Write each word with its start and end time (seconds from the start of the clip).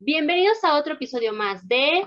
Bienvenidos 0.00 0.62
a 0.62 0.78
otro 0.78 0.94
episodio 0.94 1.32
más 1.32 1.66
de 1.66 2.06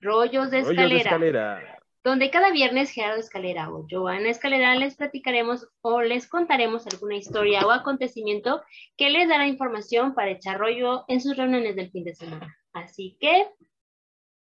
Rollos 0.00 0.50
de 0.50 0.62
Rollos 0.62 0.80
de 0.80 0.96
Escalera, 0.96 0.98
escalera. 0.98 1.78
donde 2.02 2.32
cada 2.32 2.50
viernes 2.50 2.90
Gerardo 2.90 3.20
Escalera 3.20 3.72
o 3.72 3.86
Joana 3.88 4.28
Escalera 4.28 4.74
les 4.74 4.96
platicaremos 4.96 5.68
o 5.82 6.02
les 6.02 6.28
contaremos 6.28 6.88
alguna 6.88 7.14
historia 7.14 7.64
o 7.64 7.70
acontecimiento 7.70 8.60
que 8.96 9.08
les 9.08 9.28
dará 9.28 9.46
información 9.46 10.14
para 10.14 10.32
echar 10.32 10.58
rollo 10.58 11.04
en 11.06 11.20
sus 11.20 11.36
reuniones 11.36 11.76
del 11.76 11.92
fin 11.92 12.02
de 12.02 12.14
semana. 12.16 12.56
Así 12.72 13.16
que, 13.20 13.46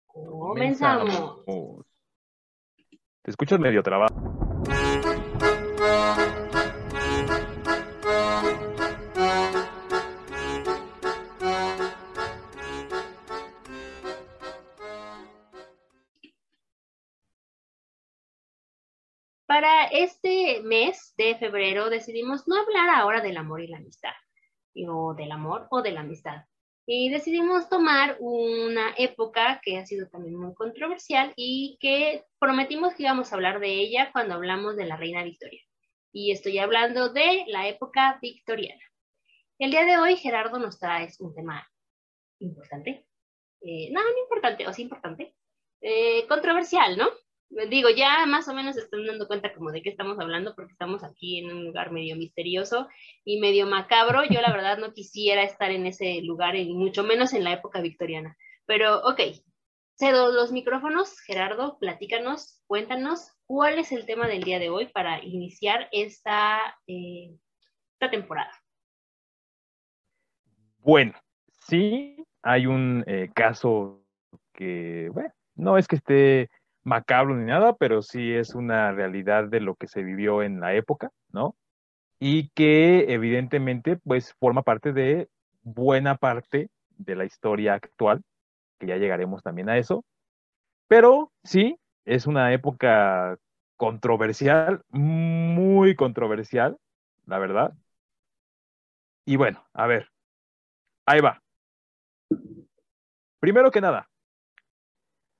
comenzamos. 0.05 1.43
Te 3.23 3.31
escuchas 3.31 3.59
medio 3.59 3.83
trabajo. 3.83 4.36
Para 19.59 19.85
este 19.85 20.61
mes 20.61 21.15
de 21.17 21.35
febrero 21.35 21.89
decidimos 21.89 22.47
no 22.47 22.61
hablar 22.61 22.89
ahora 22.89 23.21
del 23.21 23.37
amor 23.37 23.59
y 23.59 23.67
la 23.67 23.77
amistad, 23.77 24.13
o 24.87 25.15
del 25.15 25.31
amor 25.31 25.65
o 25.71 25.81
de 25.81 25.89
la 25.93 26.01
amistad. 26.01 26.43
Y 26.85 27.09
decidimos 27.09 27.67
tomar 27.67 28.17
una 28.19 28.93
época 28.99 29.59
que 29.63 29.79
ha 29.79 29.85
sido 29.87 30.07
también 30.09 30.35
muy 30.35 30.53
controversial 30.53 31.33
y 31.35 31.75
que 31.81 32.23
prometimos 32.37 32.93
que 32.93 33.01
íbamos 33.01 33.31
a 33.31 33.35
hablar 33.35 33.59
de 33.59 33.69
ella 33.69 34.11
cuando 34.11 34.35
hablamos 34.35 34.75
de 34.75 34.85
la 34.85 34.95
reina 34.95 35.23
Victoria. 35.23 35.63
Y 36.11 36.31
estoy 36.31 36.59
hablando 36.59 37.09
de 37.09 37.45
la 37.47 37.67
época 37.67 38.19
victoriana. 38.21 38.83
El 39.57 39.71
día 39.71 39.85
de 39.85 39.97
hoy 39.97 40.17
Gerardo 40.17 40.59
nos 40.59 40.77
trae 40.77 41.09
un 41.17 41.33
tema 41.33 41.67
importante. 42.37 43.07
Eh, 43.61 43.89
no, 43.91 44.03
no 44.03 44.19
importante, 44.21 44.67
o 44.67 44.73
sí 44.73 44.83
importante. 44.83 45.33
Eh, 45.81 46.27
controversial, 46.27 46.95
¿no? 46.95 47.09
Digo, 47.49 47.89
ya 47.89 48.25
más 48.25 48.47
o 48.47 48.53
menos 48.53 48.77
están 48.77 49.05
dando 49.05 49.27
cuenta 49.27 49.53
como 49.53 49.71
de 49.71 49.81
qué 49.81 49.89
estamos 49.89 50.19
hablando, 50.19 50.55
porque 50.55 50.73
estamos 50.73 51.03
aquí 51.03 51.39
en 51.39 51.51
un 51.51 51.65
lugar 51.65 51.91
medio 51.91 52.15
misterioso 52.15 52.87
y 53.23 53.39
medio 53.39 53.67
macabro. 53.67 54.23
Yo 54.29 54.41
la 54.41 54.51
verdad 54.51 54.77
no 54.77 54.93
quisiera 54.93 55.43
estar 55.43 55.71
en 55.71 55.85
ese 55.85 56.21
lugar, 56.21 56.55
y 56.55 56.73
mucho 56.73 57.03
menos 57.03 57.33
en 57.33 57.43
la 57.43 57.53
época 57.53 57.81
victoriana. 57.81 58.37
Pero, 58.65 58.99
ok, 59.03 59.21
cedo 59.97 60.31
los 60.31 60.51
micrófonos. 60.51 61.19
Gerardo, 61.21 61.77
platícanos, 61.79 62.61
cuéntanos 62.67 63.31
cuál 63.45 63.79
es 63.79 63.91
el 63.91 64.05
tema 64.05 64.27
del 64.27 64.43
día 64.43 64.59
de 64.59 64.69
hoy 64.69 64.87
para 64.87 65.23
iniciar 65.23 65.87
esta, 65.91 66.59
eh, 66.85 67.35
esta 67.93 68.11
temporada. 68.11 68.51
Bueno, 70.79 71.13
sí, 71.67 72.23
hay 72.41 72.65
un 72.65 73.03
eh, 73.07 73.29
caso 73.33 74.05
que, 74.53 75.09
bueno, 75.11 75.33
no 75.55 75.77
es 75.77 75.87
que 75.87 75.97
esté 75.97 76.49
macabro 76.87 77.35
ni 77.35 77.45
nada, 77.45 77.75
pero 77.75 78.01
sí 78.01 78.33
es 78.33 78.55
una 78.55 78.93
realidad 78.93 79.43
de 79.49 79.59
lo 79.59 79.75
que 79.75 79.87
se 79.87 80.03
vivió 80.03 80.41
en 80.41 80.61
la 80.61 80.73
época, 80.73 81.11
¿no? 81.33 81.55
Y 82.19 82.49
que 82.51 83.13
evidentemente 83.13 83.97
pues 83.97 84.33
forma 84.39 84.63
parte 84.63 84.93
de 84.93 85.29
buena 85.63 86.15
parte 86.15 86.69
de 86.97 87.15
la 87.15 87.25
historia 87.25 87.73
actual, 87.73 88.23
que 88.79 88.87
ya 88.87 88.95
llegaremos 88.95 89.43
también 89.43 89.69
a 89.69 89.77
eso. 89.77 90.05
Pero 90.87 91.33
sí, 91.43 91.77
es 92.05 92.25
una 92.25 92.53
época 92.53 93.37
controversial, 93.75 94.81
muy 94.89 95.93
controversial, 95.95 96.77
la 97.25 97.37
verdad. 97.37 97.73
Y 99.25 99.35
bueno, 99.35 99.61
a 99.73 99.87
ver, 99.87 100.09
ahí 101.05 101.19
va. 101.19 101.43
Primero 103.41 103.71
que 103.71 103.81
nada, 103.81 104.07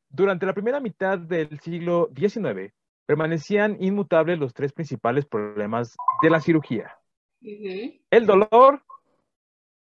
durante 0.09 0.45
la 0.45 0.53
primera 0.53 0.80
mitad 0.80 1.17
del 1.17 1.59
siglo 1.59 2.09
XIX, 2.16 2.73
permanecían 3.06 3.78
inmutables 3.79 4.40
los 4.40 4.53
tres 4.53 4.73
principales 4.73 5.25
problemas 5.25 5.95
de 6.22 6.29
la 6.29 6.41
cirugía. 6.41 6.97
El 7.41 8.25
dolor, 8.25 8.84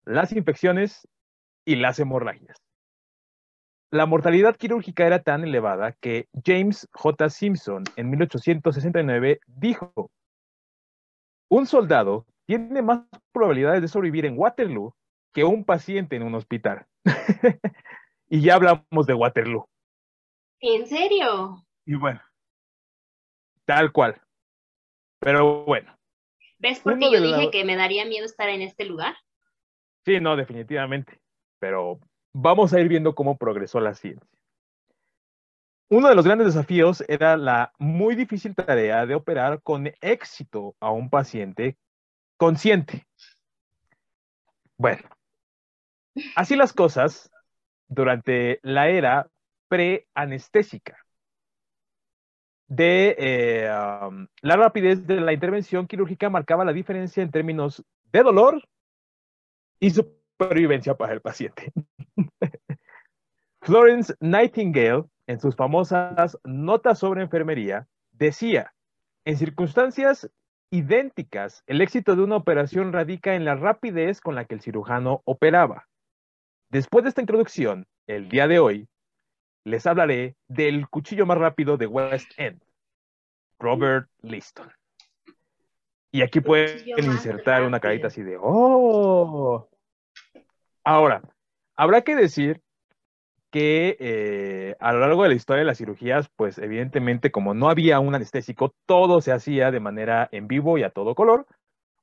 las 0.06 0.32
infecciones 0.32 1.08
y 1.66 1.76
las 1.76 2.00
hemorragias. 2.00 2.58
La 3.92 4.08
mortalidad 4.08 4.56
quirúrgica 4.56 5.06
era 5.06 5.22
tan 5.22 5.44
elevada 5.44 5.92
que 5.92 6.28
James 6.44 6.90
J. 6.94 7.30
Simpson 7.30 7.84
en 7.96 8.10
1869 8.10 9.40
dijo, 9.46 10.10
un 11.48 11.68
soldado 11.68 12.26
tiene 12.48 12.82
más 12.82 13.02
probabilidades 13.32 13.84
de 13.84 13.88
sobrevivir 13.88 14.26
en 14.26 14.38
Waterloo 14.38 14.96
que 15.32 15.44
un 15.44 15.64
paciente 15.64 16.16
en 16.16 16.24
un 16.24 16.34
hospital. 16.34 16.88
y 18.30 18.42
ya 18.42 18.56
hablamos 18.56 19.06
de 19.06 19.14
Waterloo. 19.14 19.68
¿En 20.66 20.88
serio? 20.88 21.62
Y 21.86 21.96
bueno, 21.96 22.22
tal 23.66 23.92
cual. 23.92 24.16
Pero 25.20 25.66
bueno. 25.66 25.94
¿Ves 26.58 26.80
por 26.80 26.98
qué 26.98 27.12
yo 27.12 27.20
dije 27.20 27.52
que 27.52 27.66
me 27.66 27.76
daría 27.76 28.06
miedo 28.06 28.26
estar 28.26 28.48
en 28.48 28.62
este 28.62 28.86
lugar? 28.86 29.14
Sí, 30.06 30.22
no, 30.22 30.38
definitivamente. 30.38 31.20
Pero 31.60 32.00
vamos 32.32 32.72
a 32.72 32.80
ir 32.80 32.88
viendo 32.88 33.14
cómo 33.14 33.38
progresó 33.38 33.82
la 33.82 33.94
ciencia. 33.94 34.26
Uno 35.90 36.08
de 36.08 36.16
los 36.16 36.24
grandes 36.24 36.48
desafíos 36.48 37.04
era 37.10 37.36
la 37.36 37.74
muy 37.78 38.16
difícil 38.16 38.56
tarea 38.56 39.06
de 39.06 39.16
operar 39.16 39.62
con 39.64 39.92
éxito 40.00 40.78
a 40.80 40.92
un 40.92 41.10
paciente 41.10 41.78
consciente. 42.38 43.06
Bueno, 44.78 45.10
así 46.38 46.56
las 46.56 46.72
cosas, 46.72 47.30
durante 47.90 48.62
la 48.64 48.88
era 48.88 49.30
preanestésica. 49.74 50.96
De 52.68 53.16
eh, 53.18 53.68
la 53.68 54.56
rapidez 54.56 55.08
de 55.08 55.20
la 55.20 55.34
intervención 55.34 55.88
quirúrgica 55.88 56.30
marcaba 56.30 56.64
la 56.64 56.74
diferencia 56.74 57.24
en 57.24 57.32
términos 57.32 57.84
de 58.12 58.22
dolor 58.22 58.62
y 59.80 59.90
supervivencia 59.90 60.94
para 60.94 61.14
el 61.14 61.22
paciente. 61.22 61.74
Florence 63.64 64.14
Nightingale, 64.20 65.06
en 65.26 65.40
sus 65.40 65.56
famosas 65.56 66.38
notas 66.44 67.00
sobre 67.00 67.24
enfermería, 67.24 67.88
decía, 68.12 68.76
en 69.26 69.38
circunstancias 69.38 70.30
idénticas, 70.70 71.64
el 71.66 71.82
éxito 71.82 72.16
de 72.16 72.22
una 72.22 72.36
operación 72.36 72.94
radica 72.94 73.34
en 73.34 73.44
la 73.44 73.56
rapidez 73.56 74.22
con 74.22 74.36
la 74.36 74.46
que 74.46 74.54
el 74.54 74.62
cirujano 74.62 75.24
operaba. 75.26 75.88
Después 76.70 77.04
de 77.06 77.10
esta 77.10 77.22
introducción, 77.22 77.88
el 78.06 78.30
día 78.30 78.48
de 78.48 78.60
hoy, 78.60 78.88
les 79.64 79.86
hablaré 79.88 80.36
del 80.48 80.88
cuchillo 80.90 81.26
más 81.26 81.38
rápido 81.38 81.78
de 81.78 81.88
West 81.88 82.32
End, 82.38 82.62
Robert 83.60 84.10
Liston. 84.22 84.72
Y 86.12 86.22
aquí 86.22 86.42
pueden 86.42 86.84
insertar 86.98 87.64
una 87.64 87.80
carita 87.80 88.08
así 88.08 88.22
de, 88.22 88.38
oh. 88.40 89.68
Ahora, 90.84 91.22
habrá 91.76 92.02
que 92.02 92.16
decir 92.16 92.62
que 93.50 93.98
eh, 94.00 94.76
a 94.80 94.94
lo 94.94 95.00
largo 95.00 95.24
de 95.24 95.30
la 95.30 95.36
historia 95.36 95.60
de 95.60 95.66
las 95.66 95.78
cirugías, 95.78 96.30
pues 96.36 96.58
evidentemente 96.58 97.32
como 97.32 97.54
no 97.54 97.70
había 97.70 98.00
un 98.00 98.16
anestésico, 98.16 98.74
todo 98.86 99.22
se 99.22 99.32
hacía 99.32 99.72
de 99.72 99.80
manera 99.80 100.28
en 100.32 100.48
vivo 100.48 100.78
y 100.78 100.84
a 100.84 100.90
todo 100.90 101.16
color, 101.16 101.46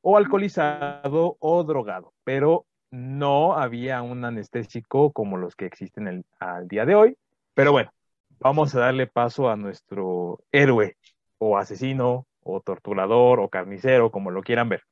o 0.01 0.17
alcoholizado 0.17 1.37
o 1.39 1.65
drogado, 1.65 2.15
pero 2.25 2.67
no 2.91 3.57
había 3.57 4.03
un 4.03 4.25
anestésico 4.25 5.13
como 5.13 5.37
los 5.37 5.57
que 5.57 5.67
existen 5.67 6.25
al 6.39 6.69
día 6.69 6.85
de 6.85 6.95
hoy. 6.95 7.17
Pero 7.61 7.73
bueno, 7.73 7.93
vamos 8.39 8.75
a 8.75 8.81
darle 8.81 9.07
paso 9.07 9.51
a 9.51 9.55
nuestro 9.55 10.43
héroe 10.51 10.97
o 11.37 11.59
asesino 11.59 12.27
o 12.43 12.63
torturador 12.63 13.39
o 13.39 13.51
carnicero, 13.51 14.11
como 14.11 14.31
lo 14.31 14.43
quieran 14.43 14.71
ver. 14.71 14.83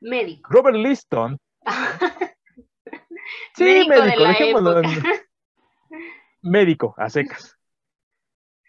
Médico. 0.00 0.48
Robert 0.50 0.78
Liston. 0.78 1.36
sí, 3.54 3.86
médico, 3.86 4.24
dejémoslo. 4.24 4.80
médico, 6.40 6.94
a 6.96 7.10
secas. 7.10 7.58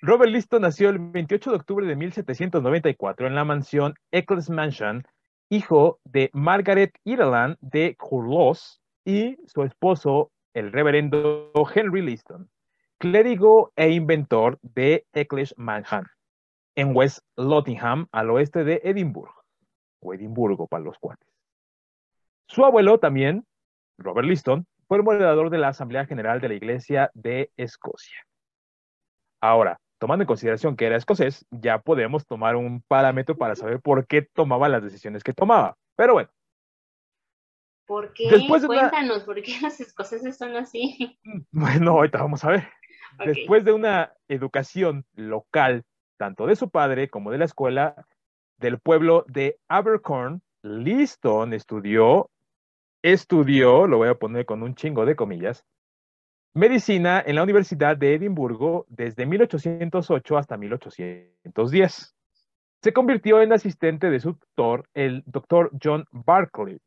Robert 0.02 0.34
Liston 0.34 0.63
nació 0.63 0.90
el 0.90 1.00
28 1.00 1.52
de 1.52 1.56
octubre 1.56 1.88
de 1.88 1.96
1794 1.96 3.25
en 3.25 3.36
la 3.36 3.46
mansión 3.46 3.94
Eccles 4.12 4.50
Mansion, 4.50 5.07
hijo 5.48 6.02
de 6.04 6.30
Margaret 6.34 6.92
Ireland 7.06 7.56
de 7.62 7.96
Curlos 7.96 8.81
y 9.06 9.38
su 9.48 9.63
esposo, 9.63 10.34
el 10.54 10.74
reverendo 10.74 11.54
Henry 11.74 12.02
Liston 12.02 12.50
clérigo 12.97 13.71
e 13.75 13.89
inventor 13.89 14.59
de 14.62 15.06
Eccles 15.13 15.53
Mansion, 15.57 16.07
en 16.75 16.95
West 16.95 17.19
Lottingham, 17.36 18.07
al 18.12 18.30
oeste 18.30 18.63
de 18.63 18.81
Edimburgo, 18.83 19.44
o 20.01 20.13
Edimburgo 20.13 20.68
para 20.68 20.83
los 20.83 20.97
cuates. 21.00 21.27
Su 22.47 22.65
abuelo 22.65 23.00
también, 23.00 23.45
Robert 23.97 24.27
Liston, 24.27 24.68
fue 24.88 24.97
el 24.97 25.03
moderador 25.03 25.50
de 25.50 25.57
la 25.57 25.69
Asamblea 25.69 26.06
General 26.06 26.39
de 26.42 26.50
la 26.50 26.56
Iglesia 26.56 27.12
de 27.13 27.51
Escocia. 27.57 28.25
Ahora, 29.42 29.80
tomando 30.00 30.24
en 30.24 30.27
consideración 30.27 30.75
que 30.75 30.86
era 30.86 30.95
escocés, 30.95 31.45
ya 31.50 31.80
podemos 31.80 32.25
tomar 32.25 32.56
un 32.56 32.81
parámetro 32.83 33.36
para 33.36 33.56
saber 33.56 33.81
por 33.81 34.06
qué 34.06 34.21
tomaba 34.21 34.69
las 34.69 34.83
decisiones 34.83 35.24
que 35.24 35.33
tomaba. 35.33 35.75
Pero 35.95 36.13
bueno, 36.13 36.30
¿Por 37.86 38.13
qué? 38.13 38.30
Cuéntanos, 38.47 39.24
¿por 39.24 39.42
qué 39.44 39.59
los 39.62 39.80
escoceses 39.80 40.38
son 40.38 40.56
así? 40.56 41.19
Bueno, 41.51 41.92
ahorita 41.92 42.19
vamos 42.19 42.44
a 42.44 42.50
ver. 42.50 42.68
Después 43.24 43.64
de 43.64 43.72
una 43.72 44.14
educación 44.28 45.06
local, 45.14 45.84
tanto 46.18 46.48
de 46.48 46.56
su 46.56 46.70
padre 46.70 47.10
como 47.10 47.32
de 47.32 47.38
la 47.38 47.46
escuela 47.46 48.06
del 48.58 48.80
pueblo 48.80 49.26
de 49.28 49.60
Abercorn, 49.68 50.42
Liston 50.64 51.54
estudió, 51.54 52.30
estudió, 53.02 53.88
lo 53.88 53.98
voy 53.98 54.10
a 54.10 54.16
poner 54.16 54.46
con 54.46 54.64
un 54.64 54.76
chingo 54.76 55.06
de 55.06 55.16
comillas, 55.16 55.66
medicina 56.54 57.22
en 57.26 57.36
la 57.36 57.44
Universidad 57.44 57.98
de 57.98 58.16
Edimburgo 58.16 58.86
desde 58.90 59.26
1808 59.26 60.38
hasta 60.38 60.58
1810. 60.58 62.16
Se 62.82 62.94
convirtió 62.94 63.42
en 63.42 63.54
asistente 63.54 64.10
de 64.10 64.20
su 64.20 64.34
tutor, 64.36 64.88
el 64.94 65.24
doctor 65.26 65.72
John 65.82 66.06
Barclay, 66.12 66.80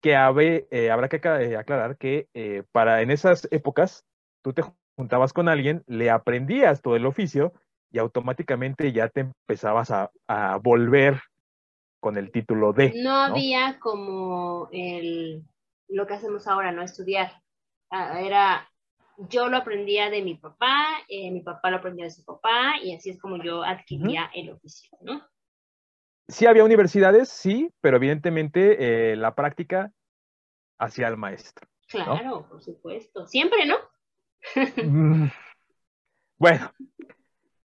que 0.00 0.12
eh, 0.12 0.90
habrá 0.90 1.08
que 1.08 1.16
eh, 1.16 1.56
aclarar 1.56 1.96
que 1.96 2.28
eh, 2.34 2.62
para 2.72 3.02
en 3.02 3.10
esas 3.10 3.48
épocas 3.50 4.04
tú 4.42 4.52
te 4.52 4.62
juntabas 4.98 5.32
con 5.32 5.48
alguien, 5.48 5.84
le 5.86 6.10
aprendías 6.10 6.82
todo 6.82 6.96
el 6.96 7.06
oficio 7.06 7.52
y 7.92 7.98
automáticamente 7.98 8.90
ya 8.92 9.08
te 9.08 9.20
empezabas 9.20 9.92
a, 9.92 10.10
volver 10.60 11.22
con 12.00 12.16
el 12.16 12.32
título 12.32 12.72
de. 12.72 12.92
No, 12.96 13.14
había 13.14 13.78
como 13.78 14.68
el, 14.72 15.44
lo 15.86 16.06
que 16.08 16.14
hacemos 16.14 16.48
ahora, 16.48 16.72
¿no? 16.72 16.82
Estudiar. 16.82 17.30
Ah, 17.90 18.20
era, 18.20 18.68
yo 19.16 19.48
lo 19.48 19.58
aprendía 19.58 20.10
de 20.10 20.20
mi 20.20 20.34
papá, 20.34 20.74
mi 21.08 21.42
papá 21.42 21.70
lo 21.70 21.76
aprendía 21.76 22.06
de 22.06 22.10
su 22.10 22.24
papá 22.24 22.72
y 22.82 22.92
así 22.96 23.10
es 23.10 23.20
como 23.20 23.40
yo 23.40 23.62
adquiría 23.62 24.28
el 24.34 24.50
oficio, 24.50 24.98
¿no? 25.00 25.22
Sí 26.26 26.46
había 26.46 26.64
universidades, 26.64 27.28
sí, 27.28 27.70
pero 27.80 27.98
evidentemente 27.98 29.12
eh, 29.12 29.16
la 29.16 29.36
práctica 29.36 29.92
hacia 30.80 31.06
el 31.06 31.16
maestro. 31.16 31.68
Claro, 31.86 32.48
por 32.48 32.62
supuesto. 32.62 33.26
Siempre, 33.26 33.64
¿no? 33.64 33.76
Mm. 34.84 35.26
bueno, 36.38 36.72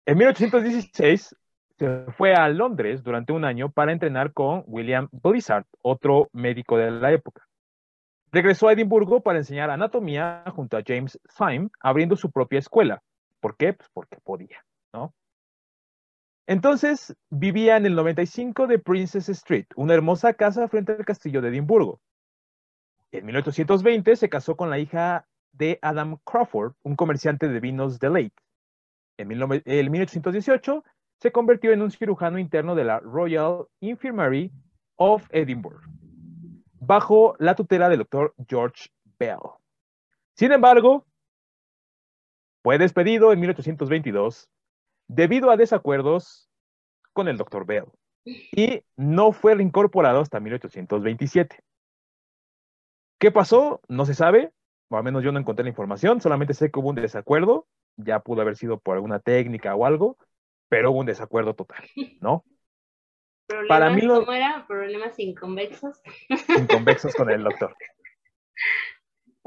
en 0.05 0.17
1816 0.17 1.35
se 1.77 2.05
fue 2.17 2.33
a 2.33 2.49
Londres 2.49 3.03
durante 3.03 3.31
un 3.31 3.45
año 3.45 3.71
para 3.71 3.91
entrenar 3.91 4.33
con 4.33 4.63
William 4.67 5.07
Blizzard, 5.11 5.65
otro 5.81 6.29
médico 6.33 6.77
de 6.77 6.91
la 6.91 7.11
época. 7.11 7.47
Regresó 8.31 8.67
a 8.67 8.73
Edimburgo 8.73 9.21
para 9.21 9.39
enseñar 9.39 9.69
anatomía 9.69 10.43
junto 10.53 10.77
a 10.77 10.83
James 10.85 11.19
Syme, 11.29 11.69
abriendo 11.79 12.15
su 12.15 12.31
propia 12.31 12.59
escuela. 12.59 13.01
¿Por 13.39 13.55
qué? 13.55 13.73
Pues 13.73 13.89
porque 13.93 14.17
podía, 14.23 14.63
¿no? 14.93 15.13
Entonces 16.45 17.15
vivía 17.29 17.77
en 17.77 17.85
el 17.85 17.95
95 17.95 18.67
de 18.67 18.79
Princess 18.79 19.29
Street, 19.29 19.67
una 19.75 19.93
hermosa 19.93 20.33
casa 20.33 20.67
frente 20.67 20.93
al 20.93 21.05
castillo 21.05 21.41
de 21.41 21.49
Edimburgo. 21.49 22.01
En 23.11 23.25
1820 23.25 24.15
se 24.15 24.29
casó 24.29 24.55
con 24.55 24.69
la 24.69 24.79
hija 24.79 25.27
de 25.51 25.79
Adam 25.81 26.17
Crawford, 26.23 26.73
un 26.83 26.95
comerciante 26.95 27.47
de 27.47 27.59
vinos 27.59 27.99
de 27.99 28.09
Lake. 28.09 28.35
En 29.17 29.27
1818 29.27 30.83
se 31.19 31.31
convirtió 31.31 31.71
en 31.71 31.81
un 31.81 31.91
cirujano 31.91 32.39
interno 32.39 32.75
de 32.75 32.85
la 32.85 32.99
Royal 32.99 33.65
Infirmary 33.81 34.51
of 34.95 35.27
Edinburgh, 35.31 35.81
bajo 36.79 37.35
la 37.39 37.55
tutela 37.55 37.89
del 37.89 37.99
doctor 37.99 38.33
George 38.47 38.89
Bell. 39.19 39.39
Sin 40.35 40.51
embargo, 40.53 41.05
fue 42.63 42.77
despedido 42.77 43.33
en 43.33 43.39
1822 43.41 44.49
debido 45.07 45.51
a 45.51 45.57
desacuerdos 45.57 46.49
con 47.13 47.27
el 47.27 47.37
Dr. 47.37 47.65
Bell 47.65 47.85
y 48.23 48.83
no 48.95 49.31
fue 49.31 49.55
reincorporado 49.55 50.21
hasta 50.21 50.39
1827. 50.39 51.63
¿Qué 53.17 53.31
pasó? 53.31 53.81
No 53.87 54.05
se 54.05 54.13
sabe, 54.13 54.53
o 54.89 54.97
al 54.97 55.03
menos 55.03 55.23
yo 55.23 55.31
no 55.31 55.39
encontré 55.39 55.63
la 55.63 55.69
información, 55.69 56.19
solamente 56.19 56.53
sé 56.53 56.71
que 56.71 56.79
hubo 56.79 56.89
un 56.89 56.95
desacuerdo, 56.95 57.67
ya 57.95 58.19
pudo 58.19 58.41
haber 58.41 58.55
sido 58.55 58.79
por 58.79 58.95
alguna 58.95 59.19
técnica 59.19 59.75
o 59.75 59.85
algo, 59.85 60.17
pero 60.67 60.91
hubo 60.91 60.99
un 60.99 61.05
desacuerdo 61.05 61.53
total, 61.53 61.83
¿no? 62.21 62.43
Para 63.67 63.89
mí 63.89 64.05
¿Cómo 64.07 64.31
era? 64.31 64.65
¿Problemas 64.67 65.17
inconvexos? 65.17 66.01
Inconvexos 66.55 67.15
con 67.15 67.29
el 67.29 67.43
doctor. 67.43 67.75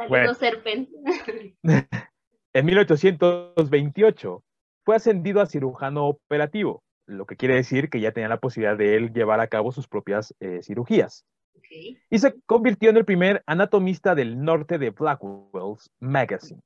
Bueno, 0.08 0.32
serpent. 0.34 0.88
en 2.54 2.64
1828 2.64 4.42
fue 4.84 4.96
ascendido 4.96 5.40
a 5.40 5.46
cirujano 5.46 6.06
operativo, 6.08 6.82
lo 7.06 7.26
que 7.26 7.36
quiere 7.36 7.56
decir 7.56 7.90
que 7.90 8.00
ya 8.00 8.10
tenía 8.12 8.28
la 8.28 8.40
posibilidad 8.40 8.76
de 8.76 8.96
él 8.96 9.12
llevar 9.12 9.40
a 9.40 9.48
cabo 9.48 9.70
sus 9.70 9.86
propias 9.86 10.34
eh, 10.40 10.60
cirugías. 10.62 11.26
Y 12.10 12.18
se 12.18 12.40
convirtió 12.46 12.90
en 12.90 12.98
el 12.98 13.04
primer 13.04 13.42
anatomista 13.46 14.14
del 14.14 14.42
norte 14.42 14.78
de 14.78 14.90
Blackwell's 14.90 15.90
Magazine. 16.00 16.60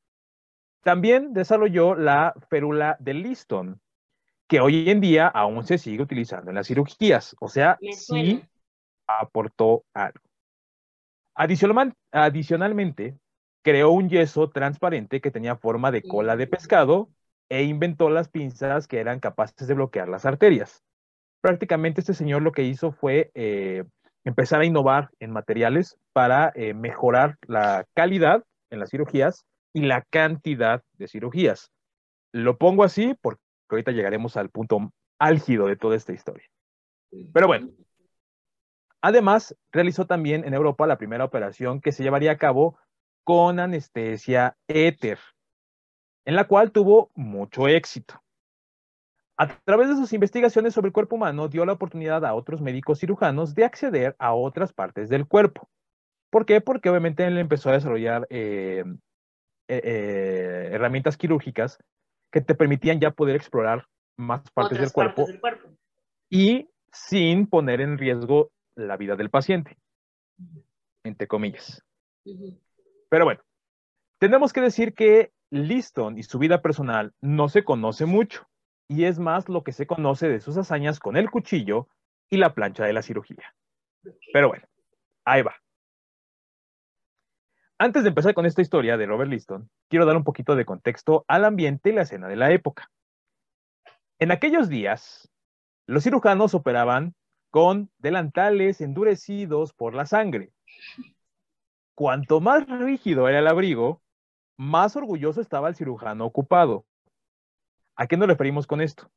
También 0.82 1.32
desarrolló 1.32 1.94
la 1.94 2.34
férula 2.48 2.96
de 3.00 3.14
Liston, 3.14 3.80
que 4.48 4.60
hoy 4.60 4.90
en 4.90 5.00
día 5.00 5.26
aún 5.26 5.64
se 5.64 5.78
sigue 5.78 6.02
utilizando 6.02 6.50
en 6.50 6.56
las 6.56 6.68
cirugías. 6.68 7.34
O 7.40 7.48
sea, 7.48 7.78
sí 7.92 8.42
aportó 9.06 9.84
algo. 9.94 10.20
adicionalmente, 11.34 13.16
creó 13.62 13.90
un 13.90 14.08
yeso 14.08 14.50
transparente 14.50 15.20
que 15.20 15.30
tenía 15.30 15.56
forma 15.56 15.90
de 15.90 16.02
cola 16.02 16.36
de 16.36 16.46
pescado 16.46 17.10
e 17.48 17.64
inventó 17.64 18.10
las 18.10 18.28
pinzas 18.28 18.86
que 18.86 19.00
eran 19.00 19.20
capaces 19.20 19.66
de 19.66 19.74
bloquear 19.74 20.08
las 20.08 20.24
arterias. 20.24 20.84
Prácticamente 21.40 22.00
este 22.00 22.14
señor 22.14 22.42
lo 22.42 22.52
que 22.52 22.62
hizo 22.62 22.92
fue 22.92 23.30
eh, 23.34 23.84
empezar 24.26 24.60
a 24.60 24.64
innovar 24.64 25.10
en 25.20 25.30
materiales 25.30 25.96
para 26.12 26.52
eh, 26.56 26.74
mejorar 26.74 27.36
la 27.46 27.86
calidad 27.94 28.44
en 28.70 28.80
las 28.80 28.90
cirugías 28.90 29.46
y 29.72 29.82
la 29.82 30.02
cantidad 30.02 30.82
de 30.94 31.06
cirugías. 31.06 31.70
Lo 32.32 32.58
pongo 32.58 32.82
así 32.82 33.14
porque 33.22 33.40
ahorita 33.70 33.92
llegaremos 33.92 34.36
al 34.36 34.50
punto 34.50 34.92
álgido 35.20 35.68
de 35.68 35.76
toda 35.76 35.94
esta 35.94 36.12
historia. 36.12 36.44
Pero 37.32 37.46
bueno, 37.46 37.70
además 39.00 39.56
realizó 39.70 40.06
también 40.06 40.44
en 40.44 40.54
Europa 40.54 40.88
la 40.88 40.98
primera 40.98 41.24
operación 41.24 41.80
que 41.80 41.92
se 41.92 42.02
llevaría 42.02 42.32
a 42.32 42.36
cabo 42.36 42.76
con 43.22 43.60
anestesia 43.60 44.56
éter, 44.66 45.20
en 46.24 46.34
la 46.34 46.48
cual 46.48 46.72
tuvo 46.72 47.12
mucho 47.14 47.68
éxito. 47.68 48.20
A 49.38 49.48
través 49.64 49.88
de 49.88 49.96
sus 49.96 50.12
investigaciones 50.14 50.72
sobre 50.72 50.88
el 50.88 50.92
cuerpo 50.94 51.16
humano, 51.16 51.48
dio 51.48 51.66
la 51.66 51.74
oportunidad 51.74 52.24
a 52.24 52.34
otros 52.34 52.62
médicos 52.62 53.00
cirujanos 53.00 53.54
de 53.54 53.64
acceder 53.64 54.16
a 54.18 54.34
otras 54.34 54.72
partes 54.72 55.10
del 55.10 55.26
cuerpo. 55.26 55.68
¿Por 56.30 56.46
qué? 56.46 56.60
Porque 56.60 56.88
obviamente 56.88 57.26
él 57.26 57.36
empezó 57.36 57.68
a 57.68 57.74
desarrollar 57.74 58.26
eh, 58.30 58.84
eh, 59.68 59.80
eh, 59.84 60.68
herramientas 60.72 61.16
quirúrgicas 61.16 61.78
que 62.32 62.40
te 62.40 62.54
permitían 62.54 62.98
ya 62.98 63.10
poder 63.10 63.36
explorar 63.36 63.86
más 64.16 64.50
partes, 64.52 64.78
del 64.78 64.92
cuerpo, 64.92 65.26
y 66.30 66.68
sin 66.90 67.46
poner 67.46 67.80
en 67.82 67.98
riesgo 67.98 68.50
la 68.74 68.96
vida 68.96 69.16
del 69.16 69.30
paciente, 69.30 69.76
entre 71.04 71.26
comillas. 71.26 71.84
Pero 73.10 73.24
bueno, 73.24 73.42
tenemos 74.18 74.52
que 74.52 74.62
decir 74.62 74.94
que 74.94 75.32
Liston 75.50 76.18
y 76.18 76.22
su 76.22 76.38
vida 76.38 76.62
personal 76.62 77.12
no 77.20 77.48
se 77.48 77.64
conoce 77.64 78.06
mucho, 78.06 78.45
y 78.88 79.04
es 79.04 79.18
más 79.18 79.48
lo 79.48 79.64
que 79.64 79.72
se 79.72 79.86
conoce 79.86 80.28
de 80.28 80.40
sus 80.40 80.56
hazañas 80.56 81.00
con 81.00 81.16
el 81.16 81.30
cuchillo 81.30 81.88
y 82.30 82.36
la 82.36 82.54
plancha 82.54 82.84
de 82.84 82.92
la 82.92 83.02
cirugía. 83.02 83.54
Pero 84.32 84.48
bueno, 84.48 84.66
ahí 85.24 85.42
va. 85.42 85.56
Antes 87.78 88.04
de 88.04 88.08
empezar 88.08 88.32
con 88.32 88.46
esta 88.46 88.62
historia 88.62 88.96
de 88.96 89.06
Robert 89.06 89.30
Liston, 89.30 89.68
quiero 89.88 90.06
dar 90.06 90.16
un 90.16 90.24
poquito 90.24 90.56
de 90.56 90.64
contexto 90.64 91.24
al 91.28 91.44
ambiente 91.44 91.90
y 91.90 91.92
la 91.92 92.02
escena 92.02 92.26
de 92.26 92.36
la 92.36 92.50
época. 92.52 92.90
En 94.18 94.30
aquellos 94.30 94.68
días, 94.68 95.30
los 95.86 96.04
cirujanos 96.04 96.54
operaban 96.54 97.14
con 97.50 97.90
delantales 97.98 98.80
endurecidos 98.80 99.74
por 99.74 99.94
la 99.94 100.06
sangre. 100.06 100.52
Cuanto 101.94 102.40
más 102.40 102.66
rígido 102.66 103.28
era 103.28 103.40
el 103.40 103.46
abrigo, 103.46 104.02
más 104.56 104.96
orgulloso 104.96 105.40
estaba 105.40 105.68
el 105.68 105.76
cirujano 105.76 106.24
ocupado. 106.24 106.86
¿A 107.96 108.06
qué 108.06 108.16
nos 108.16 108.28
referimos 108.28 108.66
con 108.66 108.80
esto? 108.80 109.10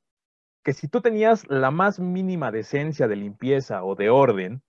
Que 0.64 0.74
si 0.74 0.88
tú 0.88 1.02
tenías 1.02 1.48
la 1.50 1.70
más 1.70 2.00
mínima 2.00 2.52
decencia 2.52 3.08
de 3.08 3.18
limpieza 3.18 3.84
o 3.84 3.96
de 3.96 4.10
orden, 4.10 4.62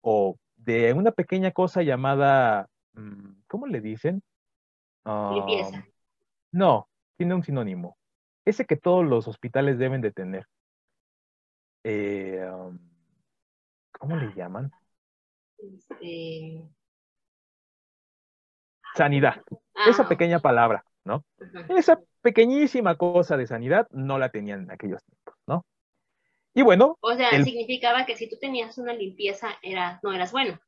o 0.00 0.38
de 0.56 0.92
una 0.92 1.12
pequeña 1.12 1.50
cosa 1.50 1.82
llamada, 1.82 2.68
mm, 2.94 3.42
¿cómo 3.46 3.66
le 3.66 3.80
dicen? 3.80 4.22
limpieza. 5.04 5.78
Um, 5.78 5.84
no, 6.52 6.88
tiene 7.16 7.34
un 7.34 7.42
sinónimo. 7.44 7.96
Ese 8.44 8.64
que 8.64 8.76
todos 8.76 9.04
los 9.04 9.28
hospitales 9.28 9.78
deben 9.78 10.00
de 10.00 10.12
tener. 10.12 10.46
Eh, 11.84 12.48
um, 12.52 12.78
¿Cómo 13.98 14.16
le 14.16 14.32
llaman? 14.34 14.70
Este... 15.58 16.68
Sanidad. 18.94 19.42
Esa 19.86 20.04
ah, 20.04 20.08
pequeña 20.08 20.38
palabra, 20.38 20.84
¿no? 21.06 21.24
Esa 21.68 22.00
pequeñísima 22.20 22.96
cosa 22.96 23.36
de 23.36 23.46
sanidad 23.46 23.86
no 23.90 24.18
la 24.18 24.30
tenían 24.30 24.64
en 24.64 24.70
aquellos 24.72 25.02
tiempos, 25.04 25.34
¿no? 25.46 25.64
Y 26.52 26.62
bueno. 26.62 26.98
O 27.00 27.14
sea, 27.14 27.30
significaba 27.42 28.04
que 28.04 28.16
si 28.16 28.28
tú 28.28 28.36
tenías 28.40 28.76
una 28.78 28.92
limpieza, 28.92 29.56
era, 29.62 30.00
no 30.02 30.12
eras 30.12 30.32
bueno. 30.32 30.58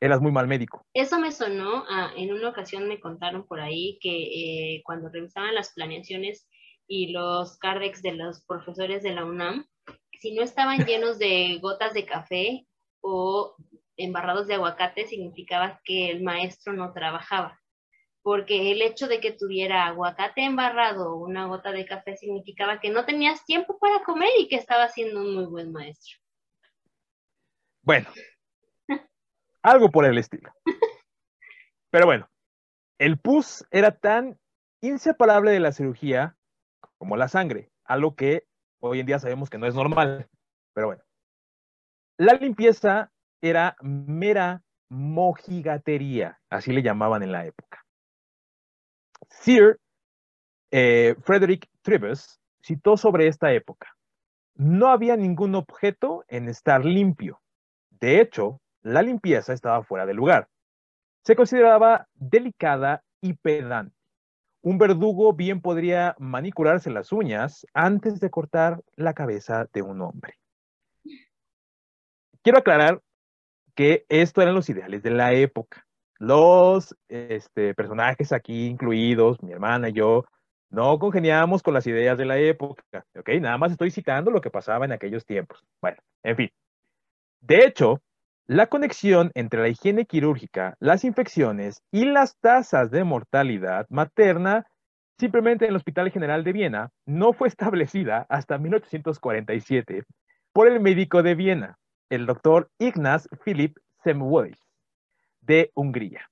eras 0.00 0.20
muy 0.20 0.32
mal 0.32 0.46
médico. 0.46 0.86
Eso 0.94 1.18
me 1.18 1.32
sonó, 1.32 1.84
en 2.16 2.32
una 2.32 2.48
ocasión 2.48 2.88
me 2.88 3.00
contaron 3.00 3.46
por 3.46 3.60
ahí 3.60 3.98
que 4.00 4.10
eh, 4.76 4.82
cuando 4.84 5.08
revisaban 5.08 5.54
las 5.54 5.72
planeaciones 5.72 6.48
y 6.86 7.12
los 7.12 7.58
cardex 7.58 8.02
de 8.02 8.12
los 8.12 8.44
profesores 8.44 9.02
de 9.02 9.14
la 9.14 9.24
UNAM, 9.24 9.66
si 10.20 10.34
no 10.34 10.42
estaban 10.42 10.78
llenos 10.86 11.18
de 11.18 11.58
gotas 11.60 11.94
de 11.94 12.06
café 12.06 12.66
o 13.00 13.56
embarrados 13.96 14.46
de 14.46 14.54
aguacate, 14.54 15.06
significaba 15.06 15.80
que 15.84 16.10
el 16.10 16.22
maestro 16.22 16.72
no 16.72 16.92
trabajaba. 16.92 17.61
Porque 18.22 18.70
el 18.70 18.82
hecho 18.82 19.08
de 19.08 19.20
que 19.20 19.32
tuviera 19.32 19.86
aguacate 19.86 20.44
embarrado 20.44 21.12
o 21.12 21.16
una 21.16 21.46
gota 21.46 21.72
de 21.72 21.84
café 21.84 22.16
significaba 22.16 22.80
que 22.80 22.90
no 22.90 23.04
tenías 23.04 23.44
tiempo 23.44 23.78
para 23.78 24.04
comer 24.04 24.30
y 24.38 24.48
que 24.48 24.56
estaba 24.56 24.88
siendo 24.88 25.20
un 25.20 25.34
muy 25.34 25.46
buen 25.46 25.72
maestro. 25.72 26.18
Bueno, 27.82 28.08
algo 29.62 29.90
por 29.90 30.04
el 30.04 30.18
estilo. 30.18 30.52
Pero 31.90 32.06
bueno, 32.06 32.28
el 32.98 33.18
pus 33.18 33.66
era 33.70 33.90
tan 33.98 34.38
inseparable 34.80 35.50
de 35.50 35.60
la 35.60 35.72
cirugía 35.72 36.36
como 36.98 37.16
la 37.16 37.26
sangre, 37.26 37.70
algo 37.84 38.14
que 38.14 38.44
hoy 38.80 39.00
en 39.00 39.06
día 39.06 39.18
sabemos 39.18 39.50
que 39.50 39.58
no 39.58 39.66
es 39.66 39.74
normal. 39.74 40.28
Pero 40.74 40.86
bueno, 40.86 41.02
la 42.18 42.34
limpieza 42.34 43.10
era 43.40 43.76
mera 43.80 44.62
mojigatería, 44.88 46.40
así 46.48 46.72
le 46.72 46.82
llamaban 46.82 47.22
en 47.22 47.32
la 47.32 47.46
época. 47.46 47.81
Sir 49.40 49.78
eh, 50.70 51.16
Frederick 51.22 51.68
Treves 51.82 52.40
citó 52.62 52.96
sobre 52.96 53.26
esta 53.26 53.52
época, 53.52 53.96
no 54.54 54.88
había 54.88 55.16
ningún 55.16 55.54
objeto 55.54 56.24
en 56.28 56.48
estar 56.48 56.84
limpio. 56.84 57.40
De 57.90 58.20
hecho, 58.20 58.60
la 58.82 59.02
limpieza 59.02 59.52
estaba 59.52 59.82
fuera 59.82 60.06
de 60.06 60.14
lugar. 60.14 60.48
Se 61.24 61.36
consideraba 61.36 62.08
delicada 62.14 63.02
y 63.20 63.34
pedante. 63.34 63.96
Un 64.60 64.78
verdugo 64.78 65.32
bien 65.32 65.60
podría 65.60 66.14
manicularse 66.18 66.90
las 66.90 67.10
uñas 67.10 67.66
antes 67.74 68.20
de 68.20 68.30
cortar 68.30 68.82
la 68.94 69.12
cabeza 69.12 69.68
de 69.72 69.82
un 69.82 70.00
hombre. 70.02 70.34
Quiero 72.42 72.58
aclarar 72.58 73.00
que 73.74 74.04
esto 74.08 74.42
eran 74.42 74.54
los 74.54 74.68
ideales 74.68 75.02
de 75.02 75.10
la 75.10 75.32
época. 75.32 75.86
Los 76.22 76.94
este, 77.08 77.74
personajes 77.74 78.32
aquí 78.32 78.68
incluidos, 78.68 79.42
mi 79.42 79.50
hermana 79.50 79.88
y 79.88 79.92
yo, 79.92 80.24
no 80.70 80.96
congeniamos 81.00 81.64
con 81.64 81.74
las 81.74 81.84
ideas 81.88 82.16
de 82.16 82.24
la 82.24 82.38
época, 82.38 83.04
¿ok? 83.18 83.28
Nada 83.40 83.58
más 83.58 83.72
estoy 83.72 83.90
citando 83.90 84.30
lo 84.30 84.40
que 84.40 84.48
pasaba 84.48 84.84
en 84.84 84.92
aquellos 84.92 85.26
tiempos. 85.26 85.64
Bueno, 85.80 85.96
en 86.22 86.36
fin. 86.36 86.50
De 87.40 87.64
hecho, 87.64 88.02
la 88.46 88.68
conexión 88.68 89.32
entre 89.34 89.62
la 89.62 89.68
higiene 89.68 90.06
quirúrgica, 90.06 90.76
las 90.78 91.02
infecciones 91.02 91.82
y 91.90 92.04
las 92.04 92.36
tasas 92.38 92.92
de 92.92 93.02
mortalidad 93.02 93.86
materna 93.90 94.68
simplemente 95.18 95.64
en 95.64 95.70
el 95.70 95.76
Hospital 95.76 96.12
General 96.12 96.44
de 96.44 96.52
Viena 96.52 96.90
no 97.04 97.32
fue 97.32 97.48
establecida 97.48 98.26
hasta 98.28 98.58
1847 98.58 100.04
por 100.52 100.68
el 100.68 100.78
médico 100.78 101.24
de 101.24 101.34
Viena, 101.34 101.78
el 102.10 102.26
doctor 102.26 102.70
Ignaz 102.78 103.28
Philipp 103.44 103.76
Semmelweis, 104.04 104.56
de 105.42 105.70
Hungría, 105.74 106.30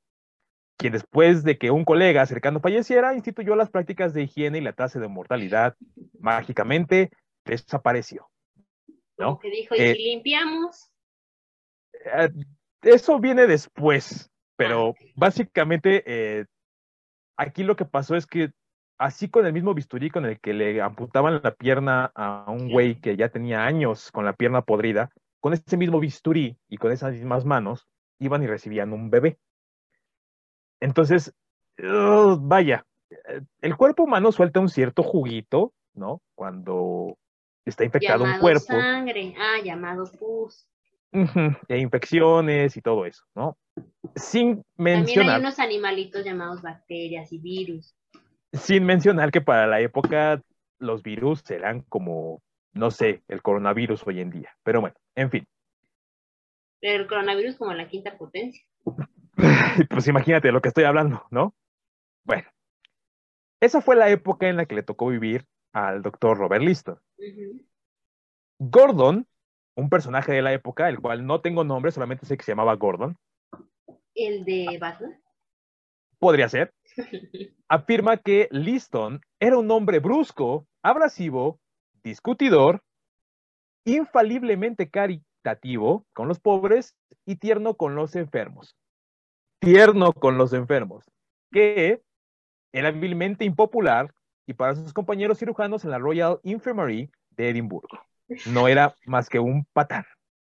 quien 0.76 0.93
después 0.93 1.45
de 1.45 1.59
que 1.59 1.71
un 1.71 1.85
colega 1.85 2.25
cercano 2.26 2.61
falleciera, 2.61 3.14
instituyó 3.14 3.55
las 3.55 3.71
prácticas 3.71 4.14
de 4.14 4.23
higiene 4.23 4.59
y 4.59 4.62
la 4.62 4.73
tasa 4.73 4.99
de 4.99 5.09
mortalidad 5.09 5.76
mágicamente 6.19 7.11
desapareció. 7.45 8.31
¿no? 9.19 9.38
Que 9.38 9.50
dijo, 9.50 9.75
¿y 9.75 9.81
eh, 9.81 9.95
si 9.95 10.02
limpiamos? 10.02 10.90
Eh, 11.93 12.31
eso 12.83 13.19
viene 13.21 13.47
después, 13.47 14.31
pero 14.57 14.95
ah, 14.99 15.05
básicamente 15.17 16.02
eh, 16.07 16.47
aquí 17.37 17.62
lo 17.62 17.76
que 17.76 17.85
pasó 17.85 18.17
es 18.17 18.26
que 18.26 18.50
así 18.99 19.29
con 19.29 19.47
el 19.47 19.52
mismo 19.52 19.75
bisturí 19.75 20.11
con 20.11 20.26
el 20.26 20.40
que 20.40 20.55
le 20.55 20.81
amputaban 20.81 21.40
la 21.43 21.55
pierna 21.55 22.11
a 22.14 22.50
un 22.50 22.71
güey 22.71 23.00
que 23.00 23.17
ya 23.17 23.29
tenía 23.29 23.64
años 23.64 24.11
con 24.11 24.25
la 24.25 24.35
pierna 24.35 24.62
podrida, 24.62 25.11
con 25.40 25.52
ese 25.52 25.76
mismo 25.76 26.00
bisturí 26.00 26.59
y 26.69 26.76
con 26.76 26.93
esas 26.93 27.12
mismas 27.12 27.45
manos, 27.45 27.87
iban 28.20 28.42
y 28.42 28.46
recibían 28.46 28.92
un 28.92 29.10
bebé. 29.10 29.38
Entonces, 30.78 31.34
vaya, 32.38 32.86
el 33.60 33.76
cuerpo 33.76 34.04
humano 34.04 34.30
suelta 34.30 34.60
un 34.60 34.68
cierto 34.68 35.02
juguito, 35.02 35.72
¿no? 35.94 36.22
Cuando 36.34 37.16
está 37.64 37.84
infectado 37.84 38.24
un 38.24 38.38
cuerpo. 38.38 38.66
sangre, 38.66 39.34
ah, 39.38 39.58
llamado 39.62 40.10
pus 40.18 40.66
e 41.68 41.78
infecciones 41.78 42.76
y 42.76 42.82
todo 42.82 43.04
eso, 43.04 43.24
¿no? 43.34 43.56
Sin 44.14 44.64
mencionar. 44.76 45.06
También 45.06 45.30
hay 45.30 45.40
unos 45.40 45.58
animalitos 45.58 46.24
llamados 46.24 46.62
bacterias 46.62 47.32
y 47.32 47.38
virus. 47.38 47.94
Sin 48.52 48.84
mencionar 48.84 49.30
que 49.30 49.40
para 49.40 49.66
la 49.66 49.80
época 49.80 50.40
los 50.78 51.02
virus 51.02 51.48
eran 51.50 51.82
como, 51.82 52.42
no 52.72 52.90
sé, 52.90 53.22
el 53.28 53.42
coronavirus 53.42 54.06
hoy 54.06 54.20
en 54.20 54.30
día. 54.30 54.50
Pero 54.62 54.80
bueno, 54.80 54.96
en 55.14 55.30
fin. 55.30 55.46
El 56.80 57.06
coronavirus 57.06 57.56
como 57.56 57.72
la 57.75 57.88
quinta 57.88 58.16
potencia. 58.16 58.64
pues 59.90 60.08
imagínate 60.08 60.52
lo 60.52 60.60
que 60.60 60.68
estoy 60.68 60.84
hablando, 60.84 61.26
¿no? 61.30 61.54
Bueno, 62.25 62.49
esa 63.60 63.80
fue 63.80 63.96
la 63.96 64.10
época 64.10 64.49
en 64.49 64.56
la 64.56 64.66
que 64.66 64.75
le 64.75 64.82
tocó 64.82 65.08
vivir 65.08 65.46
al 65.72 66.02
doctor 66.02 66.38
Robert 66.38 66.62
Liston. 66.62 66.99
Gordon 68.58 69.26
un 69.80 69.88
personaje 69.88 70.32
de 70.32 70.42
la 70.42 70.52
época, 70.52 70.88
el 70.88 71.00
cual 71.00 71.26
no 71.26 71.40
tengo 71.40 71.64
nombre, 71.64 71.90
solamente 71.90 72.26
sé 72.26 72.37
que 72.37 72.44
se 72.44 72.52
llamaba 72.52 72.75
Gordon. 72.75 73.16
¿El 74.14 74.44
de 74.44 74.78
Batman? 74.80 75.20
Podría 76.18 76.49
ser. 76.49 76.75
Afirma 77.68 78.18
que 78.18 78.49
Liston 78.50 79.20
era 79.38 79.56
un 79.56 79.70
hombre 79.70 79.99
brusco, 80.00 80.66
abrasivo, 80.82 81.60
discutidor, 82.02 82.82
infaliblemente 83.84 84.90
caritativo 85.42 86.06
con 86.12 86.28
los 86.28 86.38
pobres 86.38 86.97
y 87.26 87.37
tierno 87.37 87.75
con 87.75 87.94
los 87.94 88.16
enfermos. 88.16 88.76
Tierno 89.59 90.12
con 90.12 90.38
los 90.38 90.52
enfermos, 90.52 91.04
que 91.52 92.02
era 92.73 92.88
hábilmente 92.88 93.44
impopular 93.44 94.14
y 94.47 94.54
para 94.54 94.75
sus 94.75 94.92
compañeros 94.92 95.38
cirujanos 95.38 95.85
en 95.85 95.90
la 95.90 95.99
Royal 95.99 96.40
Infirmary 96.44 97.11
de 97.30 97.50
Edimburgo 97.50 97.99
no 98.47 98.68
era 98.68 98.94
más 99.06 99.28
que 99.28 99.38
un 99.38 99.64
patán. 99.73 100.04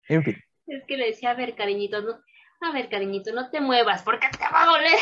En 0.08 0.22
fin. 0.22 0.36
Es 0.66 0.84
que 0.86 0.96
le 0.96 1.06
decía, 1.06 1.30
a 1.30 1.34
ver, 1.34 1.54
cariñito, 1.56 2.00
no, 2.00 2.20
a 2.60 2.72
ver, 2.72 2.88
cariñito, 2.88 3.32
no 3.32 3.50
te 3.50 3.60
muevas 3.60 4.02
porque 4.02 4.28
te 4.28 4.44
va 4.52 4.62
a 4.62 4.66
doler. 4.66 4.98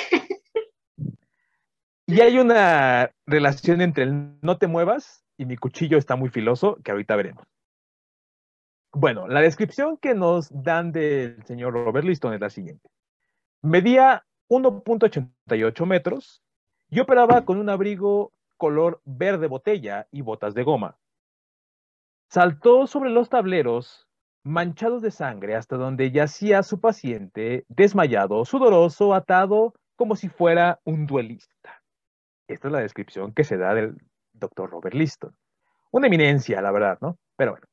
Y 2.06 2.20
hay 2.22 2.38
una 2.38 3.12
relación 3.26 3.80
entre 3.82 4.04
el 4.04 4.40
no 4.40 4.58
te 4.58 4.66
muevas 4.66 5.24
y 5.36 5.44
mi 5.44 5.56
cuchillo 5.56 5.96
está 5.96 6.16
muy 6.16 6.28
filoso, 6.30 6.78
que 6.82 6.90
ahorita 6.90 7.14
veremos. 7.14 7.46
Bueno, 8.92 9.28
la 9.28 9.40
descripción 9.40 9.96
que 9.96 10.14
nos 10.14 10.48
dan 10.50 10.90
del 10.90 11.42
señor 11.44 11.74
Robert 11.74 12.04
Liston 12.04 12.34
es 12.34 12.40
la 12.40 12.50
siguiente. 12.50 12.90
Medía 13.62 14.24
1.88 14.48 15.86
metros 15.86 16.42
y 16.88 16.98
operaba 16.98 17.44
con 17.44 17.58
un 17.58 17.68
abrigo 17.68 18.32
color 18.56 19.00
verde 19.04 19.46
botella 19.46 20.08
y 20.10 20.22
botas 20.22 20.54
de 20.54 20.64
goma. 20.64 20.98
Saltó 22.28 22.86
sobre 22.88 23.10
los 23.10 23.28
tableros 23.28 24.08
manchados 24.42 25.02
de 25.02 25.12
sangre 25.12 25.54
hasta 25.54 25.76
donde 25.76 26.10
yacía 26.10 26.62
su 26.62 26.80
paciente, 26.80 27.64
desmayado, 27.68 28.44
sudoroso, 28.44 29.14
atado, 29.14 29.74
como 29.94 30.16
si 30.16 30.28
fuera 30.28 30.80
un 30.84 31.06
duelista. 31.06 31.82
Esta 32.48 32.68
es 32.68 32.72
la 32.72 32.80
descripción 32.80 33.32
que 33.32 33.44
se 33.44 33.56
da 33.56 33.74
del 33.74 33.96
doctor 34.32 34.70
Robert 34.70 34.94
Liston. 34.94 35.36
Una 35.92 36.08
eminencia, 36.08 36.60
la 36.60 36.72
verdad, 36.72 36.98
¿no? 37.00 37.18
Pero 37.36 37.52
bueno, 37.52 37.66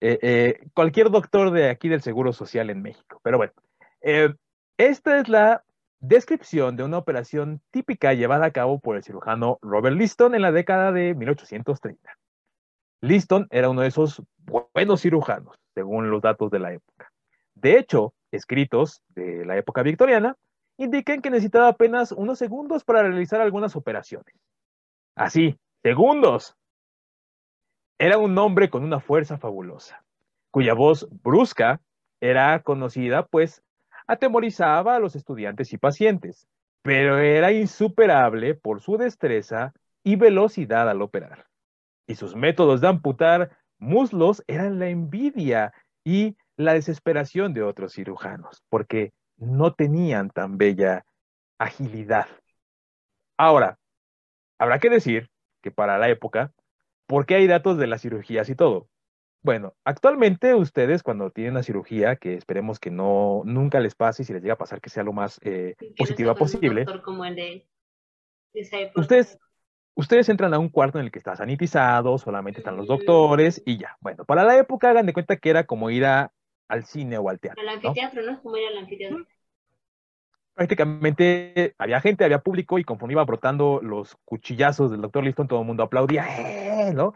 eh, 0.00 0.18
eh, 0.22 0.66
cualquier 0.74 1.10
doctor 1.10 1.50
de 1.50 1.68
aquí 1.68 1.88
del 1.88 2.02
Seguro 2.02 2.32
Social 2.32 2.70
en 2.70 2.82
México. 2.82 3.20
Pero 3.22 3.36
bueno, 3.36 3.52
eh, 4.00 4.34
esta 4.78 5.18
es 5.18 5.28
la 5.28 5.62
descripción 6.00 6.76
de 6.76 6.84
una 6.84 6.98
operación 6.98 7.60
típica 7.70 8.14
llevada 8.14 8.46
a 8.46 8.50
cabo 8.50 8.80
por 8.80 8.96
el 8.96 9.04
cirujano 9.04 9.58
Robert 9.60 9.96
Liston 9.96 10.34
en 10.34 10.42
la 10.42 10.52
década 10.52 10.92
de 10.92 11.14
1830. 11.14 12.18
Liston 13.02 13.46
era 13.50 13.68
uno 13.68 13.82
de 13.82 13.88
esos 13.88 14.22
buenos 14.38 15.02
cirujanos, 15.02 15.56
según 15.74 16.10
los 16.10 16.22
datos 16.22 16.50
de 16.50 16.58
la 16.58 16.72
época. 16.72 17.12
De 17.54 17.78
hecho, 17.78 18.14
escritos 18.30 19.02
de 19.08 19.44
la 19.44 19.56
época 19.56 19.82
victoriana 19.82 20.36
indican 20.78 21.20
que 21.20 21.30
necesitaba 21.30 21.68
apenas 21.68 22.12
unos 22.12 22.38
segundos 22.38 22.84
para 22.84 23.02
realizar 23.02 23.40
algunas 23.40 23.76
operaciones. 23.76 24.34
Así, 25.14 25.58
segundos. 25.82 26.56
Era 28.00 28.18
un 28.18 28.36
hombre 28.38 28.70
con 28.70 28.82
una 28.82 28.98
fuerza 28.98 29.38
fabulosa, 29.38 30.02
cuya 30.50 30.74
voz 30.74 31.06
brusca 31.22 31.80
era 32.20 32.62
conocida, 32.62 33.26
pues 33.26 33.62
atemorizaba 34.06 34.96
a 34.96 34.98
los 34.98 35.14
estudiantes 35.14 35.72
y 35.72 35.78
pacientes, 35.78 36.48
pero 36.82 37.18
era 37.18 37.52
insuperable 37.52 38.54
por 38.54 38.80
su 38.80 38.96
destreza 38.96 39.72
y 40.02 40.16
velocidad 40.16 40.88
al 40.88 41.02
operar 41.02 41.50
y 42.10 42.16
sus 42.16 42.34
métodos 42.34 42.80
de 42.80 42.88
amputar 42.88 43.56
muslos 43.78 44.42
eran 44.48 44.80
la 44.80 44.88
envidia 44.88 45.72
y 46.04 46.36
la 46.56 46.74
desesperación 46.74 47.54
de 47.54 47.62
otros 47.62 47.92
cirujanos, 47.92 48.64
porque 48.68 49.12
no 49.36 49.74
tenían 49.74 50.28
tan 50.30 50.58
bella 50.58 51.04
agilidad. 51.56 52.26
Ahora, 53.38 53.78
habrá 54.58 54.80
que 54.80 54.90
decir 54.90 55.30
que 55.62 55.70
para 55.70 55.98
la 55.98 56.08
época, 56.08 56.52
¿por 57.10 57.26
qué 57.26 57.34
hay 57.34 57.48
datos 57.48 57.76
de 57.76 57.88
las 57.88 58.02
cirugías 58.02 58.48
y 58.48 58.54
todo? 58.54 58.88
Bueno, 59.42 59.74
actualmente 59.84 60.54
ustedes 60.54 61.02
cuando 61.02 61.32
tienen 61.32 61.54
una 61.54 61.64
cirugía, 61.64 62.14
que 62.14 62.34
esperemos 62.34 62.78
que 62.78 62.92
no 62.92 63.42
nunca 63.44 63.80
les 63.80 63.96
pase 63.96 64.22
y 64.22 64.24
si 64.24 64.32
les 64.32 64.42
llega 64.42 64.54
a 64.54 64.58
pasar 64.58 64.80
que 64.80 64.90
sea 64.90 65.02
lo 65.02 65.12
más 65.12 65.40
eh, 65.42 65.74
positiva 65.98 66.36
posible. 66.36 66.86
ustedes, 68.94 69.38
ustedes 69.94 70.28
entran 70.28 70.54
a 70.54 70.60
un 70.60 70.68
cuarto 70.68 71.00
en 71.00 71.06
el 71.06 71.10
que 71.10 71.18
está 71.18 71.34
sanitizado, 71.34 72.16
solamente 72.16 72.60
están 72.60 72.76
los 72.76 72.86
doctores 72.86 73.60
y 73.66 73.76
ya. 73.76 73.96
Bueno, 74.00 74.24
para 74.24 74.44
la 74.44 74.56
época 74.56 74.90
hagan 74.90 75.06
de 75.06 75.12
cuenta 75.12 75.36
que 75.36 75.50
era 75.50 75.64
como 75.64 75.90
ir 75.90 76.04
al 76.04 76.84
cine 76.84 77.18
o 77.18 77.28
al 77.28 77.40
teatro. 77.40 77.60
Al 77.60 77.70
anfiteatro, 77.70 78.22
¿no? 78.22 78.40
Como 78.40 78.56
ir 78.56 78.68
al 78.68 78.78
anfiteatro. 78.78 79.26
Prácticamente 80.60 81.74
había 81.78 82.02
gente, 82.02 82.22
había 82.22 82.40
público 82.40 82.78
y 82.78 82.84
conforme 82.84 83.14
iba 83.14 83.24
brotando 83.24 83.80
los 83.82 84.14
cuchillazos 84.26 84.90
del 84.90 85.00
doctor 85.00 85.24
Liston, 85.24 85.48
todo 85.48 85.60
el 85.60 85.66
mundo 85.66 85.84
aplaudía, 85.84 86.26
¡eh! 86.38 86.92
¿no? 86.92 87.14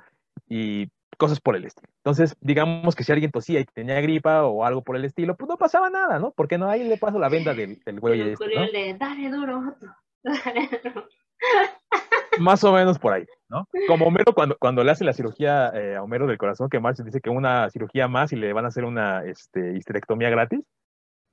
Y 0.48 0.88
cosas 1.18 1.42
por 1.42 1.54
el 1.54 1.66
estilo. 1.66 1.92
Entonces, 1.98 2.38
digamos 2.40 2.96
que 2.96 3.04
si 3.04 3.12
alguien 3.12 3.30
tosía 3.30 3.60
y 3.60 3.66
tenía 3.66 4.00
gripa 4.00 4.44
o 4.44 4.64
algo 4.64 4.82
por 4.82 4.96
el 4.96 5.04
estilo, 5.04 5.36
pues 5.36 5.46
no 5.46 5.58
pasaba 5.58 5.90
nada, 5.90 6.18
¿no? 6.18 6.32
Porque 6.34 6.56
no, 6.56 6.70
ahí 6.70 6.84
le 6.84 6.96
paso 6.96 7.18
la 7.18 7.28
venda 7.28 7.52
del, 7.52 7.82
del 7.84 8.00
güey. 8.00 8.30
Este, 8.30 8.46
¿no? 8.46 8.62
de, 8.62 8.96
dale 8.98 9.28
duro, 9.28 9.76
dale 10.22 10.80
duro. 10.82 11.06
Más 12.38 12.64
o 12.64 12.72
menos 12.72 12.98
por 12.98 13.12
ahí, 13.12 13.26
¿no? 13.50 13.68
Como 13.86 14.06
Homero 14.06 14.32
cuando, 14.32 14.56
cuando 14.58 14.82
le 14.82 14.90
hace 14.90 15.04
la 15.04 15.12
cirugía 15.12 15.70
eh, 15.74 15.96
a 15.96 16.02
Homero 16.02 16.26
del 16.26 16.38
corazón, 16.38 16.70
que 16.70 16.80
Marx 16.80 17.04
dice 17.04 17.20
que 17.20 17.28
una 17.28 17.68
cirugía 17.68 18.08
más 18.08 18.32
y 18.32 18.36
le 18.36 18.54
van 18.54 18.64
a 18.64 18.68
hacer 18.68 18.86
una 18.86 19.22
este, 19.22 19.76
histerectomía 19.76 20.30
gratis. 20.30 20.64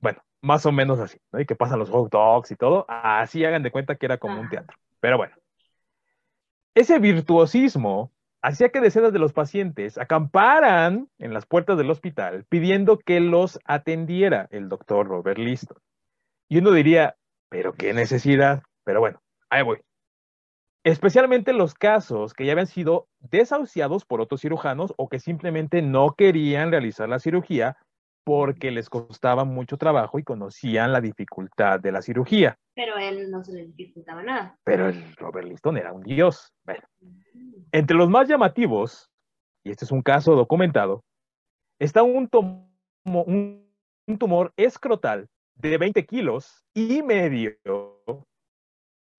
Bueno, 0.02 0.22
más 0.42 0.66
o 0.66 0.72
menos 0.72 0.98
así, 0.98 1.18
¿no? 1.32 1.40
Y 1.40 1.46
que 1.46 1.54
pasan 1.54 1.78
los 1.78 1.88
hot 1.88 2.10
dogs 2.10 2.50
y 2.50 2.56
todo. 2.56 2.84
Así 2.88 3.44
hagan 3.44 3.62
de 3.62 3.70
cuenta 3.70 3.94
que 3.94 4.04
era 4.04 4.18
como 4.18 4.38
un 4.38 4.50
teatro. 4.50 4.76
Pero 5.00 5.16
bueno. 5.16 5.34
Ese 6.74 6.98
virtuosismo 6.98 8.12
hacía 8.42 8.70
que 8.70 8.80
decenas 8.80 9.12
de 9.12 9.18
los 9.18 9.32
pacientes 9.32 9.98
acamparan 9.98 11.08
en 11.18 11.32
las 11.32 11.46
puertas 11.46 11.78
del 11.78 11.90
hospital 11.90 12.44
pidiendo 12.48 12.98
que 12.98 13.20
los 13.20 13.60
atendiera 13.64 14.48
el 14.50 14.68
doctor 14.68 15.06
Robert 15.06 15.38
Liston. 15.38 15.78
Y 16.48 16.58
uno 16.58 16.72
diría, 16.72 17.16
pero 17.48 17.72
qué 17.74 17.94
necesidad. 17.94 18.62
Pero 18.84 19.00
bueno, 19.00 19.20
ahí 19.50 19.62
voy. 19.62 19.78
Especialmente 20.82 21.52
los 21.52 21.74
casos 21.74 22.34
que 22.34 22.44
ya 22.44 22.52
habían 22.52 22.66
sido 22.66 23.06
desahuciados 23.20 24.04
por 24.04 24.20
otros 24.20 24.40
cirujanos 24.40 24.92
o 24.96 25.08
que 25.08 25.20
simplemente 25.20 25.80
no 25.80 26.16
querían 26.16 26.72
realizar 26.72 27.08
la 27.08 27.20
cirugía 27.20 27.76
porque 28.24 28.70
les 28.70 28.88
costaba 28.88 29.44
mucho 29.44 29.76
trabajo 29.76 30.18
y 30.18 30.24
conocían 30.24 30.92
la 30.92 31.00
dificultad 31.00 31.80
de 31.80 31.92
la 31.92 32.02
cirugía. 32.02 32.56
Pero 32.74 32.96
él 32.96 33.30
no 33.30 33.42
se 33.42 33.52
le 33.52 33.66
dificultaba 33.66 34.22
nada. 34.22 34.56
Pero 34.64 34.88
el 34.88 35.16
Robert 35.16 35.46
Liston 35.46 35.76
era 35.76 35.92
un 35.92 36.02
dios. 36.02 36.52
Bueno, 36.64 36.82
entre 37.72 37.96
los 37.96 38.08
más 38.08 38.28
llamativos, 38.28 39.10
y 39.64 39.70
este 39.70 39.84
es 39.84 39.92
un 39.92 40.02
caso 40.02 40.34
documentado, 40.34 41.04
está 41.78 42.02
un, 42.02 42.28
un 43.04 44.18
tumor 44.18 44.52
escrotal 44.56 45.28
de 45.54 45.78
20 45.78 46.04
kilos 46.06 46.64
y 46.74 47.02
medio, 47.02 47.56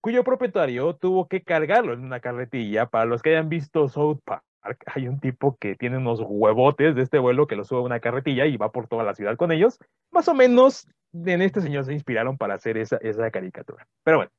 cuyo 0.00 0.24
propietario 0.24 0.94
tuvo 0.96 1.28
que 1.28 1.42
cargarlo 1.42 1.92
en 1.92 2.04
una 2.04 2.20
carretilla. 2.20 2.86
Para 2.86 3.04
los 3.04 3.22
que 3.22 3.30
hayan 3.30 3.48
visto 3.48 3.88
South 3.88 4.20
Park, 4.24 4.44
hay 4.86 5.08
un 5.08 5.20
tipo 5.20 5.56
que 5.58 5.76
tiene 5.76 5.98
unos 5.98 6.20
huevotes 6.22 6.94
de 6.94 7.02
este 7.02 7.18
vuelo 7.18 7.46
que 7.46 7.56
lo 7.56 7.64
sube 7.64 7.78
a 7.78 7.82
una 7.82 8.00
carretilla 8.00 8.46
y 8.46 8.56
va 8.56 8.72
por 8.72 8.88
toda 8.88 9.04
la 9.04 9.14
ciudad 9.14 9.36
con 9.36 9.52
ellos. 9.52 9.78
Más 10.10 10.28
o 10.28 10.34
menos 10.34 10.88
en 11.12 11.42
este 11.42 11.60
señor 11.60 11.84
se 11.84 11.92
inspiraron 11.92 12.36
para 12.38 12.54
hacer 12.54 12.76
esa, 12.76 12.96
esa 12.98 13.30
caricatura. 13.30 13.86
Pero 14.02 14.18
bueno, 14.18 14.32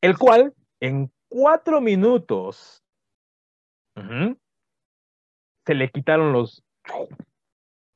el 0.00 0.16
cual 0.16 0.54
en 0.80 1.10
cuatro 1.28 1.80
minutos 1.80 2.82
se 5.64 5.74
le 5.74 5.90
quitaron 5.90 6.32
los 6.32 6.62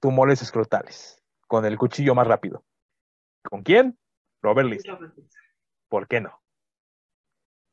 tumores 0.00 0.40
escrotales 0.40 1.22
con 1.46 1.64
el 1.66 1.76
cuchillo 1.76 2.14
más 2.14 2.26
rápido. 2.26 2.64
¿Con 3.42 3.62
quién? 3.62 3.98
Robert 4.42 4.68
Lee. 4.68 4.78
¿Por 5.88 6.09
qué 6.09 6.20
no? 6.20 6.40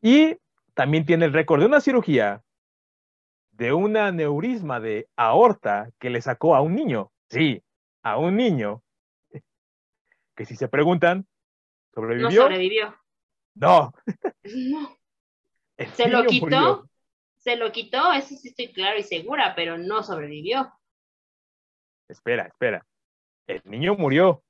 Y 0.01 0.37
también 0.73 1.05
tiene 1.05 1.25
el 1.25 1.33
récord 1.33 1.61
de 1.61 1.67
una 1.67 1.79
cirugía 1.79 2.43
de 3.57 3.73
un 3.73 3.97
aneurisma 3.97 4.79
de 4.79 5.09
aorta 5.15 5.89
que 5.99 6.11
le 6.11 6.21
sacó 6.21 6.55
a 6.55 6.61
un 6.61 6.75
niño. 6.75 7.11
Sí, 7.29 7.63
a 8.03 8.17
un 8.17 8.37
niño. 8.37 8.83
Que 10.35 10.45
si 10.45 10.55
se 10.55 10.67
preguntan, 10.67 11.25
¿sobrevivió? 11.95 12.29
No 12.29 12.35
sobrevivió. 12.43 12.95
No. 13.55 13.91
no. 14.43 14.97
¿Se 15.95 16.07
lo 16.07 16.25
quitó? 16.25 16.87
Se 17.37 17.55
lo 17.55 17.71
quitó, 17.71 18.13
eso 18.13 18.35
sí 18.35 18.49
estoy 18.49 18.71
claro 18.71 18.99
y 18.99 19.03
segura, 19.03 19.53
pero 19.55 19.79
no 19.79 20.03
sobrevivió. 20.03 20.71
Espera, 22.07 22.45
espera. 22.45 22.85
El 23.47 23.63
niño 23.65 23.95
murió, 23.95 24.43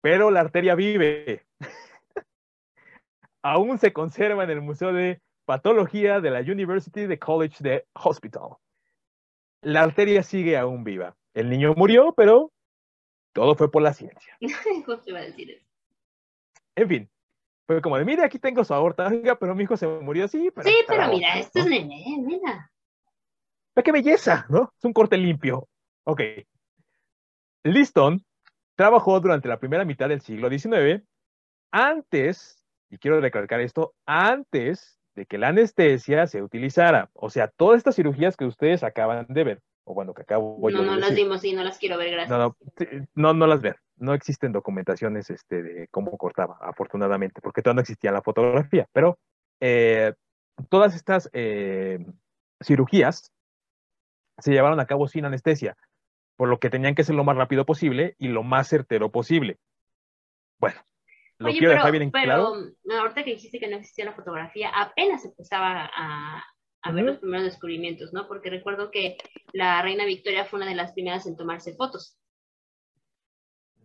pero 0.00 0.30
la 0.30 0.40
arteria 0.40 0.74
vive. 0.74 1.44
Aún 3.42 3.76
se 3.76 3.92
conserva 3.92 4.44
en 4.44 4.50
el 4.50 4.62
Museo 4.62 4.94
de 4.94 5.20
Patología 5.46 6.20
de 6.20 6.30
la 6.30 6.40
University 6.40 7.06
de 7.06 7.18
College 7.18 7.56
de 7.60 7.86
Hospital. 7.94 8.56
La 9.62 9.82
arteria 9.82 10.22
sigue 10.22 10.58
aún 10.58 10.84
viva. 10.84 11.16
El 11.34 11.48
niño 11.48 11.72
murió, 11.76 12.12
pero 12.16 12.52
todo 13.32 13.54
fue 13.54 13.70
por 13.70 13.80
la 13.82 13.94
ciencia. 13.94 14.36
iba 14.40 15.18
a 15.20 15.22
decir 15.22 15.52
eso? 15.52 15.66
En 16.74 16.88
fin, 16.88 17.10
fue 17.66 17.80
como 17.80 17.96
de, 17.96 18.04
mire, 18.04 18.24
aquí 18.24 18.38
tengo 18.38 18.64
su 18.64 18.74
aorta, 18.74 19.10
pero 19.38 19.54
mi 19.54 19.62
hijo 19.62 19.76
se 19.76 19.86
murió 19.86 20.24
así. 20.24 20.50
Pero 20.54 20.68
sí, 20.68 20.76
pero 20.86 21.08
mira, 21.08 21.38
esto 21.38 21.60
es 21.60 21.66
nene, 21.66 22.04
mira. 22.18 22.70
qué 23.84 23.92
belleza, 23.92 24.46
¿no? 24.48 24.72
Es 24.76 24.84
un 24.84 24.92
corte 24.92 25.16
limpio. 25.16 25.68
Ok. 26.04 26.20
Liston 27.62 28.20
trabajó 28.74 29.20
durante 29.20 29.48
la 29.48 29.58
primera 29.58 29.84
mitad 29.84 30.08
del 30.08 30.20
siglo 30.20 30.50
XIX, 30.50 31.02
antes, 31.70 32.64
y 32.90 32.98
quiero 32.98 33.20
recalcar 33.20 33.60
esto, 33.60 33.94
antes 34.06 34.96
de 35.16 35.26
que 35.26 35.38
la 35.38 35.48
anestesia 35.48 36.26
se 36.26 36.42
utilizara. 36.42 37.10
O 37.14 37.30
sea, 37.30 37.48
todas 37.48 37.78
estas 37.78 37.96
cirugías 37.96 38.36
que 38.36 38.44
ustedes 38.44 38.84
acaban 38.84 39.26
de 39.28 39.44
ver, 39.44 39.62
o 39.84 39.94
bueno, 39.94 40.14
que 40.14 40.22
acabo 40.22 40.58
no, 40.70 40.82
No, 40.82 40.96
las 40.96 41.14
vimos 41.14 41.42
y 41.42 41.54
no 41.54 41.64
las 41.64 41.78
quiero 41.78 41.96
ver, 41.96 42.12
gracias. 42.12 42.38
No, 42.38 42.54
no, 43.14 43.32
no, 43.32 43.46
las 43.46 43.62
ven. 43.62 43.74
No 43.96 44.12
existen 44.12 44.52
documentaciones 44.52 45.30
este, 45.30 45.62
de 45.62 45.88
cómo 45.88 46.16
cortaba, 46.18 46.58
afortunadamente, 46.60 47.40
porque 47.40 47.62
todavía 47.62 47.76
no 47.76 47.80
existía 47.80 48.12
la 48.12 48.22
fotografía. 48.22 48.86
Pero 48.92 49.18
eh, 49.60 50.12
todas 50.68 50.94
estas 50.94 51.30
eh, 51.32 52.04
cirugías 52.62 53.32
se 54.38 54.52
llevaron 54.52 54.78
a 54.80 54.86
cabo 54.86 55.08
sin 55.08 55.24
anestesia, 55.24 55.78
por 56.36 56.50
lo 56.50 56.58
que 56.58 56.68
tenían 56.68 56.94
que 56.94 57.04
ser 57.04 57.14
lo 57.14 57.24
más 57.24 57.36
rápido 57.36 57.64
posible 57.64 58.14
y 58.18 58.28
lo 58.28 58.42
más 58.42 58.68
certero 58.68 59.10
posible. 59.10 59.56
Bueno, 60.58 60.78
lo 61.38 61.50
quiero 61.50 61.70
dejar 61.70 61.92
bien. 61.92 62.10
Pero 62.10 62.54
ahorita 62.98 63.24
que 63.24 63.32
dijiste 63.32 63.58
que 63.58 63.68
no 63.68 63.76
existía 63.76 64.04
la 64.04 64.14
fotografía, 64.14 64.70
apenas 64.74 65.24
empezaba 65.24 65.90
a, 65.94 66.44
a 66.82 66.92
ver 66.92 67.04
los 67.04 67.18
primeros 67.18 67.44
descubrimientos, 67.44 68.12
¿no? 68.12 68.26
Porque 68.28 68.50
recuerdo 68.50 68.90
que 68.90 69.16
la 69.52 69.82
reina 69.82 70.04
Victoria 70.04 70.44
fue 70.44 70.58
una 70.58 70.68
de 70.68 70.76
las 70.76 70.92
primeras 70.92 71.26
en 71.26 71.36
tomarse 71.36 71.74
fotos. 71.74 72.18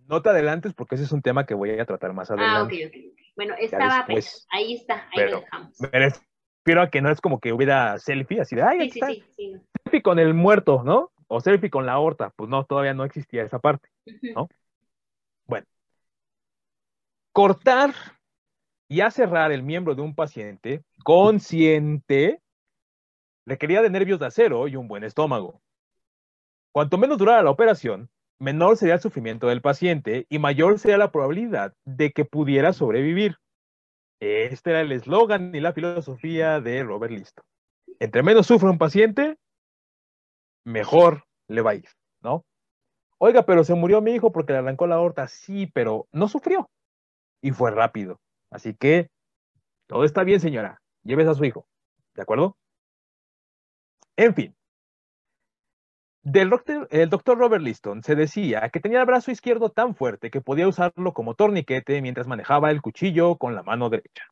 No 0.07 0.21
te 0.21 0.29
adelantes 0.29 0.73
porque 0.73 0.95
ese 0.95 1.05
es 1.05 1.11
un 1.11 1.21
tema 1.21 1.45
que 1.45 1.53
voy 1.53 1.71
a 1.79 1.85
tratar 1.85 2.13
más 2.13 2.29
adelante. 2.29 2.83
Ah, 2.83 2.87
ok, 2.87 2.93
ok. 2.93 3.15
Bueno, 3.35 3.55
estaba 3.57 3.99
apenas. 3.99 4.45
Ahí 4.51 4.75
está, 4.75 5.07
ahí 5.11 5.29
lo 5.29 5.39
dejamos. 5.39 5.77
A 5.81 6.89
que 6.91 7.01
no 7.01 7.09
es 7.09 7.21
como 7.21 7.39
que 7.39 7.53
hubiera 7.53 7.97
selfie 7.97 8.41
así 8.41 8.55
de, 8.55 8.61
ay, 8.61 8.91
sí, 8.91 8.99
sí, 9.03 9.23
sí, 9.35 9.55
selfie 9.83 10.01
con 10.03 10.19
el 10.19 10.33
muerto, 10.33 10.83
¿no? 10.83 11.11
O 11.27 11.41
selfie 11.41 11.71
con 11.71 11.85
la 11.85 11.97
horta. 11.97 12.31
Pues 12.35 12.49
no, 12.49 12.65
todavía 12.65 12.93
no 12.93 13.03
existía 13.03 13.43
esa 13.43 13.59
parte, 13.59 13.89
¿no? 14.35 14.47
Cortar 17.33 17.93
y 18.89 18.99
aserrar 18.99 19.53
el 19.53 19.63
miembro 19.63 19.95
de 19.95 20.01
un 20.01 20.15
paciente 20.15 20.83
consciente 21.03 22.41
requería 23.45 23.81
de 23.81 23.89
nervios 23.89 24.19
de 24.19 24.25
acero 24.25 24.67
y 24.67 24.75
un 24.75 24.89
buen 24.89 25.05
estómago. 25.05 25.61
Cuanto 26.73 26.97
menos 26.97 27.17
durara 27.17 27.41
la 27.41 27.49
operación, 27.49 28.09
menor 28.37 28.75
sería 28.75 28.95
el 28.95 28.99
sufrimiento 29.01 29.47
del 29.47 29.61
paciente 29.61 30.25
y 30.29 30.39
mayor 30.39 30.77
sería 30.77 30.97
la 30.97 31.11
probabilidad 31.11 31.73
de 31.85 32.11
que 32.11 32.25
pudiera 32.25 32.73
sobrevivir. 32.73 33.37
Este 34.19 34.71
era 34.71 34.81
el 34.81 34.91
eslogan 34.91 35.55
y 35.55 35.61
la 35.61 35.73
filosofía 35.73 36.59
de 36.59 36.83
Robert 36.83 37.13
Listo. 37.13 37.43
Entre 37.99 38.23
menos 38.23 38.47
sufre 38.47 38.69
un 38.69 38.77
paciente, 38.77 39.37
mejor 40.65 41.23
le 41.47 41.61
va 41.61 41.71
a 41.71 41.75
ir, 41.75 41.89
¿no? 42.21 42.45
Oiga, 43.19 43.45
pero 43.45 43.63
se 43.63 43.73
murió 43.73 44.01
mi 44.01 44.11
hijo 44.11 44.31
porque 44.31 44.53
le 44.53 44.59
arrancó 44.59 44.85
la 44.85 44.95
aorta. 44.95 45.27
Sí, 45.27 45.67
pero 45.73 46.07
no 46.11 46.27
sufrió. 46.27 46.69
Y 47.41 47.51
fue 47.51 47.71
rápido. 47.71 48.19
Así 48.49 48.73
que 48.75 49.09
todo 49.87 50.03
está 50.05 50.23
bien, 50.23 50.39
señora. 50.39 50.81
Lleves 51.03 51.27
a 51.27 51.35
su 51.35 51.45
hijo. 51.45 51.67
¿De 52.15 52.21
acuerdo? 52.21 52.57
En 54.15 54.33
fin, 54.35 54.55
Del 56.23 56.49
doctor, 56.51 56.87
el 56.91 57.09
doctor 57.09 57.37
Robert 57.37 57.63
Liston 57.63 58.03
se 58.03 58.15
decía 58.15 58.69
que 58.69 58.79
tenía 58.79 58.99
el 58.99 59.05
brazo 59.07 59.31
izquierdo 59.31 59.69
tan 59.69 59.95
fuerte 59.95 60.29
que 60.29 60.41
podía 60.41 60.67
usarlo 60.67 61.13
como 61.13 61.33
torniquete 61.33 62.01
mientras 62.01 62.27
manejaba 62.27 62.69
el 62.69 62.81
cuchillo 62.81 63.37
con 63.37 63.55
la 63.55 63.63
mano 63.63 63.89
derecha. 63.89 64.25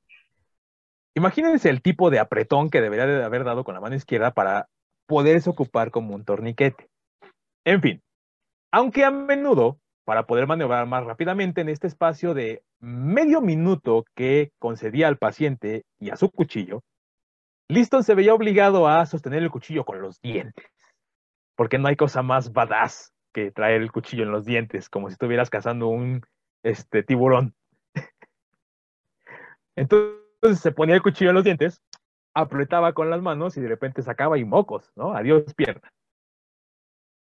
Imagínense 1.16 1.70
el 1.70 1.82
tipo 1.82 2.10
de 2.12 2.20
apretón 2.20 2.70
que 2.70 2.82
debería 2.82 3.08
de 3.08 3.24
haber 3.24 3.44
dado 3.44 3.64
con 3.64 3.74
la 3.74 3.82
mano 3.82 3.96
izquierda 3.96 4.32
para 4.32 4.70
poderse 5.08 5.50
ocupar 5.50 5.90
como 5.92 6.14
un 6.16 6.24
torniquete. 6.24 6.90
En 7.66 7.82
fin, 7.82 8.04
aunque 8.72 9.04
a 9.04 9.12
menudo, 9.12 9.80
para 10.10 10.26
poder 10.26 10.48
maniobrar 10.48 10.88
más 10.88 11.06
rápidamente 11.06 11.62
en 11.62 11.70
este 11.70 11.86
espacio 11.86 12.34
de 12.34 12.64
medio 12.80 13.42
minuto 13.42 14.06
que 14.16 14.52
concedía 14.58 15.08
al 15.08 15.20
paciente 15.20 15.86
y 16.00 16.10
a 16.10 16.16
su 16.16 16.32
cuchillo, 16.32 16.82
Liston 17.68 18.04
se 18.04 18.16
veía 18.16 18.34
obligado 18.34 18.88
a 18.88 19.06
sostener 19.06 19.44
el 19.44 19.52
cuchillo 19.52 19.86
con 19.86 20.02
los 20.02 20.20
dientes, 20.20 20.66
porque 21.56 21.78
no 21.78 21.90
hay 21.90 21.96
cosa 21.96 22.24
más 22.24 22.54
badass 22.54 23.14
que 23.32 23.52
traer 23.52 23.84
el 23.84 23.92
cuchillo 23.92 24.24
en 24.24 24.32
los 24.32 24.46
dientes, 24.46 24.90
como 24.90 25.10
si 25.10 25.14
estuvieras 25.14 25.52
cazando 25.52 25.90
un 25.90 26.24
este, 26.64 27.04
tiburón. 27.04 27.54
Entonces 29.76 30.60
se 30.60 30.72
ponía 30.72 30.96
el 30.96 31.04
cuchillo 31.04 31.30
en 31.30 31.36
los 31.36 31.44
dientes, 31.44 31.84
apretaba 32.34 32.94
con 32.94 33.12
las 33.12 33.22
manos 33.22 33.58
y 33.58 33.62
de 33.62 33.68
repente 33.68 34.02
sacaba 34.02 34.40
y 34.40 34.44
mocos, 34.44 34.92
¿no? 34.96 35.14
Adiós 35.14 35.54
pierna. 35.54 35.94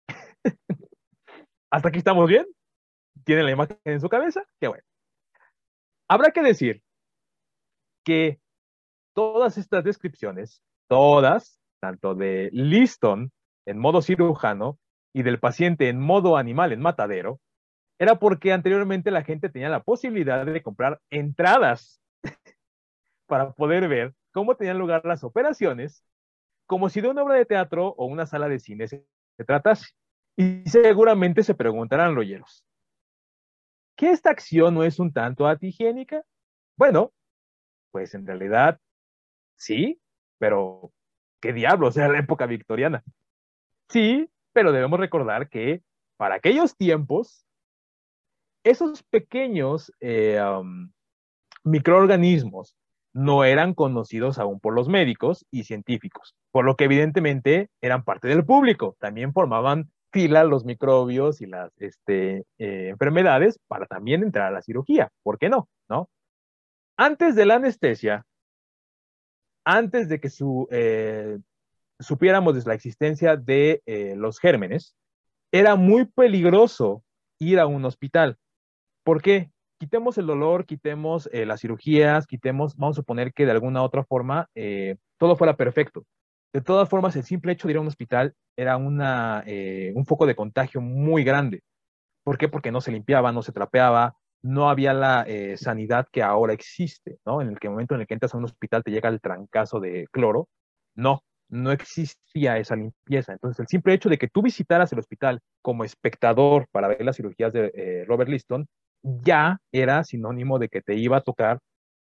¿Hasta 1.71 1.89
aquí 1.89 1.99
estamos 1.99 2.29
bien? 2.29 2.45
¿Tienen 3.25 3.47
la 3.47 3.53
imagen 3.53 3.79
en 3.85 4.01
su 4.01 4.09
cabeza? 4.09 4.43
Qué 4.61 4.69
bueno. 4.69 4.85
Habrá 6.09 6.31
que 6.31 6.43
decir 6.43 6.83
que 8.05 8.41
todas 9.15 9.59
estas 9.59 9.85
descripciones, 9.85 10.63
todas, 10.89 11.61
tanto 11.81 12.15
de 12.15 12.51
Liston 12.53 13.33
en 13.67 13.79
modo 13.79 14.03
cirujano 14.03 14.79
y 15.15 15.23
del 15.23 15.39
paciente 15.39 15.89
en 15.89 16.01
modo 16.01 16.37
animal 16.37 16.73
en 16.73 16.81
matadero, 16.81 17.41
era 17.99 18.17
porque 18.17 18.53
anteriormente 18.53 19.11
la 19.11 19.23
gente 19.23 19.49
tenía 19.49 19.69
la 19.69 19.83
posibilidad 19.83 20.45
de 20.45 20.63
comprar 20.63 21.01
entradas 21.11 22.01
para 23.29 23.53
poder 23.53 23.89
ver 23.89 24.15
cómo 24.33 24.57
tenían 24.57 24.79
lugar 24.79 25.05
las 25.05 25.23
operaciones, 25.23 26.05
como 26.67 26.89
si 26.89 27.01
de 27.01 27.09
una 27.09 27.23
obra 27.23 27.37
de 27.37 27.45
teatro 27.45 27.95
o 27.97 28.07
una 28.07 28.27
sala 28.27 28.49
de 28.49 28.59
cine 28.59 28.89
se, 28.89 29.07
tratase. 29.47 29.91
Y 30.37 30.69
seguramente 30.69 31.43
se 31.43 31.55
preguntarán 31.55 32.15
loyeros, 32.15 32.65
¿que 34.03 34.11
esta 34.11 34.31
acción 34.31 34.75
no 34.75 34.83
es 34.83 34.99
un 34.99 35.13
tanto 35.13 35.47
antihigiénica? 35.47 36.25
Bueno, 36.77 37.13
pues 37.93 38.15
en 38.15 38.27
realidad 38.27 38.81
sí, 39.55 40.01
pero 40.39 40.91
¿qué 41.41 41.53
diablos 41.53 41.97
era 41.97 42.09
la 42.09 42.19
época 42.19 42.47
victoriana? 42.47 43.05
Sí, 43.89 44.29
pero 44.53 44.73
debemos 44.73 44.99
recordar 44.99 45.49
que 45.49 45.85
para 46.17 46.35
aquellos 46.35 46.77
tiempos, 46.77 47.47
esos 48.65 49.05
pequeños 49.05 49.93
eh, 50.01 50.43
microorganismos 51.63 52.77
no 53.13 53.45
eran 53.45 53.73
conocidos 53.73 54.41
aún 54.41 54.59
por 54.59 54.75
los 54.75 54.89
médicos 54.89 55.47
y 55.53 55.63
científicos, 55.63 56.35
por 56.51 56.65
lo 56.65 56.75
que 56.75 56.87
evidentemente 56.87 57.71
eran 57.81 58.03
parte 58.03 58.27
del 58.27 58.45
público. 58.45 58.97
También 58.99 59.33
formaban 59.33 59.93
fila 60.13 60.45
los 60.45 60.65
microbios 60.65 61.41
y 61.41 61.47
las 61.47 61.73
este, 61.79 62.45
eh, 62.59 62.89
enfermedades 62.91 63.59
para 63.67 63.87
también 63.87 64.23
entrar 64.23 64.49
a 64.49 64.51
la 64.51 64.63
cirugía. 64.63 65.11
¿Por 65.23 65.39
qué 65.39 65.49
no? 65.49 65.69
¿No? 65.89 66.09
Antes 66.97 67.35
de 67.35 67.47
la 67.47 67.55
anestesia, 67.55 68.27
antes 69.65 70.09
de 70.09 70.21
que 70.21 70.29
eh, 70.71 71.39
supiéramos 71.99 72.55
de 72.55 72.69
la 72.69 72.75
existencia 72.75 73.37
de 73.37 73.83
eh, 73.87 74.15
los 74.17 74.39
gérmenes, 74.39 74.95
era 75.51 75.77
muy 75.77 76.05
peligroso 76.05 77.03
ir 77.39 77.59
a 77.59 77.67
un 77.67 77.85
hospital. 77.85 78.37
¿Por 79.05 79.23
qué? 79.23 79.51
Quitemos 79.79 80.17
el 80.19 80.27
dolor, 80.27 80.65
quitemos 80.65 81.29
las 81.33 81.61
cirugías, 81.61 82.29
quitemos, 82.29 82.77
vamos 82.77 82.97
a 82.97 83.01
suponer 83.01 83.33
que 83.33 83.47
de 83.47 83.51
alguna 83.51 83.83
otra 83.83 84.05
forma 84.05 84.49
todo 85.19 85.35
fuera 85.35 85.57
perfecto. 85.57 86.05
De 86.53 86.61
todas 86.61 86.89
formas, 86.89 87.17
el 87.17 87.25
simple 87.25 87.53
hecho 87.53 87.67
de 87.67 87.73
ir 87.73 87.79
a 87.79 87.81
un 87.81 87.87
hospital 87.87 88.35
era 88.57 88.77
una, 88.77 89.43
eh, 89.47 89.93
un 89.95 90.05
foco 90.05 90.27
de 90.27 90.35
contagio 90.35 90.81
muy 90.81 91.25
grande. 91.25 91.63
¿Por 92.25 92.37
qué? 92.39 92.49
Porque 92.49 92.71
no 92.71 92.81
se 92.81 92.93
limpiaba, 92.93 93.33
no 93.33 93.43
se 93.43 93.53
trapeaba, 93.53 94.17
no 94.43 94.69
había 94.69 94.93
la 94.93 95.25
eh, 95.27 95.57
sanidad 95.57 96.07
que 96.13 96.23
ahora 96.23 96.53
existe, 96.53 97.19
¿no? 97.25 97.41
En 97.41 97.49
el 97.49 97.59
que 97.59 97.71
momento 97.71 97.95
en 97.95 98.03
el 98.03 98.07
que 98.07 98.15
entras 98.15 98.35
a 98.35 98.39
un 98.39 98.45
hospital 98.45 98.83
te 98.83 98.91
llega 98.91 99.09
el 99.09 99.21
trancazo 99.21 99.81
de 99.81 100.07
cloro. 100.11 100.49
No, 100.95 101.23
no 101.49 101.73
existía 101.73 102.59
esa 102.59 102.77
limpieza. 102.77 103.33
Entonces, 103.33 103.61
el 103.61 103.69
simple 103.69 103.95
hecho 103.95 104.09
de 104.09 104.19
que 104.19 104.29
tú 104.29 104.43
visitaras 104.43 104.93
el 104.93 104.99
hospital 104.99 105.41
como 105.63 105.85
espectador 105.85 106.67
para 106.71 106.89
ver 106.89 107.05
las 107.05 107.17
cirugías 107.17 107.53
de 107.53 107.73
eh, 107.75 108.05
Robert 108.07 108.29
Liston 108.31 108.67
ya 109.03 109.59
era 109.73 110.05
sinónimo 110.05 110.59
de 110.59 110.69
que 110.69 110.83
te 110.83 110.95
iba 110.97 111.17
a 111.17 111.23
tocar 111.23 111.59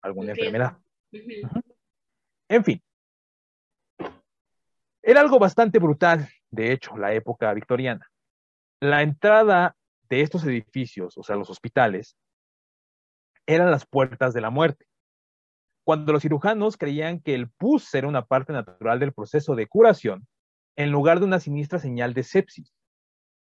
alguna 0.01 0.31
enfermedad. 0.31 0.77
En 2.47 2.63
fin, 2.63 2.81
era 5.07 5.21
algo 5.21 5.37
bastante 5.37 5.77
brutal, 5.77 6.27
de 6.49 6.71
hecho, 6.71 6.97
la 6.97 7.13
época 7.13 7.53
victoriana. 7.53 8.09
La 8.81 9.03
entrada 9.03 9.75
de 10.09 10.21
estos 10.21 10.43
edificios, 10.45 11.15
o 11.15 11.21
sea, 11.21 11.35
los 11.35 11.51
hospitales, 11.51 12.17
eran 13.45 13.69
las 13.69 13.85
puertas 13.85 14.33
de 14.33 14.41
la 14.41 14.49
muerte. 14.49 14.87
Cuando 15.85 16.11
los 16.11 16.23
cirujanos 16.23 16.75
creían 16.75 17.19
que 17.19 17.35
el 17.35 17.51
pus 17.51 17.93
era 17.93 18.07
una 18.07 18.25
parte 18.25 18.51
natural 18.51 18.99
del 18.99 19.13
proceso 19.13 19.53
de 19.53 19.67
curación, 19.67 20.27
en 20.75 20.91
lugar 20.91 21.19
de 21.19 21.25
una 21.25 21.39
siniestra 21.39 21.77
señal 21.77 22.15
de 22.15 22.23
sepsis. 22.23 22.73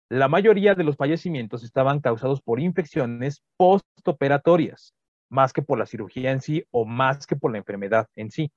La 0.09 0.27
mayoría 0.27 0.75
de 0.75 0.83
los 0.83 0.97
fallecimientos 0.97 1.63
estaban 1.63 2.01
causados 2.01 2.41
por 2.41 2.59
infecciones 2.59 3.41
postoperatorias, 3.55 4.93
más 5.29 5.53
que 5.53 5.61
por 5.61 5.79
la 5.79 5.85
cirugía 5.85 6.31
en 6.31 6.41
sí 6.41 6.65
o 6.71 6.83
más 6.83 7.25
que 7.25 7.37
por 7.37 7.53
la 7.53 7.59
enfermedad 7.59 8.09
en 8.17 8.29
sí 8.29 8.51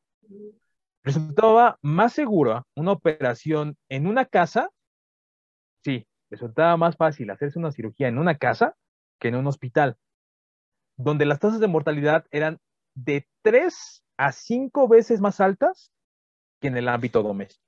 resultaba 1.08 1.78
más 1.82 2.12
segura 2.12 2.64
una 2.76 2.92
operación 2.92 3.76
en 3.88 4.06
una 4.06 4.26
casa, 4.26 4.70
sí, 5.82 6.06
resultaba 6.30 6.76
más 6.76 6.96
fácil 6.96 7.30
hacerse 7.30 7.58
una 7.58 7.72
cirugía 7.72 8.08
en 8.08 8.18
una 8.18 8.36
casa 8.36 8.74
que 9.18 9.28
en 9.28 9.36
un 9.36 9.46
hospital, 9.46 9.96
donde 10.96 11.24
las 11.24 11.40
tasas 11.40 11.60
de 11.60 11.66
mortalidad 11.66 12.26
eran 12.30 12.58
de 12.94 13.26
tres 13.42 14.02
a 14.18 14.32
cinco 14.32 14.86
veces 14.86 15.20
más 15.20 15.40
altas 15.40 15.90
que 16.60 16.68
en 16.68 16.76
el 16.76 16.88
ámbito 16.88 17.22
doméstico. 17.22 17.64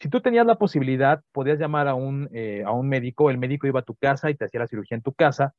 Si 0.00 0.08
tú 0.08 0.20
tenías 0.20 0.46
la 0.46 0.56
posibilidad, 0.56 1.22
podías 1.32 1.58
llamar 1.58 1.88
a 1.88 1.94
un, 1.94 2.28
eh, 2.32 2.62
a 2.64 2.72
un 2.72 2.88
médico, 2.88 3.30
el 3.30 3.38
médico 3.38 3.66
iba 3.66 3.80
a 3.80 3.84
tu 3.84 3.94
casa 3.94 4.30
y 4.30 4.34
te 4.34 4.44
hacía 4.44 4.60
la 4.60 4.68
cirugía 4.68 4.96
en 4.96 5.02
tu 5.02 5.12
casa, 5.12 5.54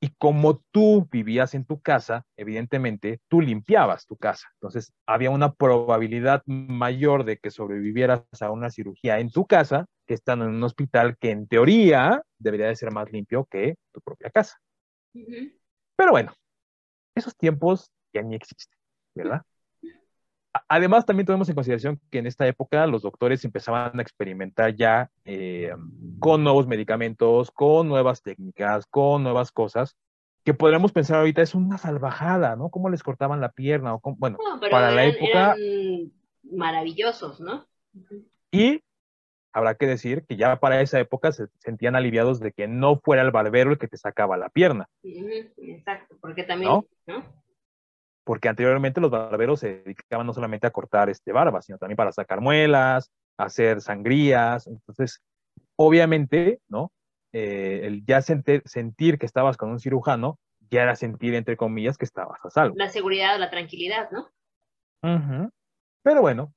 y 0.00 0.10
como 0.16 0.62
tú 0.70 1.06
vivías 1.10 1.54
en 1.54 1.66
tu 1.66 1.80
casa, 1.80 2.24
evidentemente, 2.36 3.20
tú 3.28 3.40
limpiabas 3.42 4.06
tu 4.06 4.16
casa. 4.16 4.48
Entonces, 4.54 4.92
había 5.06 5.30
una 5.30 5.52
probabilidad 5.52 6.42
mayor 6.46 7.24
de 7.24 7.36
que 7.38 7.50
sobrevivieras 7.50 8.22
a 8.40 8.50
una 8.50 8.70
cirugía 8.70 9.20
en 9.20 9.30
tu 9.30 9.46
casa 9.46 9.86
que 10.06 10.14
estando 10.14 10.46
en 10.46 10.52
un 10.52 10.64
hospital 10.64 11.16
que 11.18 11.30
en 11.30 11.46
teoría 11.46 12.22
debería 12.38 12.66
de 12.68 12.76
ser 12.76 12.92
más 12.92 13.12
limpio 13.12 13.46
que 13.50 13.76
tu 13.92 14.00
propia 14.00 14.30
casa. 14.30 14.56
Pero 15.96 16.12
bueno, 16.12 16.32
esos 17.14 17.36
tiempos 17.36 17.90
ya 18.14 18.22
ni 18.22 18.34
existen, 18.36 18.76
¿verdad? 19.14 19.42
Además, 20.68 21.06
también 21.06 21.26
tenemos 21.26 21.48
en 21.48 21.54
consideración 21.54 22.00
que 22.10 22.18
en 22.18 22.26
esta 22.26 22.46
época 22.46 22.86
los 22.86 23.02
doctores 23.02 23.44
empezaban 23.44 23.98
a 23.98 24.02
experimentar 24.02 24.74
ya 24.74 25.10
eh, 25.24 25.72
con 26.18 26.42
nuevos 26.42 26.66
medicamentos, 26.66 27.50
con 27.52 27.88
nuevas 27.88 28.22
técnicas, 28.22 28.86
con 28.86 29.22
nuevas 29.22 29.52
cosas, 29.52 29.96
que 30.44 30.54
podríamos 30.54 30.92
pensar 30.92 31.18
ahorita 31.18 31.42
es 31.42 31.54
una 31.54 31.78
salvajada, 31.78 32.56
¿no? 32.56 32.70
Cómo 32.70 32.88
les 32.88 33.02
cortaban 33.02 33.40
la 33.40 33.52
pierna, 33.52 33.94
o 33.94 34.00
bueno, 34.16 34.38
para 34.70 34.90
la 34.90 35.04
época... 35.04 35.54
maravillosos, 36.42 37.40
¿no? 37.40 37.66
Y 38.50 38.82
habrá 39.52 39.74
que 39.74 39.86
decir 39.86 40.24
que 40.26 40.36
ya 40.36 40.58
para 40.58 40.80
esa 40.80 40.98
época 40.98 41.32
se 41.32 41.46
sentían 41.58 41.94
aliviados 41.94 42.40
de 42.40 42.52
que 42.52 42.66
no 42.68 42.98
fuera 43.00 43.22
el 43.22 43.30
barbero 43.30 43.70
el 43.70 43.78
que 43.78 43.88
te 43.88 43.96
sacaba 43.96 44.36
la 44.36 44.48
pierna. 44.48 44.88
Exacto, 45.02 46.16
porque 46.20 46.44
también, 46.44 46.72
¿no? 47.06 47.24
Porque 48.24 48.48
anteriormente 48.48 49.00
los 49.00 49.10
barberos 49.10 49.60
se 49.60 49.82
dedicaban 49.82 50.26
no 50.26 50.34
solamente 50.34 50.66
a 50.66 50.70
cortar 50.70 51.08
este 51.10 51.32
barba, 51.32 51.62
sino 51.62 51.78
también 51.78 51.96
para 51.96 52.12
sacar 52.12 52.40
muelas, 52.40 53.10
hacer 53.36 53.80
sangrías. 53.80 54.66
Entonces, 54.66 55.20
obviamente, 55.76 56.60
¿no? 56.68 56.92
Eh, 57.32 57.80
el 57.84 58.04
ya 58.04 58.20
sentir 58.22 59.18
que 59.18 59.26
estabas 59.26 59.56
con 59.56 59.70
un 59.70 59.80
cirujano, 59.80 60.38
ya 60.70 60.82
era 60.82 60.96
sentir, 60.96 61.34
entre 61.34 61.56
comillas, 61.56 61.96
que 61.96 62.04
estabas 62.04 62.38
a 62.44 62.50
salvo. 62.50 62.74
La 62.76 62.88
seguridad, 62.88 63.38
la 63.38 63.50
tranquilidad, 63.50 64.10
¿no? 64.10 64.28
Pero 66.02 66.20
bueno, 66.20 66.52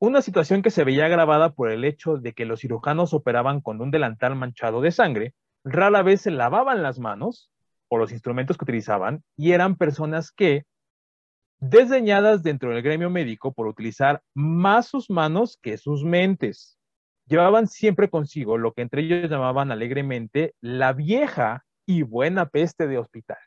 una 0.00 0.22
situación 0.22 0.62
que 0.62 0.70
se 0.70 0.84
veía 0.84 1.06
agravada 1.06 1.52
por 1.52 1.70
el 1.70 1.84
hecho 1.84 2.16
de 2.16 2.32
que 2.32 2.44
los 2.44 2.60
cirujanos 2.60 3.14
operaban 3.14 3.60
con 3.60 3.80
un 3.80 3.90
delantal 3.90 4.34
manchado 4.34 4.80
de 4.80 4.90
sangre, 4.90 5.34
rara 5.64 6.02
vez 6.02 6.22
se 6.22 6.30
lavaban 6.30 6.82
las 6.82 6.98
manos 6.98 7.50
los 7.98 8.12
instrumentos 8.12 8.56
que 8.56 8.64
utilizaban 8.64 9.22
y 9.36 9.52
eran 9.52 9.76
personas 9.76 10.30
que 10.30 10.64
desdeñadas 11.58 12.42
dentro 12.42 12.70
del 12.70 12.82
gremio 12.82 13.10
médico 13.10 13.52
por 13.52 13.66
utilizar 13.66 14.22
más 14.34 14.86
sus 14.86 15.10
manos 15.10 15.58
que 15.62 15.78
sus 15.78 16.04
mentes. 16.04 16.78
llevaban 17.26 17.68
siempre 17.68 18.10
consigo 18.10 18.58
lo 18.58 18.72
que 18.72 18.82
entre 18.82 19.02
ellos 19.02 19.30
llamaban 19.30 19.72
alegremente 19.72 20.54
la 20.60 20.92
vieja 20.92 21.64
y 21.86 22.02
buena 22.02 22.46
peste 22.50 22.86
de 22.86 22.98
hospital, 22.98 23.38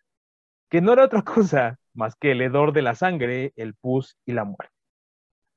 que 0.70 0.82
no 0.82 0.94
era 0.94 1.06
otra 1.06 1.22
cosa 1.22 1.78
más 1.94 2.16
que 2.16 2.32
el 2.32 2.42
hedor 2.42 2.74
de 2.74 2.82
la 2.82 2.96
sangre, 2.96 3.54
el 3.56 3.76
pus 3.76 4.18
y 4.26 4.34
la 4.34 4.46
muerte. 4.46 4.74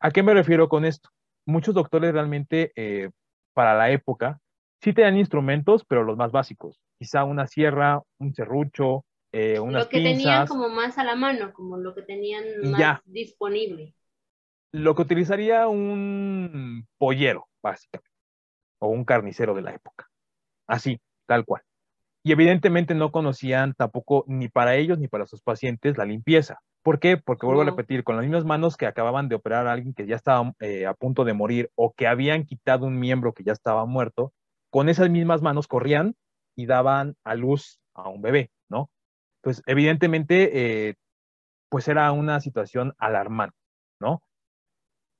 ¿A 0.01 0.11
qué 0.11 0.23
me 0.23 0.35
refiero 0.35 0.69
con 0.69 0.85
esto? 0.85 1.09
Muchos 1.47 1.75
doctores 1.75 2.13
realmente 2.13 2.73
eh, 2.77 3.11
para 3.55 3.75
la 3.75 3.91
época 3.91 4.41
sí 4.83 4.93
tenían 4.93 5.17
instrumentos, 5.17 5.85
pero 5.87 6.05
los 6.05 6.17
más 6.17 6.33
básicos, 6.33 6.81
quizá 7.01 7.25
una 7.25 7.47
sierra, 7.47 8.03
un 8.19 8.35
serrucho, 8.35 9.07
eh, 9.33 9.59
unas 9.59 9.85
Lo 9.85 9.89
que 9.89 10.03
tenían 10.03 10.47
como 10.47 10.69
más 10.69 10.99
a 10.99 11.05
la 11.05 11.17
mano, 11.17 11.55
como 11.55 11.79
lo 11.79 11.95
que 11.95 12.03
tenían 12.03 12.45
más 12.63 12.79
ya. 12.79 13.03
disponible. 13.07 13.95
lo 14.73 14.95
que 14.95 15.03
utilizaría 15.03 15.67
un 15.67 16.87
pollero, 16.99 17.49
básicamente, 17.63 18.11
o 18.79 18.89
un 18.89 19.05
carnicero 19.05 19.55
de 19.55 19.63
la 19.63 19.73
época. 19.73 20.09
Así, 20.69 21.01
tal 21.27 21.45
cual. 21.45 21.63
Y 22.23 22.33
evidentemente 22.33 22.95
no 22.95 23.11
conocían 23.11 23.73
tampoco 23.75 24.25
ni 24.29 24.49
para 24.49 24.77
ellos 24.77 24.99
ni 24.99 25.09
para 25.09 25.27
sus 25.27 25.43
pacientes 25.43 25.97
la 25.97 26.05
limpieza. 26.05 26.61
¿Por 26.83 27.01
qué? 27.01 27.17
Porque 27.17 27.47
vuelvo 27.47 27.63
a 27.63 27.65
repetir, 27.65 28.05
con 28.05 28.17
las 28.17 28.25
mismas 28.25 28.45
manos 28.45 28.77
que 28.77 28.87
acababan 28.87 29.29
de 29.29 29.37
operar 29.37 29.67
a 29.67 29.73
alguien 29.73 29.95
que 29.95 30.07
ya 30.07 30.17
estaba 30.17 30.53
eh, 30.61 30.87
a 30.87 30.95
punto 30.95 31.25
de 31.25 31.33
morir 31.33 31.71
o 31.75 31.93
que 31.93 32.07
habían 32.07 32.45
quitado 32.45 32.87
un 32.87 32.99
miembro 32.99 33.33
que 33.33 33.43
ya 33.43 33.53
estaba 33.53 33.87
muerto, 33.87 34.33
con 34.71 34.89
esas 34.89 35.09
mismas 35.11 35.41
manos 35.43 35.67
corrían 35.67 36.15
y 36.57 36.67
daban 36.67 37.17
a 37.25 37.35
luz 37.35 37.81
a 37.95 38.09
un 38.09 38.23
bebé, 38.23 38.51
¿no? 38.69 38.91
Pues 39.43 39.63
evidentemente, 39.67 40.89
eh, 40.89 40.95
pues 41.69 41.89
era 41.89 42.13
una 42.13 42.41
situación 42.41 42.95
alarmante, 42.99 43.57
¿no? 44.01 44.23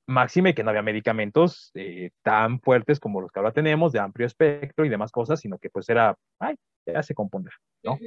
Máxime 0.07 0.53
que 0.53 0.63
no 0.63 0.69
había 0.69 0.81
medicamentos 0.81 1.71
eh, 1.73 2.11
tan 2.21 2.59
fuertes 2.59 2.99
como 2.99 3.21
los 3.21 3.31
que 3.31 3.39
ahora 3.39 3.53
tenemos, 3.53 3.91
de 3.91 3.99
amplio 3.99 4.27
espectro 4.27 4.85
y 4.85 4.89
demás 4.89 5.11
cosas, 5.11 5.39
sino 5.39 5.57
que 5.57 5.69
pues 5.69 5.89
era, 5.89 6.15
ay, 6.39 6.55
ya 6.85 7.01
se 7.03 7.13
compondrá, 7.13 7.53
¿no? 7.83 7.97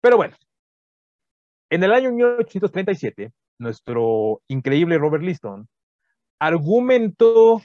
Pero 0.00 0.16
bueno, 0.16 0.36
en 1.70 1.82
el 1.82 1.92
año 1.92 2.10
1837, 2.12 3.32
nuestro 3.58 4.40
increíble 4.48 4.98
Robert 4.98 5.22
Liston 5.22 5.68
argumentó 6.38 7.60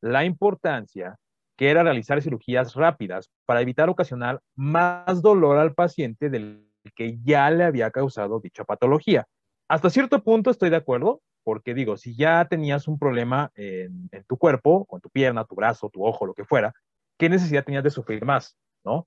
la 0.00 0.24
importancia 0.24 1.16
que 1.60 1.68
era 1.68 1.82
realizar 1.82 2.22
cirugías 2.22 2.74
rápidas 2.74 3.30
para 3.44 3.60
evitar 3.60 3.90
ocasionar 3.90 4.40
más 4.54 5.20
dolor 5.20 5.58
al 5.58 5.74
paciente 5.74 6.30
del 6.30 6.66
que 6.96 7.18
ya 7.22 7.50
le 7.50 7.64
había 7.64 7.90
causado 7.90 8.40
dicha 8.40 8.64
patología. 8.64 9.26
Hasta 9.68 9.90
cierto 9.90 10.24
punto 10.24 10.50
estoy 10.50 10.70
de 10.70 10.76
acuerdo, 10.76 11.20
porque 11.44 11.74
digo, 11.74 11.98
si 11.98 12.16
ya 12.16 12.46
tenías 12.46 12.88
un 12.88 12.98
problema 12.98 13.52
en, 13.56 14.08
en 14.10 14.24
tu 14.24 14.38
cuerpo, 14.38 14.86
con 14.86 15.02
tu 15.02 15.10
pierna, 15.10 15.44
tu 15.44 15.54
brazo, 15.54 15.90
tu 15.90 16.02
ojo, 16.02 16.24
lo 16.24 16.32
que 16.32 16.46
fuera, 16.46 16.72
¿qué 17.18 17.28
necesidad 17.28 17.62
tenías 17.62 17.84
de 17.84 17.90
sufrir 17.90 18.24
más? 18.24 18.56
¿No? 18.82 19.06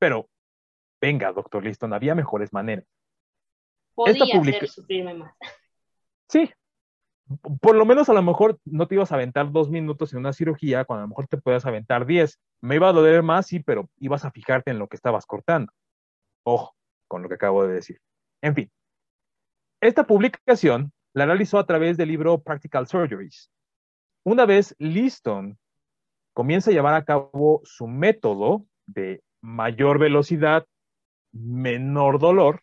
Pero, 0.00 0.28
venga, 1.00 1.32
doctor 1.32 1.62
Liston, 1.62 1.92
había 1.92 2.16
mejores 2.16 2.52
maneras. 2.52 2.84
Podía 3.94 4.24
publica- 4.36 4.56
hacer 4.56 4.68
sufrirme 4.70 5.14
más. 5.14 5.32
Sí. 6.28 6.50
Por 7.60 7.74
lo 7.74 7.84
menos 7.84 8.08
a 8.08 8.14
lo 8.14 8.22
mejor 8.22 8.58
no 8.64 8.86
te 8.86 8.94
ibas 8.94 9.10
a 9.10 9.16
aventar 9.16 9.50
dos 9.50 9.68
minutos 9.68 10.12
en 10.12 10.20
una 10.20 10.32
cirugía, 10.32 10.84
cuando 10.84 11.00
a 11.00 11.04
lo 11.04 11.08
mejor 11.08 11.26
te 11.26 11.38
puedes 11.38 11.66
aventar 11.66 12.06
diez. 12.06 12.38
Me 12.60 12.76
iba 12.76 12.88
a 12.88 12.92
doler 12.92 13.22
más, 13.22 13.46
sí, 13.46 13.60
pero 13.60 13.88
ibas 13.98 14.24
a 14.24 14.30
fijarte 14.30 14.70
en 14.70 14.78
lo 14.78 14.88
que 14.88 14.96
estabas 14.96 15.26
cortando. 15.26 15.72
Ojo 16.44 16.76
con 17.08 17.22
lo 17.22 17.28
que 17.28 17.34
acabo 17.34 17.66
de 17.66 17.74
decir. 17.74 18.00
En 18.42 18.54
fin, 18.54 18.70
esta 19.80 20.06
publicación 20.06 20.92
la 21.14 21.26
realizó 21.26 21.58
a 21.58 21.66
través 21.66 21.96
del 21.96 22.08
libro 22.08 22.42
Practical 22.42 22.86
Surgeries. 22.86 23.50
Una 24.24 24.44
vez 24.44 24.74
Liston 24.78 25.58
comienza 26.32 26.70
a 26.70 26.74
llevar 26.74 26.94
a 26.94 27.04
cabo 27.04 27.60
su 27.64 27.86
método 27.86 28.66
de 28.86 29.22
mayor 29.40 29.98
velocidad, 29.98 30.66
menor 31.32 32.18
dolor, 32.18 32.62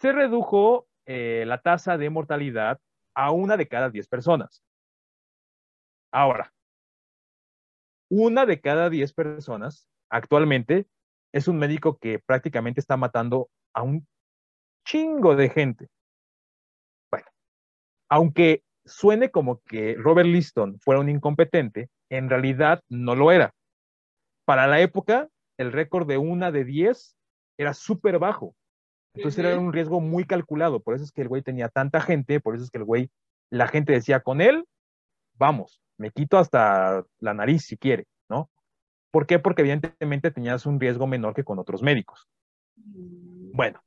se 0.00 0.12
redujo 0.12 0.86
eh, 1.06 1.44
la 1.46 1.58
tasa 1.62 1.96
de 1.96 2.10
mortalidad 2.10 2.80
a 3.16 3.32
una 3.32 3.56
de 3.56 3.66
cada 3.66 3.90
diez 3.90 4.06
personas. 4.06 4.62
Ahora, 6.12 6.52
una 8.08 8.46
de 8.46 8.60
cada 8.60 8.90
diez 8.90 9.12
personas 9.12 9.88
actualmente 10.10 10.86
es 11.32 11.48
un 11.48 11.58
médico 11.58 11.98
que 11.98 12.20
prácticamente 12.20 12.78
está 12.78 12.96
matando 12.96 13.48
a 13.74 13.82
un 13.82 14.06
chingo 14.86 15.34
de 15.34 15.48
gente. 15.48 15.88
Bueno, 17.10 17.26
aunque 18.08 18.62
suene 18.84 19.30
como 19.30 19.60
que 19.62 19.96
Robert 19.98 20.28
Liston 20.28 20.78
fuera 20.78 21.00
un 21.00 21.08
incompetente, 21.08 21.88
en 22.10 22.30
realidad 22.30 22.82
no 22.88 23.16
lo 23.16 23.32
era. 23.32 23.54
Para 24.44 24.66
la 24.66 24.80
época, 24.80 25.28
el 25.58 25.72
récord 25.72 26.06
de 26.06 26.18
una 26.18 26.52
de 26.52 26.64
diez 26.64 27.16
era 27.58 27.74
súper 27.74 28.18
bajo. 28.18 28.54
Entonces 29.16 29.44
era 29.44 29.58
un 29.58 29.72
riesgo 29.72 30.00
muy 30.00 30.24
calculado. 30.24 30.80
Por 30.80 30.94
eso 30.94 31.04
es 31.04 31.12
que 31.12 31.22
el 31.22 31.28
güey 31.28 31.42
tenía 31.42 31.68
tanta 31.68 32.00
gente, 32.00 32.40
por 32.40 32.54
eso 32.54 32.64
es 32.64 32.70
que 32.70 32.78
el 32.78 32.84
güey, 32.84 33.10
la 33.50 33.66
gente 33.66 33.92
decía 33.92 34.20
con 34.20 34.40
él, 34.40 34.66
vamos, 35.34 35.80
me 35.96 36.10
quito 36.10 36.38
hasta 36.38 37.04
la 37.18 37.34
nariz 37.34 37.64
si 37.64 37.76
quiere, 37.76 38.06
¿no? 38.28 38.50
¿Por 39.10 39.26
qué? 39.26 39.38
Porque 39.38 39.62
evidentemente 39.62 40.30
tenías 40.30 40.66
un 40.66 40.78
riesgo 40.78 41.06
menor 41.06 41.34
que 41.34 41.44
con 41.44 41.58
otros 41.58 41.82
médicos. 41.82 42.28
Bueno, 42.76 43.80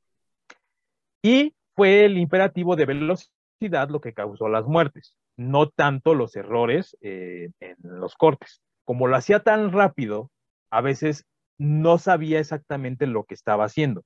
y 1.22 1.54
fue 1.76 2.04
el 2.04 2.18
imperativo 2.18 2.74
de 2.74 2.86
velocidad 2.86 3.88
lo 3.88 4.00
que 4.00 4.14
causó 4.14 4.48
las 4.48 4.66
muertes, 4.66 5.16
no 5.36 5.68
tanto 5.68 6.14
los 6.14 6.34
errores 6.34 6.96
eh, 7.02 7.50
en 7.60 7.76
los 7.82 8.16
cortes. 8.16 8.62
Como 8.84 9.06
lo 9.06 9.16
hacía 9.16 9.40
tan 9.40 9.70
rápido, 9.70 10.30
a 10.70 10.80
veces 10.80 11.26
no 11.58 11.98
sabía 11.98 12.40
exactamente 12.40 13.06
lo 13.06 13.24
que 13.24 13.34
estaba 13.34 13.64
haciendo. 13.64 14.02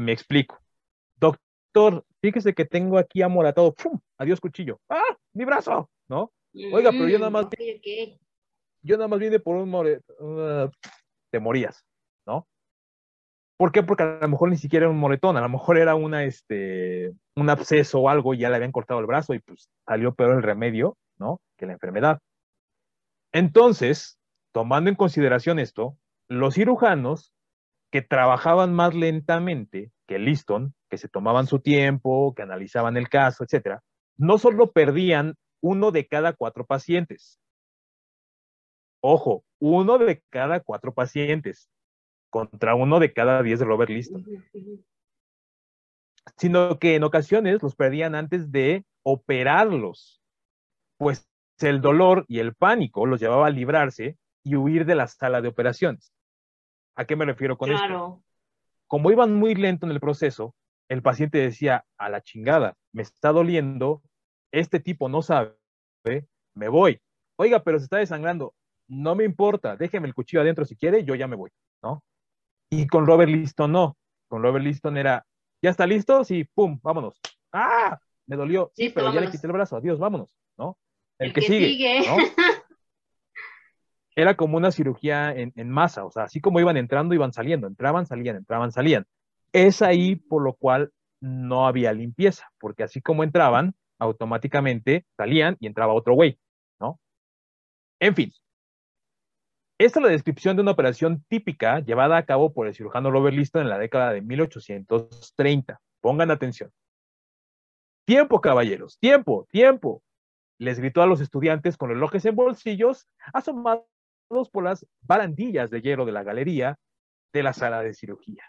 Me 0.00 0.12
explico. 0.12 0.58
Doctor, 1.18 2.04
fíjese 2.22 2.54
que 2.54 2.64
tengo 2.64 2.96
aquí 2.96 3.20
amoratado. 3.20 3.74
¡Pum! 3.74 3.98
Adiós, 4.16 4.40
cuchillo. 4.40 4.80
¡Ah! 4.88 5.02
¡Mi 5.34 5.44
brazo! 5.44 5.90
¿No? 6.08 6.32
Oiga, 6.72 6.90
pero 6.90 7.06
yo 7.08 7.18
nada 7.18 7.30
más- 7.30 7.44
Mm, 7.44 7.48
ok, 7.48 7.54
ok. 7.76 8.20
yo 8.82 8.96
nada 8.96 9.08
más 9.08 9.18
vine 9.18 9.38
por 9.40 9.56
un 9.56 9.68
more... 9.68 10.00
uh, 10.18 10.68
te 11.30 11.38
morías, 11.38 11.84
¿no? 12.26 12.48
¿Por 13.58 13.72
qué? 13.72 13.82
Porque 13.82 14.02
a 14.04 14.18
lo 14.22 14.28
mejor 14.28 14.48
ni 14.48 14.56
siquiera 14.56 14.86
era 14.86 14.90
un 14.90 14.98
moretón, 14.98 15.36
a 15.36 15.42
lo 15.42 15.48
mejor 15.50 15.76
era 15.76 15.94
una, 15.94 16.24
este, 16.24 17.12
un 17.36 17.50
absceso 17.50 18.00
o 18.00 18.08
algo 18.08 18.32
y 18.32 18.38
ya 18.38 18.48
le 18.48 18.56
habían 18.56 18.72
cortado 18.72 19.00
el 19.00 19.06
brazo 19.06 19.34
y 19.34 19.38
pues 19.40 19.68
salió 19.86 20.14
peor 20.14 20.34
el 20.36 20.42
remedio, 20.42 20.96
¿no? 21.18 21.40
Que 21.58 21.66
la 21.66 21.74
enfermedad. 21.74 22.18
Entonces, 23.32 24.18
tomando 24.52 24.88
en 24.90 24.96
consideración 24.96 25.58
esto, 25.58 25.96
los 26.26 26.54
cirujanos 26.54 27.32
que 27.90 28.02
trabajaban 28.02 28.72
más 28.72 28.94
lentamente 28.94 29.90
que 30.06 30.18
Liston, 30.18 30.74
que 30.88 30.98
se 30.98 31.08
tomaban 31.08 31.46
su 31.46 31.60
tiempo, 31.60 32.34
que 32.34 32.42
analizaban 32.42 32.96
el 32.96 33.08
caso, 33.08 33.44
etcétera, 33.44 33.82
no 34.16 34.38
solo 34.38 34.72
perdían 34.72 35.34
uno 35.60 35.90
de 35.90 36.06
cada 36.06 36.32
cuatro 36.32 36.66
pacientes, 36.66 37.40
Ojo, 39.00 39.44
uno 39.58 39.98
de 39.98 40.22
cada 40.30 40.60
cuatro 40.60 40.92
pacientes 40.92 41.70
contra 42.28 42.74
uno 42.74 43.00
de 43.00 43.12
cada 43.12 43.42
diez 43.42 43.58
de 43.58 43.64
Robert 43.64 43.90
Liston, 43.90 44.24
sino 46.36 46.78
que 46.78 46.94
en 46.94 47.02
ocasiones 47.02 47.62
los 47.62 47.74
perdían 47.74 48.14
antes 48.14 48.52
de 48.52 48.84
operarlos, 49.02 50.22
pues 50.98 51.26
el 51.60 51.80
dolor 51.80 52.24
y 52.28 52.38
el 52.38 52.54
pánico 52.54 53.06
los 53.06 53.20
llevaba 53.20 53.46
a 53.46 53.50
librarse 53.50 54.18
y 54.44 54.56
huir 54.56 54.84
de 54.84 54.94
la 54.94 55.06
sala 55.06 55.40
de 55.40 55.48
operaciones. 55.48 56.12
¿A 57.00 57.06
qué 57.06 57.16
me 57.16 57.24
refiero 57.24 57.56
con 57.56 57.70
esto? 57.70 57.82
Claro. 57.86 58.22
Como 58.86 59.10
iban 59.10 59.34
muy 59.34 59.54
lento 59.54 59.86
en 59.86 59.92
el 59.92 60.00
proceso, 60.00 60.54
el 60.86 61.00
paciente 61.00 61.38
decía, 61.38 61.86
a 61.96 62.10
la 62.10 62.20
chingada, 62.20 62.76
me 62.92 63.00
está 63.00 63.32
doliendo, 63.32 64.02
este 64.52 64.80
tipo 64.80 65.08
no 65.08 65.22
sabe, 65.22 65.56
me 66.54 66.68
voy. 66.68 67.00
Oiga, 67.38 67.62
pero 67.62 67.78
se 67.78 67.84
está 67.84 67.96
desangrando, 67.96 68.52
no 68.86 69.14
me 69.14 69.24
importa, 69.24 69.76
déjeme 69.76 70.08
el 70.08 70.14
cuchillo 70.14 70.42
adentro 70.42 70.66
si 70.66 70.76
quiere, 70.76 71.02
yo 71.02 71.14
ya 71.14 71.26
me 71.26 71.36
voy, 71.36 71.48
¿no? 71.82 72.04
Y 72.68 72.86
con 72.86 73.06
Robert 73.06 73.30
Liston 73.30 73.72
no, 73.72 73.96
con 74.28 74.42
Robert 74.42 74.62
Liston 74.62 74.98
era, 74.98 75.24
¿ya 75.62 75.70
está 75.70 75.86
listo? 75.86 76.22
Sí, 76.22 76.44
pum, 76.52 76.78
vámonos. 76.82 77.18
¡Ah! 77.50 77.98
Me 78.26 78.36
dolió, 78.36 78.72
sí, 78.74 78.90
pero 78.90 79.10
ya 79.10 79.22
le 79.22 79.30
quité 79.30 79.46
el 79.46 79.54
brazo, 79.54 79.76
adiós, 79.76 79.98
vámonos, 79.98 80.28
¿no? 80.58 80.76
El, 81.18 81.28
El 81.28 81.32
que, 81.32 81.40
que 81.40 81.46
sigue, 81.46 81.66
sigue. 81.66 82.00
¿no? 82.06 82.16
Era 84.20 84.36
como 84.36 84.58
una 84.58 84.70
cirugía 84.70 85.32
en, 85.34 85.70
masa, 85.70 86.04
o 86.04 86.10
sea, 86.10 86.24
así 86.24 86.42
como 86.42 86.60
iban 86.60 86.76
entrando, 86.76 87.14
iban 87.14 87.32
saliendo, 87.32 87.66
entraban, 87.66 88.04
salían, 88.04 88.36
entraban, 88.36 88.70
salían. 88.70 89.06
Es 89.50 89.80
ahí 89.80 90.16
por 90.16 90.42
lo 90.42 90.52
cual 90.52 90.92
no 91.22 91.66
había 91.66 91.94
limpieza, 91.94 92.52
porque 92.58 92.82
así 92.82 93.00
como 93.00 93.24
entraban, 93.24 93.74
automáticamente 93.98 95.06
salían 95.16 95.56
y 95.58 95.66
entraba 95.66 95.94
otro 95.94 96.12
güey, 96.12 96.38
¿no? 96.78 97.00
En 97.98 98.14
fin. 98.14 98.30
Esta 99.78 100.00
es 100.00 100.04
la 100.04 100.12
descripción 100.12 100.54
de 100.54 100.62
una 100.62 100.72
operación 100.72 101.24
típica 101.26 101.80
llevada 101.80 102.18
a 102.18 102.26
cabo 102.26 102.52
por 102.52 102.66
el 102.66 102.74
cirujano 102.74 103.10
Robert 103.10 103.34
Liston 103.34 103.62
en 103.62 103.70
la 103.70 103.78
década 103.78 104.12
de 104.12 104.20
1830. 104.20 105.80
Pongan 106.02 106.30
atención. 106.30 106.70
Tiempo, 108.04 108.42
caballeros, 108.42 108.98
tiempo, 108.98 109.46
tiempo. 109.50 110.02
les 110.58 110.78
gritó 110.78 111.00
a 111.00 111.06
los 111.06 111.22
estudiantes 111.22 111.78
con 111.78 111.88
relojes 111.88 112.26
en 112.26 112.36
bolsillos, 112.36 113.08
asomados 113.32 113.89
por 114.30 114.64
las 114.64 114.86
barandillas 115.02 115.70
de 115.70 115.82
hierro 115.82 116.04
de 116.04 116.12
la 116.12 116.22
galería 116.22 116.78
de 117.32 117.42
la 117.42 117.52
sala 117.52 117.82
de 117.82 117.94
cirugía. 117.94 118.44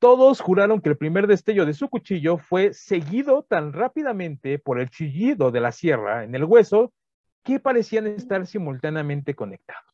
Todos 0.00 0.40
juraron 0.40 0.80
que 0.80 0.90
el 0.90 0.96
primer 0.96 1.26
destello 1.26 1.66
de 1.66 1.74
su 1.74 1.88
cuchillo 1.88 2.38
fue 2.38 2.72
seguido 2.72 3.42
tan 3.42 3.72
rápidamente 3.72 4.58
por 4.58 4.80
el 4.80 4.90
chillido 4.90 5.50
de 5.50 5.60
la 5.60 5.72
sierra 5.72 6.24
en 6.24 6.34
el 6.34 6.44
hueso 6.44 6.92
que 7.42 7.58
parecían 7.58 8.06
estar 8.06 8.46
simultáneamente 8.46 9.34
conectados. 9.34 9.84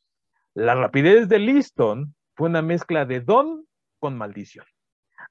La 0.54 0.74
rapidez 0.74 1.28
de 1.28 1.38
Liston 1.38 2.14
fue 2.34 2.48
una 2.48 2.62
mezcla 2.62 3.06
de 3.06 3.20
don 3.20 3.66
con 3.98 4.16
maldición. 4.16 4.66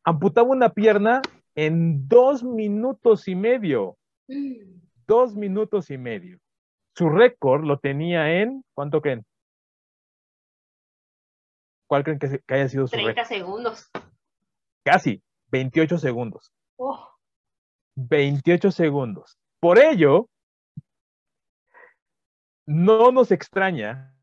Amputaba 0.03 0.49
una 0.49 0.69
pierna 0.69 1.21
en 1.55 2.07
dos 2.07 2.43
minutos 2.43 3.27
y 3.27 3.35
medio. 3.35 3.97
Dos 5.05 5.35
minutos 5.35 5.91
y 5.91 5.97
medio. 5.97 6.39
Su 6.95 7.09
récord 7.09 7.63
lo 7.63 7.79
tenía 7.79 8.41
en, 8.41 8.63
¿cuánto 8.75 9.01
creen? 9.01 9.25
¿Cuál 11.87 12.03
creen 12.03 12.19
que, 12.19 12.53
haya 12.53 12.69
sido 12.69 12.87
su 12.87 12.95
récord? 12.95 13.13
30 13.13 13.25
segundos. 13.25 13.91
Casi, 14.83 15.23
28 15.51 15.97
segundos. 15.97 16.51
28 17.95 18.71
segundos. 18.71 19.37
Por 19.59 19.79
ello, 19.79 20.29
no 22.65 23.11
nos 23.11 23.31
extraña 23.31 24.13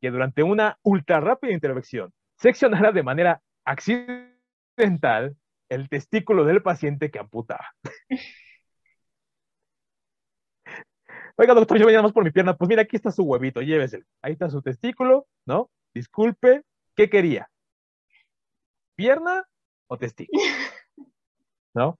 que 0.00 0.10
durante 0.10 0.42
una 0.42 0.78
ultra 0.82 1.20
rápida 1.20 1.52
intervención 1.52 2.12
seccionara 2.36 2.92
de 2.92 3.02
manera 3.02 3.42
accidental 3.64 5.36
el 5.68 5.88
testículo 5.88 6.44
del 6.44 6.62
paciente 6.62 7.10
que 7.10 7.18
amputaba. 7.18 7.74
Oiga, 11.40 11.54
doctor, 11.54 11.78
yo 11.78 11.86
venía 11.86 12.02
más 12.02 12.12
por 12.12 12.24
mi 12.24 12.32
pierna. 12.32 12.56
Pues 12.56 12.68
mira, 12.68 12.82
aquí 12.82 12.96
está 12.96 13.12
su 13.12 13.22
huevito, 13.22 13.62
lléveselo. 13.62 14.04
Ahí 14.22 14.32
está 14.32 14.50
su 14.50 14.60
testículo, 14.60 15.28
¿no? 15.46 15.70
Disculpe, 15.94 16.62
¿qué 16.96 17.08
quería? 17.08 17.48
¿Pierna 18.96 19.46
o 19.86 19.96
testículo? 19.96 20.42
¿No? 21.74 21.96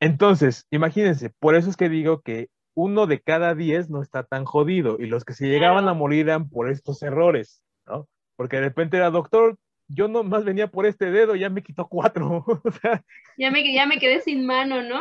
Entonces, 0.00 0.66
imagínense, 0.70 1.30
por 1.38 1.54
eso 1.54 1.70
es 1.70 1.76
que 1.76 1.88
digo 1.88 2.22
que 2.22 2.48
uno 2.74 3.06
de 3.06 3.20
cada 3.20 3.54
diez 3.54 3.88
no 3.88 4.02
está 4.02 4.24
tan 4.24 4.46
jodido 4.46 4.96
y 4.98 5.06
los 5.06 5.24
que 5.24 5.34
se 5.34 5.46
llegaban 5.46 5.86
a 5.86 5.94
morir 5.94 6.26
eran 6.26 6.50
por 6.50 6.68
estos 6.68 7.04
errores, 7.04 7.62
¿no? 7.86 8.08
Porque 8.34 8.56
de 8.56 8.62
repente 8.62 8.96
era, 8.96 9.10
doctor, 9.10 9.56
yo 9.86 10.08
no 10.08 10.24
más 10.24 10.44
venía 10.44 10.66
por 10.66 10.86
este 10.86 11.12
dedo, 11.12 11.36
ya 11.36 11.50
me 11.50 11.62
quitó 11.62 11.86
cuatro. 11.86 12.44
ya, 13.38 13.52
me, 13.52 13.72
ya 13.72 13.86
me 13.86 14.00
quedé 14.00 14.20
sin 14.22 14.44
mano, 14.44 14.82
¿no? 14.82 14.98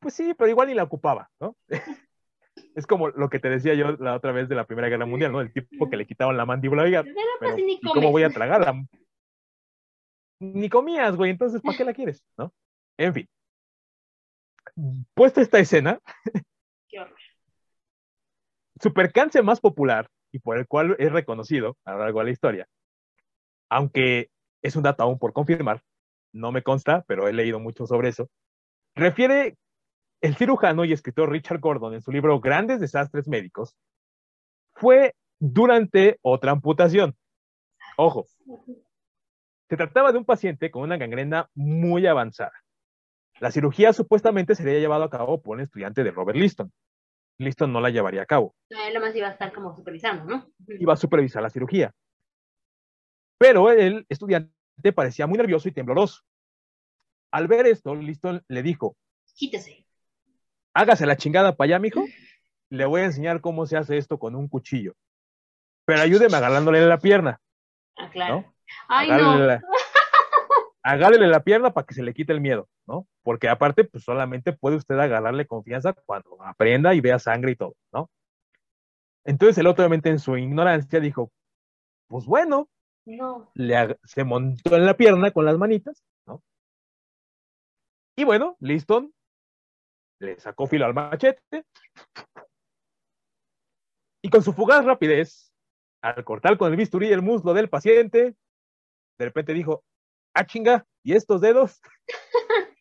Pues 0.00 0.14
sí, 0.14 0.34
pero 0.34 0.50
igual 0.50 0.68
ni 0.68 0.74
la 0.74 0.82
ocupaba, 0.82 1.30
¿no? 1.40 1.56
es 2.74 2.86
como 2.86 3.08
lo 3.08 3.28
que 3.28 3.38
te 3.38 3.48
decía 3.48 3.74
yo 3.74 3.92
la 3.92 4.14
otra 4.14 4.32
vez 4.32 4.48
de 4.48 4.54
la 4.54 4.66
Primera 4.66 4.88
Guerra 4.88 5.06
Mundial, 5.06 5.32
¿no? 5.32 5.40
El 5.40 5.52
tipo 5.52 5.88
que 5.88 5.96
le 5.96 6.06
quitaban 6.06 6.36
la 6.36 6.46
mandíbula, 6.46 6.82
oiga, 6.82 7.04
pues, 7.38 7.54
¿y 7.58 7.80
cómo 7.80 8.10
voy 8.10 8.22
a 8.22 8.30
tragarla? 8.30 8.84
Ni 10.40 10.68
comías, 10.68 11.16
güey, 11.16 11.30
entonces, 11.30 11.60
¿para 11.60 11.76
qué 11.76 11.84
la 11.84 11.92
quieres? 11.92 12.24
¿No? 12.38 12.52
En 12.96 13.12
fin. 13.12 13.28
Puesta 15.14 15.40
esta 15.42 15.58
escena, 15.58 16.00
Qué 16.88 17.00
horror. 17.00 17.16
su 18.80 18.92
percance 18.92 19.42
más 19.42 19.60
popular 19.60 20.08
y 20.32 20.38
por 20.38 20.58
el 20.58 20.66
cual 20.66 20.96
es 20.98 21.12
reconocido 21.12 21.76
a 21.84 21.92
lo 21.92 21.98
largo 21.98 22.20
de 22.20 22.24
la 22.24 22.30
historia 22.30 22.68
aunque 23.70 24.28
es 24.62 24.76
un 24.76 24.82
dato 24.82 25.02
aún 25.02 25.18
por 25.18 25.32
confirmar, 25.32 25.82
no 26.32 26.52
me 26.52 26.62
consta, 26.62 27.04
pero 27.06 27.28
he 27.28 27.32
leído 27.32 27.60
mucho 27.60 27.86
sobre 27.86 28.08
eso, 28.08 28.28
refiere 28.94 29.56
el 30.20 30.36
cirujano 30.36 30.84
y 30.84 30.92
escritor 30.92 31.30
Richard 31.30 31.60
Gordon 31.60 31.94
en 31.94 32.02
su 32.02 32.12
libro 32.12 32.40
Grandes 32.40 32.80
Desastres 32.80 33.28
Médicos, 33.28 33.76
fue 34.74 35.14
durante 35.38 36.18
otra 36.22 36.52
amputación. 36.52 37.16
Ojo, 37.96 38.26
se 39.68 39.76
trataba 39.76 40.12
de 40.12 40.18
un 40.18 40.24
paciente 40.24 40.70
con 40.70 40.82
una 40.82 40.96
gangrena 40.96 41.48
muy 41.54 42.06
avanzada. 42.06 42.52
La 43.40 43.50
cirugía 43.50 43.92
supuestamente 43.92 44.54
sería 44.54 44.78
llevada 44.78 45.06
a 45.06 45.10
cabo 45.10 45.40
por 45.40 45.56
un 45.56 45.62
estudiante 45.62 46.04
de 46.04 46.10
Robert 46.10 46.38
Liston. 46.38 46.72
Liston 47.38 47.72
no 47.72 47.80
la 47.80 47.88
llevaría 47.88 48.22
a 48.22 48.26
cabo. 48.26 48.54
Él 48.68 49.00
más 49.00 49.16
iba 49.16 49.28
a 49.28 49.30
estar 49.30 49.52
como 49.52 49.74
supervisando, 49.74 50.24
¿no? 50.24 50.50
Iba 50.78 50.92
a 50.92 50.96
supervisar 50.96 51.42
la 51.42 51.48
cirugía. 51.48 51.94
Pero 53.38 53.70
el 53.70 54.04
estudiante 54.10 54.52
parecía 54.94 55.26
muy 55.26 55.38
nervioso 55.38 55.68
y 55.68 55.72
tembloroso. 55.72 56.20
Al 57.30 57.48
ver 57.48 57.66
esto, 57.66 57.94
Liston 57.94 58.42
le 58.48 58.62
dijo, 58.62 58.96
quítese. 59.34 59.86
Hágase 60.74 61.06
la 61.06 61.16
chingada 61.16 61.56
para 61.56 61.66
allá, 61.66 61.78
mijo. 61.78 62.04
Le 62.70 62.84
voy 62.84 63.00
a 63.00 63.06
enseñar 63.06 63.40
cómo 63.40 63.66
se 63.66 63.76
hace 63.76 63.96
esto 63.96 64.18
con 64.18 64.34
un 64.34 64.48
cuchillo. 64.48 64.94
Pero 65.84 66.02
ayúdeme 66.02 66.36
agarrándole 66.36 66.86
la 66.86 66.98
pierna. 66.98 67.40
Ah, 67.96 68.10
claro. 68.10 68.44
Ay, 68.88 69.08
no. 69.08 69.38
La, 69.38 69.60
agárrele 70.82 71.26
la 71.26 71.42
pierna 71.42 71.72
para 71.72 71.86
que 71.86 71.94
se 71.94 72.02
le 72.02 72.14
quite 72.14 72.32
el 72.32 72.40
miedo, 72.40 72.68
¿no? 72.86 73.06
Porque 73.22 73.48
aparte, 73.48 73.84
pues 73.84 74.04
solamente 74.04 74.52
puede 74.52 74.76
usted 74.76 74.98
agarrarle 74.98 75.46
confianza 75.46 75.92
cuando 75.92 76.42
aprenda 76.42 76.94
y 76.94 77.00
vea 77.00 77.18
sangre 77.18 77.52
y 77.52 77.56
todo, 77.56 77.74
¿no? 77.92 78.10
Entonces 79.24 79.58
el 79.58 79.66
otro, 79.66 79.84
obviamente, 79.84 80.08
en 80.08 80.18
su 80.18 80.36
ignorancia, 80.36 81.00
dijo, 81.00 81.30
pues 82.08 82.24
bueno, 82.26 82.68
no. 83.04 83.50
Le, 83.54 83.98
se 84.04 84.24
montó 84.24 84.76
en 84.76 84.86
la 84.86 84.96
pierna 84.96 85.30
con 85.30 85.44
las 85.44 85.58
manitas, 85.58 86.02
¿no? 86.26 86.42
Y 88.16 88.24
bueno, 88.24 88.56
Liston 88.60 89.12
le 90.20 90.38
sacó 90.38 90.66
filo 90.66 90.86
al 90.86 90.94
machete 90.94 91.64
y 94.22 94.28
con 94.28 94.42
su 94.42 94.52
fugaz 94.52 94.84
rapidez, 94.84 95.52
al 96.02 96.22
cortar 96.24 96.58
con 96.58 96.70
el 96.70 96.76
bisturí 96.76 97.08
el 97.08 97.22
muslo 97.22 97.54
del 97.54 97.70
paciente, 97.70 98.36
de 99.18 99.24
repente 99.24 99.54
dijo, 99.54 99.82
ah 100.34 100.46
chinga, 100.46 100.86
¿y 101.02 101.14
estos 101.14 101.40
dedos? 101.40 101.80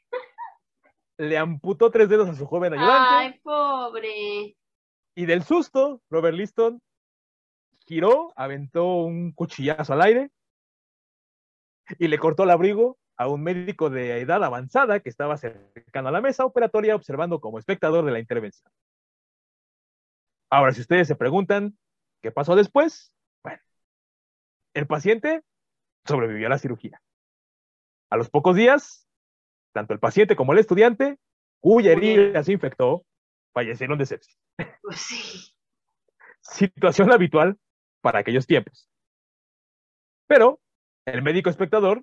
le 1.18 1.38
amputó 1.38 1.92
tres 1.92 2.10
dedos 2.10 2.30
a 2.30 2.36
su 2.36 2.46
joven 2.46 2.74
ayudante. 2.74 3.10
Ay, 3.10 3.40
pobre. 3.40 4.58
Y 5.16 5.26
del 5.26 5.44
susto, 5.44 6.02
Robert 6.10 6.36
Liston 6.36 6.82
giró, 7.88 8.34
aventó 8.36 8.86
un 8.86 9.32
cuchillazo 9.32 9.94
al 9.94 10.02
aire 10.02 10.32
y 11.98 12.08
le 12.08 12.20
cortó 12.20 12.44
el 12.44 12.52
abrigo 12.52 12.98
a 13.20 13.28
un 13.28 13.44
médico 13.44 13.90
de 13.90 14.22
edad 14.22 14.42
avanzada 14.46 15.02
que 15.02 15.10
estaba 15.10 15.36
cercano 15.36 16.08
a 16.08 16.12
la 16.12 16.22
mesa 16.22 16.46
operatoria 16.46 16.96
observando 16.96 17.42
como 17.42 17.60
espectador 17.60 18.06
de 18.06 18.14
la 18.14 18.20
intervención. 18.20 18.72
Ahora, 20.50 20.72
si 20.72 20.80
ustedes 20.80 21.10
se 21.10 21.18
preguntan 21.18 21.78
qué 22.22 22.32
pasó 22.32 22.56
después, 22.56 23.14
bueno, 23.44 23.60
el 24.74 24.88
paciente 24.88 25.44
sobrevivió 26.06 26.48
a 26.48 26.52
la 26.52 26.60
cirugía. 26.60 27.02
A 28.10 28.16
los 28.16 28.30
pocos 28.30 28.56
días, 28.56 29.06
tanto 29.74 29.94
el 29.94 30.00
paciente 30.00 30.38
como 30.38 30.54
el 30.54 30.60
estudiante, 30.60 31.20
cuya 31.60 31.92
herida 31.92 32.42
se 32.42 32.54
infectó, 32.54 33.06
fallecieron 33.54 34.00
de 34.00 34.06
sepsis. 34.06 34.40
Pues 34.82 35.02
sí. 35.02 35.54
Situación 36.40 37.12
habitual 37.12 37.60
para 38.00 38.20
aquellos 38.20 38.48
tiempos. 38.48 38.90
Pero 40.26 40.62
el 41.06 41.22
médico 41.22 41.50
espectador 41.50 42.02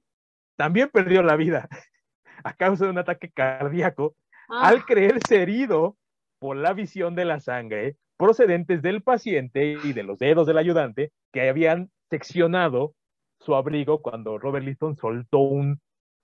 también 0.56 0.90
perdió 0.90 1.22
la 1.22 1.36
vida 1.36 1.68
a 2.44 2.54
causa 2.54 2.84
de 2.84 2.90
un 2.90 2.98
ataque 2.98 3.30
cardíaco 3.30 4.16
Ah, 4.48 4.68
al 4.68 4.84
creerse 4.84 5.42
herido 5.42 5.96
por 6.38 6.56
la 6.56 6.72
visión 6.72 7.14
de 7.14 7.24
la 7.24 7.40
sangre 7.40 7.96
procedentes 8.16 8.80
del 8.80 9.02
paciente 9.02 9.76
y 9.82 9.92
de 9.92 10.02
los 10.02 10.18
dedos 10.18 10.46
del 10.46 10.58
ayudante 10.58 11.12
que 11.32 11.48
habían 11.48 11.90
seccionado 12.10 12.94
su 13.40 13.54
abrigo 13.54 14.00
cuando 14.00 14.38
Robert 14.38 14.64
Liston 14.64 14.96
soltó 14.96 15.40
un 15.40 15.80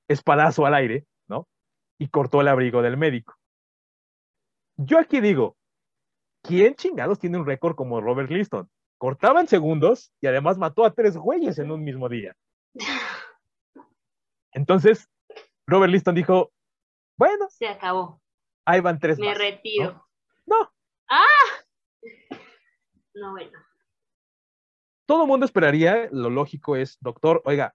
espadazo 0.08 0.64
al 0.66 0.74
aire, 0.74 1.06
¿no? 1.28 1.48
Y 1.98 2.08
cortó 2.08 2.40
el 2.40 2.48
abrigo 2.48 2.80
del 2.80 2.96
médico. 2.96 3.34
Yo 4.76 4.98
aquí 4.98 5.20
digo, 5.20 5.56
¿quién 6.42 6.74
chingados 6.74 7.18
tiene 7.18 7.38
un 7.38 7.46
récord 7.46 7.74
como 7.74 8.00
Robert 8.00 8.30
Liston? 8.30 8.70
Cortaba 8.98 9.40
en 9.40 9.48
segundos 9.48 10.12
y 10.20 10.28
además 10.28 10.58
mató 10.58 10.84
a 10.84 10.94
tres 10.94 11.16
güeyes 11.16 11.58
en 11.58 11.72
un 11.72 11.82
mismo 11.82 12.08
día. 12.08 12.34
Entonces, 14.52 15.08
Robert 15.66 15.92
Liston 15.92 16.14
dijo, 16.14 16.52
bueno, 17.18 17.48
se 17.50 17.68
acabó. 17.68 18.20
ahí 18.66 18.80
van 18.80 18.98
tres 18.98 19.18
Me 19.18 19.28
más. 19.28 19.38
retiro. 19.38 20.08
No, 20.46 20.72
No, 23.14 23.32
bueno. 23.32 23.58
todo 25.06 25.26
mundo 25.26 25.44
esperaría, 25.46 26.08
lo 26.10 26.30
lógico 26.30 26.76
es, 26.76 26.96
doctor, 27.00 27.42
oiga, 27.44 27.74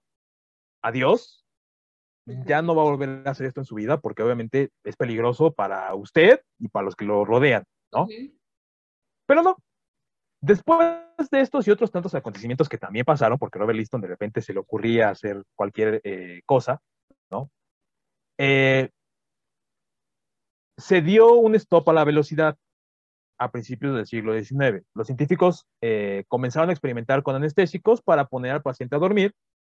adiós, 0.81 1.45
ya 2.25 2.61
no 2.61 2.75
va 2.75 2.81
a 2.81 2.85
volver 2.85 3.27
a 3.27 3.31
hacer 3.31 3.45
esto 3.47 3.61
en 3.61 3.65
su 3.65 3.75
vida 3.75 3.99
porque 4.01 4.23
obviamente 4.23 4.71
es 4.83 4.95
peligroso 4.95 5.53
para 5.53 5.93
usted 5.95 6.41
y 6.59 6.67
para 6.67 6.85
los 6.85 6.95
que 6.95 7.05
lo 7.05 7.23
rodean, 7.23 7.63
¿no? 7.93 8.07
Pero 9.27 9.43
no. 9.43 9.57
Después 10.41 10.79
de 11.31 11.41
estos 11.41 11.67
y 11.67 11.71
otros 11.71 11.91
tantos 11.91 12.13
acontecimientos 12.13 12.69
que 12.69 12.77
también 12.77 13.05
pasaron, 13.05 13.39
porque 13.39 13.59
Robert 13.59 13.77
Liston 13.77 14.01
de 14.01 14.07
repente 14.07 14.41
se 14.41 14.53
le 14.53 14.59
ocurría 14.59 15.09
hacer 15.09 15.43
cualquier 15.55 16.01
eh, 16.03 16.41
cosa, 16.45 16.79
¿no? 17.31 17.49
Eh, 18.37 18.89
se 20.77 21.01
dio 21.01 21.33
un 21.33 21.55
stop 21.55 21.89
a 21.89 21.93
la 21.93 22.03
velocidad 22.03 22.55
a 23.39 23.51
principios 23.51 23.95
del 23.95 24.05
siglo 24.05 24.33
XIX. 24.33 24.85
Los 24.93 25.07
científicos 25.07 25.65
eh, 25.81 26.23
comenzaron 26.27 26.69
a 26.69 26.73
experimentar 26.73 27.23
con 27.23 27.35
anestésicos 27.35 28.01
para 28.01 28.25
poner 28.27 28.51
al 28.51 28.61
paciente 28.61 28.95
a 28.95 28.99
dormir 28.99 29.33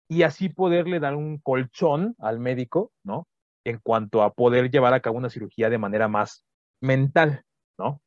y 0.10 0.24
así 0.24 0.50
poderle 0.50 1.00
dar 1.00 1.16
un 1.16 1.38
colchón 1.38 2.16
al 2.20 2.40
médico, 2.40 2.92
¿no? 3.04 3.28
En 3.64 3.80
cuanto 3.82 4.24
a 4.24 4.34
poder 4.34 4.72
llevar 4.72 4.94
a 4.94 5.02
cabo 5.02 5.18
una 5.18 5.30
cirugía 5.30 5.70
de 5.70 5.78
manera 5.78 6.08
más 6.08 6.44
mental, 6.82 7.44
¿no? 7.78 8.02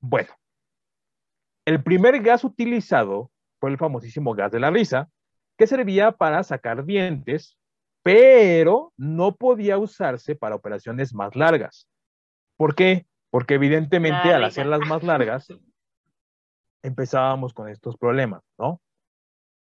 Bueno, 0.00 0.28
el 1.68 1.82
primer 1.82 2.22
gas 2.22 2.44
utilizado 2.44 3.30
fue 3.60 3.68
el 3.68 3.76
famosísimo 3.76 4.32
gas 4.32 4.50
de 4.50 4.58
la 4.58 4.70
risa, 4.70 5.10
que 5.58 5.66
servía 5.66 6.12
para 6.12 6.42
sacar 6.42 6.86
dientes, 6.86 7.58
pero 8.02 8.94
no 8.96 9.36
podía 9.36 9.76
usarse 9.76 10.34
para 10.34 10.54
operaciones 10.54 11.12
más 11.12 11.36
largas. 11.36 11.86
¿Por 12.56 12.74
qué? 12.74 13.06
Porque 13.28 13.56
evidentemente 13.56 14.32
al 14.32 14.44
hacerlas 14.44 14.80
más 14.88 15.02
largas, 15.02 15.48
empezábamos 16.82 17.52
con 17.52 17.68
estos 17.68 17.98
problemas, 17.98 18.42
¿no? 18.58 18.80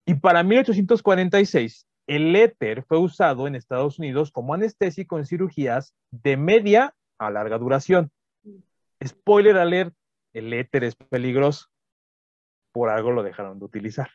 Y 0.04 0.14
para 0.14 0.42
1846, 0.42 1.86
el 2.08 2.34
éter 2.34 2.82
fue 2.82 2.98
usado 2.98 3.46
en 3.46 3.54
Estados 3.54 4.00
Unidos 4.00 4.32
como 4.32 4.54
anestésico 4.54 5.20
en 5.20 5.26
cirugías 5.26 5.94
de 6.10 6.36
media 6.36 6.96
a 7.18 7.30
larga 7.30 7.58
duración. 7.58 8.10
Spoiler 9.06 9.56
alert, 9.56 9.94
el 10.32 10.52
éter 10.52 10.82
es 10.82 10.96
peligroso. 10.96 11.71
Por 12.72 12.88
algo 12.88 13.10
lo 13.10 13.22
dejaron 13.22 13.58
de 13.58 13.64
utilizar. 13.64 14.10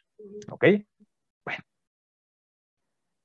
¿Ok? 0.49 0.65
Bueno. 1.45 1.63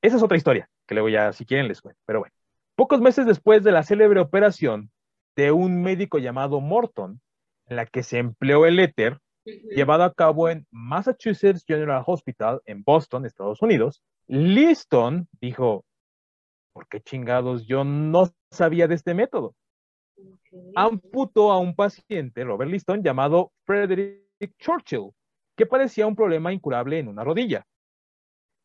Esa 0.02 0.16
es 0.16 0.22
otra 0.22 0.36
historia, 0.36 0.68
que 0.86 0.94
luego 0.94 1.08
ya, 1.08 1.32
si 1.32 1.46
quieren, 1.46 1.68
les 1.68 1.80
cuento. 1.80 2.00
Pero 2.06 2.20
bueno. 2.20 2.34
Pocos 2.74 3.00
meses 3.00 3.26
después 3.26 3.62
de 3.64 3.72
la 3.72 3.82
célebre 3.82 4.20
operación 4.20 4.90
de 5.36 5.52
un 5.52 5.82
médico 5.82 6.18
llamado 6.18 6.60
Morton, 6.60 7.20
en 7.66 7.76
la 7.76 7.86
que 7.86 8.02
se 8.02 8.18
empleó 8.18 8.66
el 8.66 8.78
éter, 8.78 9.18
llevado 9.44 10.04
a 10.04 10.12
cabo 10.12 10.48
en 10.48 10.66
Massachusetts 10.70 11.64
General 11.66 12.02
Hospital 12.06 12.60
en 12.64 12.82
Boston, 12.82 13.26
Estados 13.26 13.60
Unidos, 13.62 14.02
Liston 14.26 15.28
dijo, 15.40 15.84
¿por 16.72 16.86
qué 16.88 17.00
chingados 17.00 17.66
yo 17.66 17.84
no 17.84 18.30
sabía 18.50 18.86
de 18.88 18.94
este 18.94 19.14
método? 19.14 19.54
Amputó 20.74 21.50
a 21.50 21.58
un 21.58 21.74
paciente, 21.74 22.44
Robert 22.44 22.70
Liston, 22.70 23.02
llamado 23.02 23.52
Frederick 23.64 24.22
Churchill, 24.58 25.10
que 25.56 25.66
parecía 25.66 26.06
un 26.06 26.16
problema 26.16 26.52
incurable 26.52 26.98
en 26.98 27.08
una 27.08 27.24
rodilla. 27.24 27.66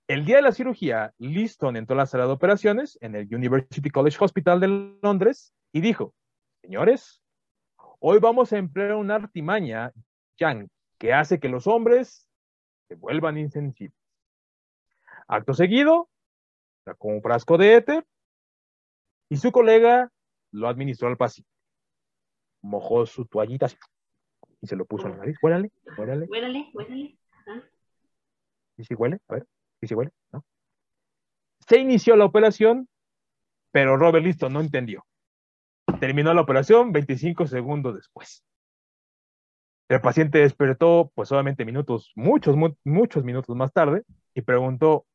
El 0.08 0.24
día 0.26 0.38
de 0.38 0.42
la 0.42 0.54
cirugía, 0.54 1.14
Liston 1.18 1.76
entró 1.76 1.96
a 1.96 1.98
la 1.98 2.06
sala 2.06 2.26
de 2.26 2.32
operaciones 2.32 2.98
en 3.02 3.16
el 3.16 3.34
University 3.34 3.90
College 3.90 4.18
Hospital 4.22 4.60
de 4.62 4.98
Londres 5.04 5.54
y 5.74 5.82
dijo, 5.82 6.14
señores, 6.62 7.22
hoy 8.00 8.20
vamos 8.20 8.54
a 8.54 8.58
emplear 8.58 8.94
una 8.94 9.16
artimaña 9.16 9.92
yang, 10.38 10.70
que 10.98 11.14
hace 11.14 11.40
que 11.40 11.50
los 11.50 11.68
hombres 11.68 12.28
se 12.88 12.96
vuelvan 12.96 13.38
insensibles. 13.38 13.98
Acto 15.28 15.54
seguido, 15.54 16.10
sacó 16.86 17.10
un 17.10 17.22
frasco 17.22 17.58
de 17.58 17.76
éter 17.76 18.08
y 19.30 19.36
su 19.36 19.52
colega 19.52 20.10
lo 20.52 20.70
administró 20.70 21.10
al 21.10 21.18
paciente. 21.18 21.52
Mojó 22.62 23.06
su 23.06 23.26
toallita 23.26 23.68
y 24.62 24.68
se 24.68 24.76
lo 24.76 24.86
puso 24.86 25.08
en 25.08 25.14
la 25.14 25.18
nariz. 25.20 25.38
Huélale, 25.42 25.72
huélale. 25.98 26.28
Huélale, 26.28 26.70
huélale. 26.74 27.18
¿Y 28.78 28.84
si 28.84 28.94
huele? 28.94 29.20
A 29.28 29.36
ver, 29.36 29.48
¿y 29.82 29.88
si 29.88 29.94
huele? 29.96 30.12
¿No? 30.32 30.44
Se 31.68 31.80
inició 31.80 32.16
la 32.16 32.26
operación, 32.26 32.88
pero 33.72 33.98
Robert 33.98 34.26
Listo 34.26 34.50
no 34.50 34.62
entendió. 34.62 35.06
Terminó 36.00 36.34
la 36.34 36.42
operación 36.42 36.92
25 36.92 37.48
segundos 37.48 37.96
después. 37.96 38.44
El 39.90 40.02
paciente 40.02 40.40
despertó, 40.40 41.12
pues 41.16 41.30
solamente 41.30 41.64
minutos, 41.64 42.12
muchos, 42.16 42.56
muchos 42.84 43.24
minutos 43.24 43.56
más 43.56 43.72
tarde, 43.72 44.04
y 44.34 44.42
preguntó, 44.42 45.06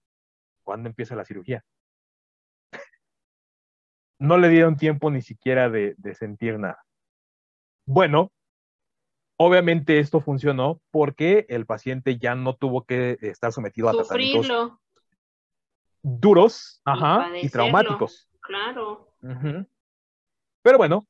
¿cuándo 0.63 0.89
empieza 0.89 1.15
la 1.15 1.27
cirugía? 1.27 1.63
no 4.19 4.39
le 4.39 4.49
dieron 4.49 4.77
tiempo 4.77 5.11
ni 5.11 5.21
siquiera 5.21 5.69
de, 5.69 5.95
sentir 6.15 6.59
nada. 6.59 6.83
Bueno, 7.85 8.33
obviamente 9.45 9.99
esto 9.99 10.21
funcionó 10.21 10.81
porque 10.91 11.47
el 11.49 11.67
paciente 11.67 12.19
ya 12.19 12.35
no 12.35 12.55
tuvo 12.55 12.85
que 12.85 13.19
estar 13.21 13.53
sometido 13.53 13.89
a 13.89 13.93
tratamientos 13.93 14.73
duros 16.03 16.81
ajá, 16.85 17.29
y, 17.41 17.49
traumáticos. 17.49 18.29
Claro. 18.41 19.09
Pero 20.63 20.79
bueno, 20.79 21.07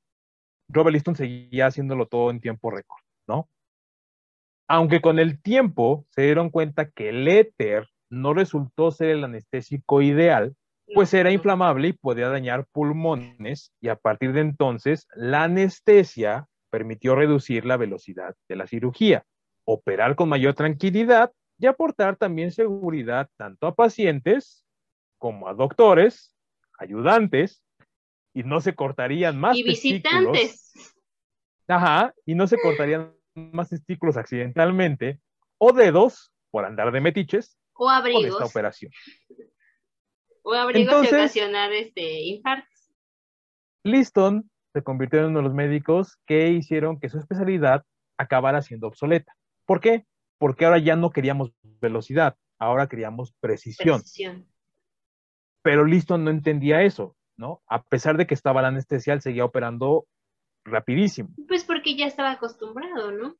Robert 0.69 0.93
Liston 0.93 1.17
seguía 1.17 1.67
haciéndolo 1.67 2.07
todo 2.07 2.31
en 2.31 2.41
tiempo 2.41 2.71
récord. 2.71 3.03
¿no? 3.27 3.49
Aunque 4.69 5.01
con 5.01 5.19
el 5.19 5.41
tiempo 5.41 6.07
se 6.11 6.23
dieron 6.23 6.51
cuenta 6.51 6.91
que 6.91 7.09
el 7.11 7.29
éter 7.29 7.89
no 8.11 8.35
resultó 8.35 8.91
ser 8.91 9.11
el 9.11 9.25
anestésico 9.25 10.03
ideal, 10.03 10.55
pues 10.95 11.15
era 11.15 11.31
inflamable 11.31 11.89
y 11.89 11.93
podía 11.95 12.29
dañar 12.29 12.67
pulmones 12.67 13.73
y 13.81 13.89
a 13.89 13.97
partir 13.97 14.35
de 14.35 14.41
entonces 14.41 15.07
la 15.15 15.45
anestesia 15.45 16.47
permitió 16.73 17.15
reducir 17.15 17.67
la 17.67 17.77
velocidad 17.77 18.35
de 18.49 18.57
la 18.57 18.67
cirugía, 18.67 19.27
operar 19.65 20.17
con 20.17 20.31
mayor 20.31 20.55
tranquilidad 20.55 21.31
y 21.59 21.67
aportar 21.67 22.17
también 22.17 22.51
seguridad 22.51 23.29
tanto 23.37 23.67
a 23.67 23.75
pacientes 23.75 24.65
como 25.19 25.49
a 25.49 25.55
doctores, 25.55 26.35
ayudantes, 26.79 27.63
y 28.35 28.43
no 28.45 28.63
se 28.63 28.75
cortarían 28.75 29.39
más 29.39 29.59
y 29.59 29.63
visitantes. 29.63 30.73
Ajá, 31.69 32.15
y 32.25 32.35
no 32.35 32.47
se 32.47 32.57
cortarían 32.59 33.15
más 33.35 33.69
testículos 33.69 34.17
accidentalmente 34.17 35.21
o 35.59 35.73
dedos 35.73 36.33
por 36.51 36.65
andar 36.65 36.91
de 36.91 37.03
metiches 37.03 37.59
o 37.75 37.91
abrigos. 37.91 38.25
esta 38.25 38.47
operación. 38.47 38.91
O 40.43 40.55
abrigos 40.55 41.05
y 41.05 41.09
ocasionar 41.09 41.71
este, 41.75 42.23
infartos. 42.23 42.91
Liston 43.85 44.51
se 44.73 44.83
convirtió 44.83 45.21
en 45.21 45.27
uno 45.27 45.39
de 45.39 45.45
los 45.45 45.55
médicos 45.55 46.19
que 46.27 46.49
hicieron 46.51 46.99
que 46.99 47.09
su 47.09 47.19
especialidad 47.19 47.85
acabara 48.19 48.63
siendo 48.63 48.87
obsoleta. 48.87 49.35
¿Por 49.67 49.81
qué? 49.81 50.07
Porque 50.39 50.65
ahora 50.65 50.79
ya 50.79 50.97
no 50.97 51.11
queríamos 51.11 51.53
velocidad, 51.81 52.37
ahora 52.59 52.89
queríamos 52.89 53.33
precisión. 53.41 54.01
precisión. 54.01 54.47
Pero 55.63 55.85
Liston 55.85 56.25
no 56.25 56.31
entendía 56.31 56.83
eso, 56.83 57.17
¿no? 57.37 57.63
A 57.67 57.83
pesar 57.83 58.17
de 58.17 58.27
que 58.27 58.35
estaba 58.35 58.63
la 58.63 58.69
anestesia, 58.69 59.13
él 59.13 59.21
seguía 59.21 59.45
operando 59.45 60.07
rapidísimo. 60.65 61.31
Pues 61.47 61.65
porque 61.65 61.97
ya 61.97 62.07
estaba 62.07 62.33
acostumbrado, 62.33 63.13
¿no? 63.13 63.37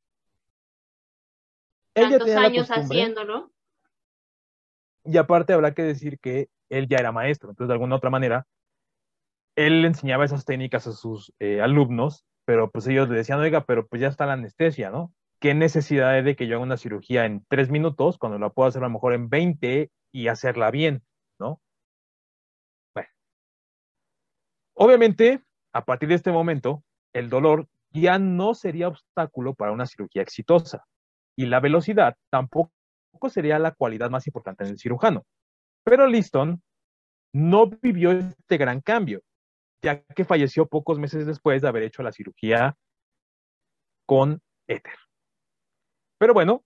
Tantos 1.93 2.31
años 2.31 2.69
haciéndolo. 2.71 3.53
Y 5.05 5.17
aparte 5.17 5.53
habrá 5.53 5.75
que 5.75 5.83
decir 5.83 6.19
que 6.21 6.49
él 6.69 6.89
ya 6.89 6.99
era 6.99 7.13
maestro, 7.13 7.51
entonces 7.51 7.69
de 7.69 7.75
alguna 7.75 7.97
otra 7.97 8.09
manera, 8.09 8.47
él 9.57 9.85
enseñaba 9.85 10.25
esas 10.25 10.45
técnicas 10.45 10.87
a 10.87 10.93
sus 10.93 11.33
eh, 11.39 11.61
alumnos, 11.61 12.25
pero 12.45 12.71
pues 12.71 12.87
ellos 12.87 13.09
le 13.09 13.17
decían, 13.17 13.41
oiga, 13.41 13.65
pero 13.65 13.87
pues 13.87 14.01
ya 14.01 14.09
está 14.09 14.27
la 14.27 14.35
anestesia, 14.35 14.91
¿no? 14.91 15.13
¿Qué 15.41 15.55
necesidad 15.55 16.11
hay 16.11 16.23
de 16.23 16.37
que 16.37 16.47
yo 16.47 16.57
haga 16.57 16.65
una 16.65 16.77
cirugía 16.77 17.25
en 17.25 17.45
tres 17.49 17.71
minutos 17.71 18.19
cuando 18.19 18.39
la 18.39 18.51
puedo 18.51 18.69
hacer 18.69 18.83
a 18.83 18.87
lo 18.87 18.93
mejor 18.93 19.15
en 19.15 19.29
20 19.29 19.91
y 20.13 20.29
hacerla 20.29 20.71
bien, 20.71 21.03
¿no? 21.39 21.61
Bueno. 22.95 23.09
Obviamente, 24.75 25.43
a 25.73 25.85
partir 25.85 26.09
de 26.09 26.15
este 26.15 26.33
momento, 26.33 26.83
el 27.13 27.29
dolor 27.29 27.69
ya 27.91 28.19
no 28.19 28.55
sería 28.55 28.89
obstáculo 28.89 29.55
para 29.55 29.73
una 29.73 29.87
cirugía 29.87 30.23
exitosa 30.23 30.85
y 31.37 31.47
la 31.47 31.61
velocidad 31.61 32.17
tampoco 32.31 32.73
sería 33.29 33.59
la 33.59 33.73
cualidad 33.73 34.11
más 34.11 34.27
importante 34.27 34.65
en 34.65 34.71
el 34.71 34.79
cirujano. 34.79 35.25
Pero 35.85 36.07
Liston 36.07 36.63
no 37.35 37.67
vivió 37.67 38.13
este 38.13 38.57
gran 38.57 38.81
cambio, 38.81 39.23
ya 39.83 40.03
que 40.03 40.25
falleció 40.25 40.67
pocos 40.67 40.99
meses 40.99 41.27
después 41.27 41.61
de 41.61 41.69
haber 41.69 41.83
hecho 41.83 42.03
la 42.03 42.13
cirugía 42.13 42.77
con 44.07 44.41
éter. 44.69 44.95
Pero 46.19 46.35
bueno, 46.35 46.65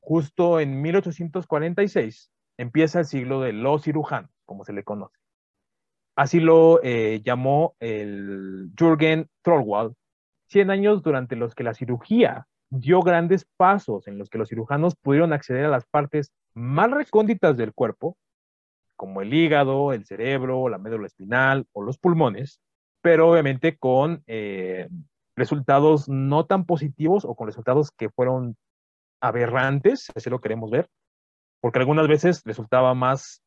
justo 0.00 0.60
en 0.60 0.82
1846 0.82 2.30
empieza 2.58 3.00
el 3.00 3.04
siglo 3.06 3.40
de 3.40 3.52
los 3.52 3.84
cirujanos, 3.84 4.30
como 4.44 4.64
se 4.64 4.72
le 4.72 4.82
conoce. 4.82 5.16
Así 6.16 6.40
lo 6.40 6.82
eh, 6.82 7.20
llamó 7.22 7.76
el 7.78 8.72
Jürgen 8.76 9.28
Thorwald, 9.42 9.94
100 10.48 10.70
años 10.70 11.02
durante 11.02 11.36
los 11.36 11.54
que 11.54 11.64
la 11.64 11.74
cirugía 11.74 12.46
dio 12.70 13.00
grandes 13.00 13.46
pasos 13.56 14.08
en 14.08 14.18
los 14.18 14.28
que 14.30 14.38
los 14.38 14.48
cirujanos 14.48 14.96
pudieron 14.96 15.32
acceder 15.32 15.66
a 15.66 15.70
las 15.70 15.86
partes 15.86 16.32
más 16.54 16.90
recónditas 16.90 17.56
del 17.56 17.74
cuerpo, 17.74 18.16
como 18.96 19.22
el 19.22 19.32
hígado, 19.32 19.92
el 19.92 20.04
cerebro, 20.04 20.68
la 20.68 20.78
médula 20.78 21.06
espinal 21.06 21.66
o 21.72 21.82
los 21.82 21.98
pulmones, 21.98 22.60
pero 23.02 23.30
obviamente 23.30 23.76
con 23.76 24.24
eh, 24.26 24.88
resultados 25.36 26.08
no 26.08 26.46
tan 26.46 26.64
positivos 26.64 27.24
o 27.24 27.34
con 27.34 27.46
resultados 27.46 27.90
que 27.90 28.10
fueron 28.10 28.56
aberrantes, 29.20 30.10
así 30.14 30.30
lo 30.30 30.40
queremos 30.40 30.70
ver, 30.70 30.88
porque 31.60 31.78
algunas 31.78 32.08
veces 32.08 32.42
resultaba 32.44 32.94
más 32.94 33.42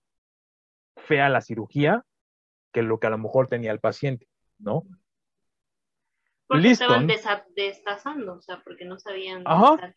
fea 0.96 1.30
la 1.30 1.42
cirugía 1.42 2.04
que 2.72 2.84
lo 2.84 3.00
que 3.00 3.08
a 3.08 3.10
lo 3.10 3.18
mejor 3.18 3.48
tenía 3.48 3.72
el 3.72 3.80
paciente, 3.80 4.28
¿no? 4.60 4.84
Porque 6.48 6.72
estaban 6.72 7.08
destazando, 7.56 8.34
o 8.34 8.42
sea, 8.42 8.62
porque 8.64 8.86
no 8.86 8.98
sabían 8.98 9.44
Ajá. 9.46 9.94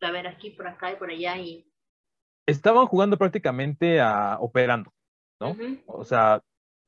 a 0.00 0.10
ver 0.10 0.26
aquí, 0.28 0.50
por 0.50 0.68
acá 0.68 0.92
y 0.92 0.96
por 0.96 1.10
allá 1.10 1.36
y... 1.38 1.68
Estaban 2.46 2.86
jugando 2.86 3.18
prácticamente 3.18 4.00
a 4.00 4.38
operando, 4.40 4.92
¿no? 5.40 5.56
O 5.86 6.04
sea, 6.04 6.42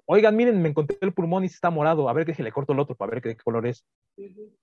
oigan, 0.07 0.37
miren, 0.37 0.61
me 0.63 0.69
encontré 0.69 0.97
el 1.01 1.13
pulmón 1.13 1.45
y 1.45 1.47
está 1.47 1.71
morado, 1.71 2.09
a 2.09 2.13
ver 2.13 2.27
que 2.27 2.35
se 2.35 2.43
le 2.43 2.53
corto 2.53 2.73
el 2.73 2.81
otro 2.81 2.97
para 2.97 3.13
ver 3.13 3.23
qué 3.23 3.37
color 3.37 3.67
es. 3.67 3.85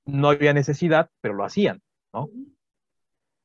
No 0.06 0.30
había 0.30 0.54
necesidad, 0.54 1.10
pero 1.22 1.34
lo 1.34 1.44
hacían, 1.44 1.82
¿no? 2.14 2.30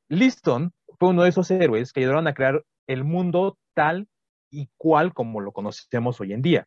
Liston 0.08 0.72
fue 0.98 1.10
uno 1.10 1.22
de 1.22 1.28
esos 1.28 1.50
héroes 1.50 1.92
que 1.92 2.00
ayudaron 2.00 2.26
a 2.26 2.34
crear 2.34 2.64
el 2.86 3.04
mundo 3.04 3.56
tal 3.74 4.08
y 4.50 4.68
cual 4.76 5.14
como 5.14 5.40
lo 5.40 5.52
conocemos 5.52 6.20
hoy 6.20 6.32
en 6.32 6.42
día. 6.42 6.66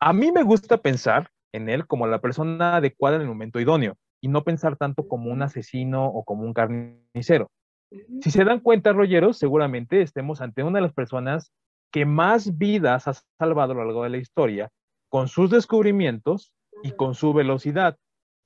A 0.00 0.12
mí 0.12 0.30
me 0.30 0.42
gusta 0.42 0.76
pensar 0.78 1.30
en 1.52 1.68
él 1.68 1.86
como 1.86 2.06
la 2.06 2.20
persona 2.20 2.76
adecuada 2.76 3.16
en 3.16 3.22
el 3.22 3.28
momento 3.28 3.58
idóneo 3.58 3.96
y 4.20 4.28
no 4.28 4.44
pensar 4.44 4.76
tanto 4.76 5.08
como 5.08 5.30
un 5.32 5.42
asesino 5.42 6.06
o 6.06 6.24
como 6.24 6.44
un 6.44 6.52
carnicero. 6.52 7.50
Si 8.20 8.30
se 8.30 8.44
dan 8.44 8.60
cuenta, 8.60 8.92
rolleros, 8.92 9.38
seguramente 9.38 10.02
estemos 10.02 10.40
ante 10.40 10.62
una 10.62 10.78
de 10.78 10.82
las 10.82 10.92
personas 10.92 11.52
que 11.90 12.04
más 12.04 12.58
vidas 12.58 13.08
ha 13.08 13.14
salvado 13.38 13.72
a 13.72 13.76
lo 13.76 13.84
largo 13.84 14.04
de 14.04 14.10
la 14.10 14.18
historia 14.18 14.70
con 15.08 15.28
sus 15.28 15.50
descubrimientos 15.50 16.52
y 16.82 16.92
con 16.92 17.14
su 17.14 17.32
velocidad 17.32 17.96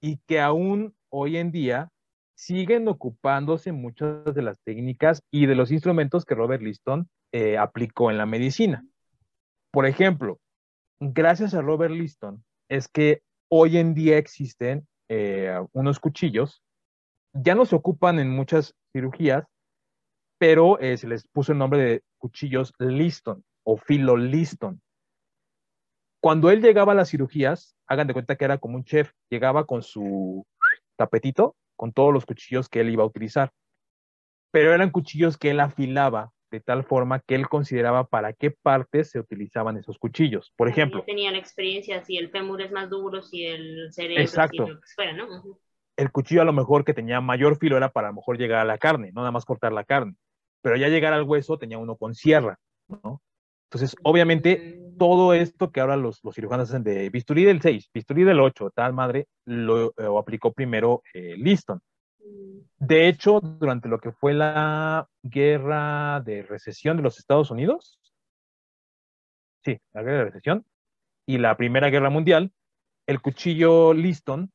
y 0.01 0.19
que 0.27 0.41
aún 0.41 0.95
hoy 1.11 1.37
en 1.37 1.51
día 1.51 1.91
siguen 2.35 2.89
ocupándose 2.89 3.73
muchas 3.73 4.35
de 4.35 4.43
las 4.43 4.61
técnicas 4.65 5.23
y 5.31 5.47
de 5.47 5.55
los 5.55 5.71
instrumentos 5.71 6.25
que 6.25 6.35
Robert 6.35 6.63
Liston 6.63 7.09
eh, 7.33 7.57
aplicó 7.59 8.11
en 8.11 8.19
la 8.19 8.27
medicina. 8.27 8.85
Por 9.71 9.87
ejemplo, 9.87 10.41
gracias 11.01 11.55
a 11.55 11.63
Robert 11.63 11.95
Liston 11.95 12.45
es 12.69 12.89
que 12.89 13.23
hoy 13.49 13.79
en 13.79 13.95
día 13.95 14.19
existen 14.19 14.87
eh, 15.09 15.55
unos 15.73 16.01
cuchillos, 16.01 16.63
ya 17.33 17.55
no 17.55 17.65
se 17.65 17.77
ocupan 17.77 18.19
en 18.19 18.31
muchas 18.31 18.75
cirugías, 18.93 19.45
pero 20.39 20.79
eh, 20.81 20.97
se 20.97 21.07
les 21.07 21.27
puso 21.29 21.53
el 21.53 21.59
nombre 21.59 21.81
de 21.81 22.03
cuchillos 22.23 22.73
Liston 22.79 23.45
o 23.65 23.77
filo 23.77 24.17
Liston. 24.17 24.81
Cuando 26.23 26.51
él 26.51 26.63
llegaba 26.63 26.93
a 26.93 26.95
las 26.95 27.11
cirugías, 27.11 27.77
hagan 27.89 28.07
de 28.07 28.13
cuenta 28.13 28.37
que 28.37 28.45
era 28.45 28.59
como 28.59 28.77
un 28.77 28.85
chef, 28.85 29.11
llegaba 29.29 29.67
con 29.67 29.83
su 29.83 30.47
tapetito 30.97 31.57
con 31.75 31.93
todos 31.93 32.13
los 32.13 32.25
cuchillos 32.25 32.69
que 32.69 32.81
él 32.81 32.91
iba 32.91 33.03
a 33.03 33.07
utilizar. 33.07 33.51
Pero 34.53 34.73
eran 34.73 34.91
cuchillos 34.91 35.37
que 35.37 35.51
él 35.51 35.59
afilaba 35.59 36.31
de 36.53 36.61
tal 36.61 36.85
forma 36.85 37.19
que 37.19 37.35
él 37.35 37.49
consideraba 37.49 38.07
para 38.07 38.35
qué 38.35 38.53
partes 38.53 39.11
se 39.11 39.19
utilizaban 39.19 39.79
esos 39.79 39.99
cuchillos. 39.99 40.53
Por 40.55 40.69
ejemplo. 40.69 41.03
Tenían 41.05 41.35
experiencia 41.35 42.05
si 42.05 42.19
el 42.19 42.31
fémur 42.31 42.63
es 42.63 42.71
más 42.71 42.89
duro, 42.89 43.23
si 43.23 43.47
el 43.47 43.93
cerebro, 43.93 44.23
exacto. 44.23 44.69
lo 44.69 44.81
que 44.81 44.87
fuera, 44.95 45.13
¿no? 45.13 45.27
El 45.97 46.13
cuchillo 46.13 46.43
a 46.43 46.45
lo 46.45 46.53
mejor 46.53 46.85
que 46.85 46.95
tenía 46.95 47.21
mayor 47.21 47.59
filo 47.59 47.77
era 47.77 47.91
para 47.91 48.09
a 48.09 48.11
lo 48.11 48.17
mejor 48.17 48.39
llegar 48.39 48.61
a 48.61 48.65
la 48.65 48.79
carne, 48.79 49.11
no 49.13 49.23
nada 49.23 49.33
más 49.33 49.45
cortar 49.45 49.73
la 49.73 49.85
carne. 49.85 50.15
Pero 50.63 50.77
ya 50.77 50.89
llegar 50.89 51.13
al 51.13 51.25
hueso 51.25 51.59
tenía 51.59 51.79
uno 51.79 51.97
con 51.97 52.15
sierra, 52.15 52.59
¿no? 52.89 53.21
Entonces, 53.73 53.97
obviamente, 54.03 54.83
todo 54.99 55.33
esto 55.33 55.73
que 55.73 55.81
ahora 55.81 55.97
los, 55.97 56.21
cirujanos 56.35 56.69
hacen 56.69 56.85
de 56.85 57.09
bisturí 57.09 57.45
del 57.45 57.63
6, 57.63 57.89
bisturí 57.95 58.23
del 58.23 58.39
8, 58.39 58.71
tal 58.75 58.93
madre, 58.93 59.29
lo, 59.47 59.95
aplicó 60.19 60.53
primero 60.53 61.03
eh, 61.15 61.37
Liston. 61.39 61.81
De 62.79 63.09
hecho, 63.09 63.41
durante 63.41 63.89
lo 63.89 63.99
que 63.99 64.13
fue 64.13 64.35
la 64.35 65.09
guerra 65.23 66.21
de 66.21 66.43
recesión 66.43 66.99
de 66.99 67.03
los 67.03 67.19
Estados 67.19 67.51
Unidos, 67.51 67.99
sí, 69.65 69.79
la 69.95 70.03
guerra 70.03 70.19
de 70.19 70.25
recesión, 70.25 70.67
y 71.27 71.39
la 71.39 71.57
Primera 71.57 71.89
Guerra 71.89 72.11
Mundial, 72.11 72.53
el 73.07 73.23
cuchillo 73.23 73.95
Liston 73.95 74.53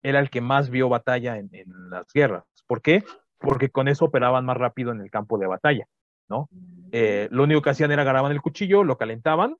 era 0.00 0.20
el 0.20 0.30
que 0.30 0.40
más 0.40 0.70
vio 0.70 0.88
batalla 0.88 1.38
en, 1.38 1.48
en 1.52 1.90
las 1.90 2.06
guerras. 2.12 2.44
¿Por 2.68 2.82
qué? 2.82 3.02
Porque 3.44 3.70
con 3.70 3.88
eso 3.88 4.06
operaban 4.06 4.44
más 4.44 4.56
rápido 4.56 4.92
en 4.92 5.00
el 5.00 5.10
campo 5.10 5.38
de 5.38 5.46
batalla. 5.46 5.86
¿no? 6.28 6.48
Eh, 6.92 7.28
lo 7.30 7.44
único 7.44 7.62
que 7.62 7.70
hacían 7.70 7.92
era 7.92 8.02
agarraban 8.02 8.32
el 8.32 8.40
cuchillo, 8.40 8.84
lo 8.84 8.96
calentaban 8.96 9.56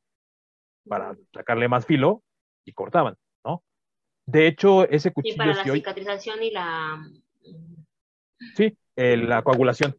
para 0.88 1.16
sacarle 1.32 1.68
más 1.68 1.86
filo 1.86 2.22
y 2.64 2.72
cortaban, 2.72 3.16
¿no? 3.44 3.62
De 4.26 4.46
hecho, 4.46 4.88
ese 4.88 5.12
cuchillo... 5.12 5.34
Y 5.34 5.38
para 5.38 5.54
la 5.54 5.64
cicatrización 5.64 6.42
y 6.42 6.50
la... 6.50 7.10
Sí, 8.56 8.76
la 8.96 9.42
coagulación. 9.42 9.96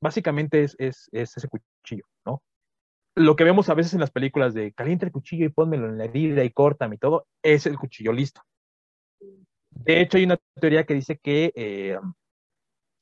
Básicamente 0.00 0.62
es, 0.62 0.76
es, 0.78 1.08
ese 1.12 1.48
cuchillo, 1.48 2.04
¿no? 2.24 2.42
Lo 3.16 3.34
que 3.34 3.44
vemos 3.44 3.68
a 3.68 3.74
veces 3.74 3.94
en 3.94 4.00
las 4.00 4.12
películas 4.12 4.54
de 4.54 4.72
calienta 4.72 5.04
el 5.04 5.12
cuchillo 5.12 5.44
y 5.44 5.48
pónmelo 5.48 5.88
en 5.88 5.98
la 5.98 6.04
herida 6.04 6.44
y 6.44 6.50
córtame 6.50 6.94
y 6.94 6.98
todo, 6.98 7.26
es 7.42 7.66
el 7.66 7.76
cuchillo 7.76 8.12
listo. 8.12 8.42
De 9.70 10.00
hecho, 10.00 10.18
hay 10.18 10.24
una 10.24 10.38
teoría 10.60 10.84
que 10.84 10.94
dice 10.94 11.18
que 11.18 11.52
eh, 11.54 11.98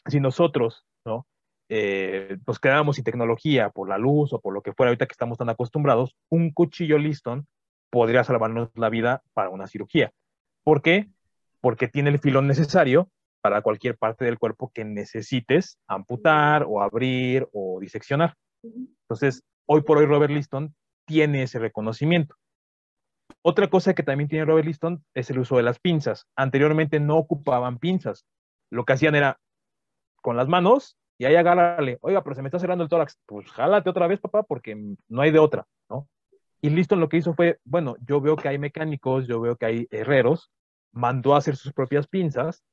si 0.06 0.20
nosotros, 0.20 0.84
¿no? 1.04 1.26
eh, 1.68 2.38
pues 2.44 2.58
quedábamos 2.58 2.96
sin 2.96 3.04
tecnología 3.04 3.70
por 3.70 3.88
la 3.88 3.98
luz 3.98 4.32
o 4.32 4.40
por 4.40 4.54
lo 4.54 4.62
que 4.62 4.72
fuera 4.72 4.90
ahorita 4.90 5.06
que 5.06 5.12
estamos 5.12 5.38
tan 5.38 5.48
acostumbrados, 5.48 6.14
un 6.28 6.52
cuchillo 6.52 6.98
Liston 6.98 7.46
podría 7.90 8.24
salvarnos 8.24 8.70
la 8.74 8.88
vida 8.88 9.22
para 9.32 9.50
una 9.50 9.66
cirugía. 9.66 10.12
¿Por 10.62 10.82
qué? 10.82 11.08
Porque 11.60 11.88
tiene 11.88 12.10
el 12.10 12.18
filón 12.18 12.46
necesario 12.46 13.08
para 13.40 13.62
cualquier 13.62 13.96
parte 13.96 14.24
del 14.24 14.38
cuerpo 14.38 14.70
que 14.74 14.84
necesites 14.84 15.78
amputar 15.86 16.64
o 16.68 16.82
abrir 16.82 17.48
o 17.52 17.78
diseccionar. 17.80 18.34
Entonces, 18.62 19.42
hoy 19.66 19.82
por 19.82 19.98
hoy 19.98 20.06
Robert 20.06 20.32
Liston 20.32 20.74
tiene 21.04 21.42
ese 21.42 21.58
reconocimiento. 21.58 22.34
Otra 23.42 23.68
cosa 23.68 23.94
que 23.94 24.02
también 24.02 24.28
tiene 24.28 24.44
Robert 24.44 24.66
Liston 24.66 25.04
es 25.14 25.30
el 25.30 25.38
uso 25.38 25.56
de 25.56 25.62
las 25.62 25.78
pinzas. 25.78 26.26
Anteriormente 26.36 27.00
no 27.00 27.16
ocupaban 27.16 27.78
pinzas. 27.78 28.26
Lo 28.70 28.84
que 28.84 28.94
hacían 28.94 29.14
era 29.14 29.38
con 30.20 30.36
las 30.36 30.48
manos 30.48 30.98
y 31.18 31.24
ahí 31.24 31.36
agárrale, 31.36 31.98
oiga, 32.02 32.22
pero 32.22 32.34
se 32.34 32.42
me 32.42 32.48
está 32.48 32.58
cerrando 32.58 32.84
el 32.84 32.90
tórax, 32.90 33.18
pues 33.24 33.50
jálate 33.50 33.88
otra 33.88 34.06
vez, 34.06 34.20
papá, 34.20 34.42
porque 34.42 34.76
no 35.08 35.22
hay 35.22 35.30
de 35.30 35.38
otra, 35.38 35.66
¿no? 35.88 36.08
Y 36.60 36.70
listo, 36.70 36.96
lo 36.96 37.08
que 37.08 37.18
hizo 37.18 37.34
fue, 37.34 37.58
bueno, 37.64 37.96
yo 38.06 38.20
veo 38.20 38.36
que 38.36 38.48
hay 38.48 38.58
mecánicos, 38.58 39.26
yo 39.26 39.40
veo 39.40 39.56
que 39.56 39.66
hay 39.66 39.88
herreros, 39.90 40.50
mandó 40.92 41.34
a 41.34 41.38
hacer 41.38 41.56
sus 41.56 41.72
propias 41.72 42.06
pinzas, 42.06 42.64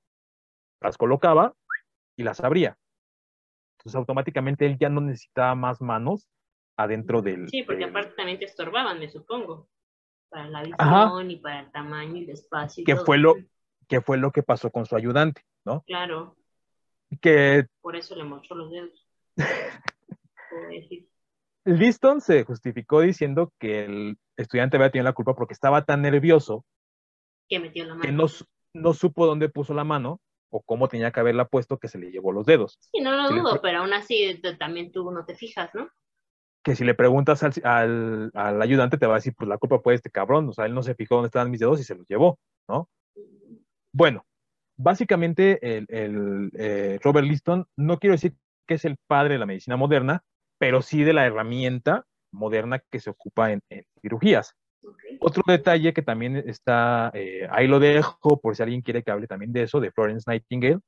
las 0.82 0.98
colocaba 0.98 1.54
y 2.18 2.24
las 2.24 2.42
abría. 2.42 2.78
Entonces 3.78 3.96
automáticamente 3.96 4.66
él 4.66 4.78
ya 4.78 4.90
no 4.90 5.02
necesitaba 5.02 5.56
más 5.56 5.82
manos 5.82 6.30
adentro 6.78 7.22
del... 7.22 7.48
Sí, 7.50 7.64
porque 7.64 7.86
aparte 7.86 8.14
también 8.16 8.40
te 8.40 8.46
estorbaban, 8.46 9.00
me 9.00 9.10
supongo, 9.10 9.70
para 10.34 10.48
la 10.50 10.64
visión 10.64 11.32
y 11.32 11.38
para 11.38 11.60
el 11.62 11.72
tamaño 11.72 12.18
y 12.18 12.24
el 12.24 12.32
espacio. 12.32 12.84
que, 12.86 12.96
Fue 12.96 13.18
lo, 13.18 13.36
que 13.88 14.02
fue 14.02 14.18
lo 14.18 14.32
que 14.32 14.44
pasó 14.44 14.72
con 14.72 14.86
su 14.86 14.96
ayudante, 14.96 15.44
¿no? 15.64 15.84
Claro 15.86 16.36
que... 17.22 17.68
Por 17.82 17.96
eso 17.96 18.16
le 18.16 18.24
mostró 18.24 18.56
los 18.56 18.72
dedos. 18.72 19.08
Liston 21.66 22.22
se 22.22 22.44
justificó 22.44 23.02
diciendo 23.02 23.54
que 23.60 23.86
el 23.86 24.18
estudiante 24.36 24.78
había 24.78 24.92
tenido 24.92 25.06
la 25.06 25.14
culpa 25.14 25.34
porque 25.34 25.54
estaba 25.54 25.86
tan 25.86 26.02
nervioso 26.02 26.66
que, 27.48 27.60
metió 27.60 27.86
la 27.86 27.96
mano. 27.96 28.02
que 28.02 28.12
no, 28.12 28.26
no, 28.74 28.94
supo 28.94 29.26
dónde 29.26 29.50
puso 29.50 29.74
la 29.74 29.84
mano 29.84 30.20
o 30.50 30.62
cómo 30.62 30.88
tenía 30.88 31.12
que 31.12 31.20
haberla 31.20 31.48
puesto 31.48 31.78
que 31.78 31.88
se 31.88 31.98
le 31.98 32.12
llevó 32.12 32.32
los 32.32 32.46
dedos. 32.46 32.78
Sí, 32.92 33.02
no 33.02 33.12
lo 33.12 33.30
dudo, 33.30 33.62
pero 33.62 33.80
aún 33.80 33.94
así 33.94 34.40
también 34.60 34.92
tú 34.92 35.10
no 35.12 35.26
te 35.26 35.36
fijas, 35.36 35.74
¿no? 35.74 35.90
Que 36.64 36.76
si 36.76 36.86
le 36.86 36.94
preguntas 36.94 37.44
al, 37.44 37.54
al, 37.64 38.32
al, 38.34 38.62
ayudante 38.62 38.98
te 38.98 39.06
va 39.06 39.16
a 39.16 39.18
decir, 39.18 39.34
pues 39.38 39.50
la 39.50 39.58
culpa 39.58 39.80
fue 39.80 39.96
este 39.96 40.10
cabrón, 40.10 40.50
o 40.50 40.54
sea, 40.54 40.66
él 40.66 40.74
no 40.74 40.82
se 40.82 40.96
fijó 40.96 41.16
dónde 41.16 41.28
estaban 41.28 41.52
mis 41.52 41.60
dedos 41.60 41.80
y 41.80 41.84
se 41.84 41.96
los 41.96 42.08
llevó, 42.08 42.40
¿no? 42.70 42.90
Bueno, 43.92 44.26
básicamente 44.78 45.60
el, 45.62 46.52
eh, 46.58 47.00
Robert 47.04 47.28
Liston, 47.28 47.68
no 47.78 48.00
quiero 48.00 48.14
decir 48.14 48.36
que 48.68 48.76
es 48.76 48.86
el 48.86 48.98
padre 49.08 49.34
de 49.34 49.40
la 49.40 49.46
medicina 49.46 49.78
moderna, 49.78 50.24
pero 50.58 50.82
sí 50.82 51.04
de 51.04 51.14
la 51.14 51.26
herramienta 51.26 52.06
moderna 52.32 52.80
que 52.92 53.00
se 53.00 53.10
ocupa 53.10 53.52
en, 53.52 53.62
cirugías. 54.02 54.56
Otro 55.20 55.44
detalle 55.48 55.94
que 55.94 56.02
también 56.02 56.36
está, 56.36 57.12
eh, 57.14 57.48
ahí 57.52 57.68
lo 57.68 57.80
dejo 57.80 58.40
por 58.42 58.56
si 58.56 58.64
alguien 58.64 58.82
quiere 58.82 59.04
que 59.04 59.12
hable 59.12 59.28
también 59.28 59.54
de 59.54 59.64
eso, 59.64 59.80
de 59.80 59.92
Florence 59.92 60.30
Nightingale, 60.30 60.80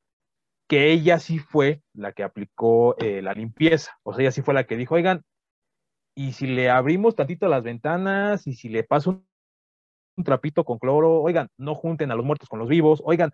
que 0.67 0.91
ella 0.91 1.19
sí 1.19 1.39
fue 1.39 1.81
la 1.93 2.11
que 2.11 2.23
aplicó 2.23 2.97
eh, 2.97 3.21
la 3.21 3.33
limpieza, 3.33 3.91
o 4.03 4.13
sea, 4.13 4.23
ella 4.23 4.31
sí 4.31 4.41
fue 4.41 4.53
la 4.53 4.65
que 4.65 4.77
dijo, 4.77 4.95
oigan, 4.95 5.21
y 6.15 6.31
si 6.31 6.47
le 6.47 6.69
abrimos 6.69 7.15
tantito 7.15 7.47
las 7.47 7.63
ventanas 7.63 8.47
y 8.47 8.53
si 8.53 8.69
le 8.69 8.83
paso 8.83 9.23
un 10.15 10.23
trapito 10.23 10.63
con 10.63 10.79
cloro, 10.79 11.21
oigan, 11.21 11.49
no 11.57 11.75
junten 11.75 12.11
a 12.11 12.15
los 12.15 12.25
muertos 12.25 12.47
con 12.47 12.59
los 12.59 12.69
vivos, 12.69 13.01
oigan, 13.05 13.31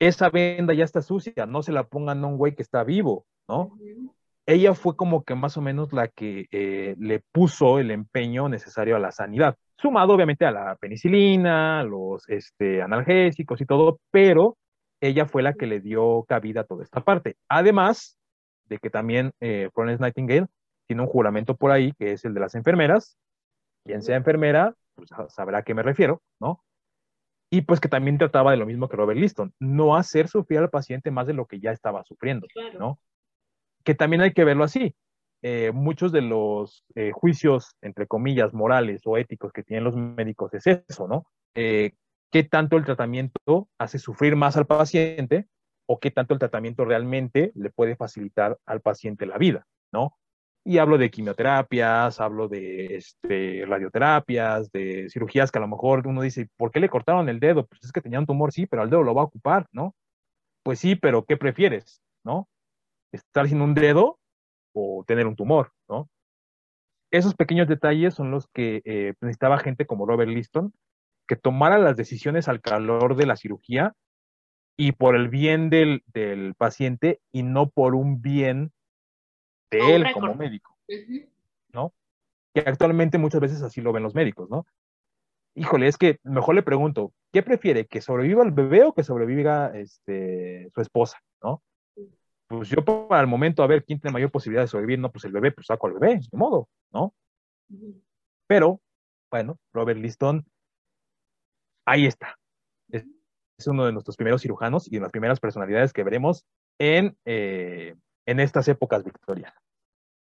esa 0.00 0.28
venda 0.30 0.74
ya 0.74 0.84
está 0.84 1.00
sucia, 1.00 1.46
no 1.46 1.62
se 1.62 1.72
la 1.72 1.84
pongan 1.84 2.24
a 2.24 2.26
un 2.26 2.36
güey 2.36 2.54
que 2.54 2.62
está 2.62 2.82
vivo, 2.82 3.24
¿no? 3.48 3.78
Ella 4.46 4.74
fue 4.74 4.96
como 4.96 5.22
que 5.22 5.34
más 5.36 5.56
o 5.56 5.62
menos 5.62 5.92
la 5.92 6.08
que 6.08 6.46
eh, 6.50 6.96
le 6.98 7.20
puso 7.32 7.78
el 7.78 7.90
empeño 7.90 8.48
necesario 8.48 8.96
a 8.96 8.98
la 8.98 9.12
sanidad, 9.12 9.56
sumado 9.78 10.12
obviamente 10.12 10.44
a 10.44 10.50
la 10.50 10.76
penicilina, 10.76 11.82
los 11.84 12.28
este, 12.28 12.82
analgésicos 12.82 13.60
y 13.60 13.66
todo, 13.66 14.00
pero 14.10 14.58
ella 15.00 15.26
fue 15.26 15.42
la 15.42 15.54
que 15.54 15.66
le 15.66 15.80
dio 15.80 16.24
cabida 16.28 16.62
a 16.62 16.64
toda 16.64 16.82
esta 16.82 17.00
parte. 17.00 17.36
Además 17.48 18.18
de 18.66 18.78
que 18.78 18.90
también 18.90 19.32
eh, 19.40 19.70
Florence 19.72 20.02
Nightingale 20.02 20.46
tiene 20.86 21.02
un 21.02 21.08
juramento 21.08 21.56
por 21.56 21.70
ahí, 21.70 21.92
que 21.92 22.12
es 22.12 22.24
el 22.24 22.34
de 22.34 22.40
las 22.40 22.54
enfermeras. 22.54 23.16
Quien 23.84 24.02
sea 24.02 24.16
enfermera, 24.16 24.74
pues 24.94 25.10
sabrá 25.28 25.58
a 25.58 25.62
qué 25.62 25.74
me 25.74 25.82
refiero, 25.82 26.22
¿no? 26.40 26.64
y 27.54 27.62
pues 27.62 27.78
que 27.78 27.88
también 27.88 28.18
trataba 28.18 28.50
de 28.50 28.56
lo 28.56 28.66
mismo 28.66 28.88
que 28.88 28.96
Robert 28.96 29.18
Liston, 29.18 29.54
no 29.60 29.94
hacer 29.94 30.26
sufrir 30.26 30.58
al 30.58 30.70
paciente 30.70 31.12
más 31.12 31.28
de 31.28 31.34
lo 31.34 31.46
que 31.46 31.60
ya 31.60 31.70
estaba 31.70 32.02
sufriendo, 32.02 32.48
¿no? 32.80 32.98
Que 33.84 33.94
también 33.94 34.22
hay 34.22 34.32
que 34.32 34.42
verlo 34.42 34.64
así. 34.64 34.96
Eh, 35.40 35.70
muchos 35.72 36.10
de 36.10 36.22
los 36.22 36.84
eh, 36.96 37.12
juicios, 37.12 37.76
entre 37.80 38.08
comillas, 38.08 38.54
morales 38.54 39.02
o 39.04 39.18
éticos 39.18 39.52
que 39.52 39.62
tienen 39.62 39.84
los 39.84 39.94
médicos 39.94 40.52
es 40.54 40.66
eso, 40.66 41.06
¿no? 41.06 41.26
Eh, 41.54 41.92
¿Qué 42.32 42.42
tanto 42.42 42.76
el 42.76 42.84
tratamiento 42.84 43.68
hace 43.78 44.00
sufrir 44.00 44.34
más 44.34 44.56
al 44.56 44.66
paciente 44.66 45.46
o 45.86 46.00
qué 46.00 46.10
tanto 46.10 46.34
el 46.34 46.40
tratamiento 46.40 46.84
realmente 46.84 47.52
le 47.54 47.70
puede 47.70 47.94
facilitar 47.94 48.58
al 48.66 48.80
paciente 48.80 49.26
la 49.26 49.38
vida, 49.38 49.64
¿no? 49.92 50.16
Y 50.66 50.78
hablo 50.78 50.96
de 50.96 51.10
quimioterapias, 51.10 52.20
hablo 52.20 52.48
de 52.48 52.96
este, 52.96 53.64
radioterapias, 53.66 54.72
de 54.72 55.10
cirugías 55.10 55.52
que 55.52 55.58
a 55.58 55.60
lo 55.60 55.68
mejor 55.68 56.06
uno 56.06 56.22
dice, 56.22 56.48
¿por 56.56 56.70
qué 56.70 56.80
le 56.80 56.88
cortaron 56.88 57.28
el 57.28 57.38
dedo? 57.38 57.66
Pues 57.66 57.84
es 57.84 57.92
que 57.92 58.00
tenía 58.00 58.18
un 58.18 58.26
tumor, 58.26 58.50
sí, 58.50 58.66
pero 58.66 58.82
el 58.82 58.90
dedo 58.90 59.02
lo 59.02 59.14
va 59.14 59.22
a 59.22 59.26
ocupar, 59.26 59.66
¿no? 59.72 59.94
Pues 60.62 60.78
sí, 60.78 60.96
pero 60.96 61.26
¿qué 61.26 61.36
prefieres, 61.36 62.00
no? 62.24 62.48
¿Estar 63.12 63.46
sin 63.46 63.60
un 63.60 63.74
dedo 63.74 64.18
o 64.72 65.04
tener 65.06 65.26
un 65.26 65.36
tumor, 65.36 65.72
¿no? 65.86 66.08
Esos 67.10 67.34
pequeños 67.34 67.68
detalles 67.68 68.14
son 68.14 68.30
los 68.30 68.48
que 68.48 68.80
eh, 68.84 69.14
necesitaba 69.20 69.58
gente 69.58 69.86
como 69.86 70.06
Robert 70.06 70.30
Liston, 70.30 70.72
que 71.28 71.36
tomara 71.36 71.78
las 71.78 71.96
decisiones 71.96 72.48
al 72.48 72.60
calor 72.60 73.16
de 73.16 73.26
la 73.26 73.36
cirugía 73.36 73.92
y 74.76 74.92
por 74.92 75.14
el 75.14 75.28
bien 75.28 75.70
del, 75.70 76.02
del 76.06 76.54
paciente 76.54 77.20
y 77.32 77.42
no 77.42 77.68
por 77.68 77.94
un 77.94 78.20
bien 78.20 78.72
de 79.74 79.94
él 79.94 80.12
como 80.12 80.34
médico, 80.34 80.76
¿no? 81.72 81.92
Que 82.54 82.60
actualmente 82.60 83.18
muchas 83.18 83.40
veces 83.40 83.62
así 83.62 83.80
lo 83.80 83.92
ven 83.92 84.02
los 84.02 84.14
médicos, 84.14 84.48
¿no? 84.50 84.66
Híjole, 85.56 85.86
es 85.86 85.96
que 85.96 86.18
mejor 86.24 86.54
le 86.54 86.62
pregunto, 86.62 87.12
¿qué 87.32 87.42
prefiere? 87.42 87.86
¿Que 87.86 88.00
sobreviva 88.00 88.42
el 88.42 88.50
bebé 88.50 88.84
o 88.84 88.92
que 88.92 89.04
sobreviva 89.04 89.70
este, 89.74 90.68
su 90.74 90.80
esposa, 90.80 91.18
¿no? 91.42 91.62
Pues 92.48 92.68
yo 92.68 92.84
para 92.84 93.20
el 93.20 93.26
momento 93.26 93.62
a 93.62 93.66
ver 93.66 93.84
quién 93.84 94.00
tiene 94.00 94.12
mayor 94.12 94.30
posibilidad 94.30 94.62
de 94.62 94.68
sobrevivir, 94.68 94.98
no, 94.98 95.10
pues 95.10 95.24
el 95.24 95.32
bebé, 95.32 95.52
pues 95.52 95.66
saco 95.66 95.86
al 95.86 95.94
bebé, 95.94 96.20
de 96.30 96.38
modo, 96.38 96.68
¿no? 96.92 97.14
Pero, 98.46 98.80
bueno, 99.30 99.58
Robert 99.72 99.98
Liston, 99.98 100.44
ahí 101.86 102.06
está. 102.06 102.38
Es, 102.90 103.04
uno 103.66 103.86
de 103.86 103.92
nuestros 103.92 104.16
primeros 104.16 104.42
cirujanos 104.42 104.88
y 104.88 104.96
de 104.96 105.00
las 105.00 105.12
primeras 105.12 105.40
personalidades 105.40 105.92
que 105.92 106.02
veremos 106.02 106.44
en, 106.78 107.16
eh, 107.24 107.94
en 108.26 108.40
estas 108.40 108.68
épocas 108.68 109.04
victorianas. 109.04 109.54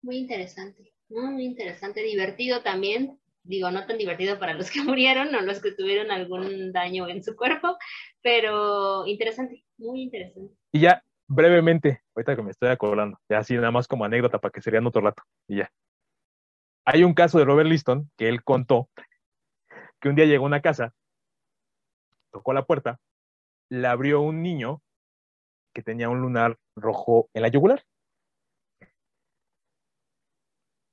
Muy 0.03 0.19
interesante, 0.19 0.93
muy, 1.09 1.45
interesante, 1.45 2.03
divertido 2.03 2.63
también. 2.63 3.19
Digo, 3.43 3.71
no 3.71 3.87
tan 3.87 3.99
divertido 3.99 4.39
para 4.39 4.55
los 4.55 4.71
que 4.71 4.83
murieron 4.85 5.35
o 5.35 5.41
los 5.41 5.61
que 5.61 5.73
tuvieron 5.73 6.11
algún 6.11 6.73
daño 6.73 7.09
en 7.09 7.23
su 7.23 7.37
cuerpo, 7.37 7.77
pero 8.23 9.07
interesante, 9.07 9.65
muy 9.79 10.03
interesante. 10.03 10.55
Y 10.73 10.81
ya, 10.81 11.03
brevemente, 11.27 12.03
ahorita 12.15 12.37
que 12.37 12.43
me 12.43 12.51
estoy 12.51 12.71
acordando, 12.71 13.19
ya 13.29 13.39
así 13.39 13.55
nada 13.55 13.71
más 13.71 13.89
como 13.89 14.05
anécdota 14.05 14.39
para 14.39 14.53
que 14.53 14.63
sería 14.63 14.81
en 14.81 14.87
otro 14.87 15.01
rato, 15.01 15.23
y 15.49 15.59
ya. 15.59 15.71
Hay 16.85 17.03
un 17.03 17.15
caso 17.15 17.39
de 17.39 17.45
Robert 17.45 17.69
Liston 17.69 18.11
que 18.17 18.29
él 18.29 18.45
contó 18.45 18.89
que 20.01 20.09
un 20.09 20.15
día 20.15 20.27
llegó 20.27 20.45
a 20.45 20.47
una 20.49 20.63
casa, 20.63 20.95
tocó 22.31 22.53
la 22.53 22.65
puerta, 22.65 23.01
le 23.69 23.89
abrió 23.89 24.21
un 24.21 24.43
niño 24.43 24.83
que 25.77 25.83
tenía 25.83 26.09
un 26.09 26.23
lunar 26.23 26.59
rojo 26.75 27.29
en 27.35 27.43
la 27.43 27.49
yugular. 27.49 27.85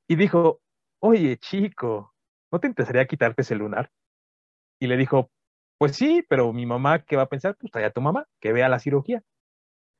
Y 0.09 0.17
dijo, 0.17 0.59
oye 0.99 1.37
chico, 1.37 2.13
¿no 2.51 2.59
te 2.59 2.67
interesaría 2.67 3.07
quitarte 3.07 3.43
ese 3.43 3.55
lunar? 3.55 3.89
Y 4.81 4.87
le 4.87 4.97
dijo, 4.97 5.31
pues 5.77 5.95
sí, 5.95 6.21
pero 6.27 6.51
mi 6.51 6.65
mamá, 6.65 7.05
¿qué 7.05 7.15
va 7.15 7.23
a 7.23 7.29
pensar? 7.29 7.55
Pues 7.55 7.73
allá 7.77 7.91
tu 7.91 8.01
mamá, 8.01 8.27
que 8.41 8.51
vea 8.51 8.67
la 8.67 8.77
cirugía. 8.77 9.23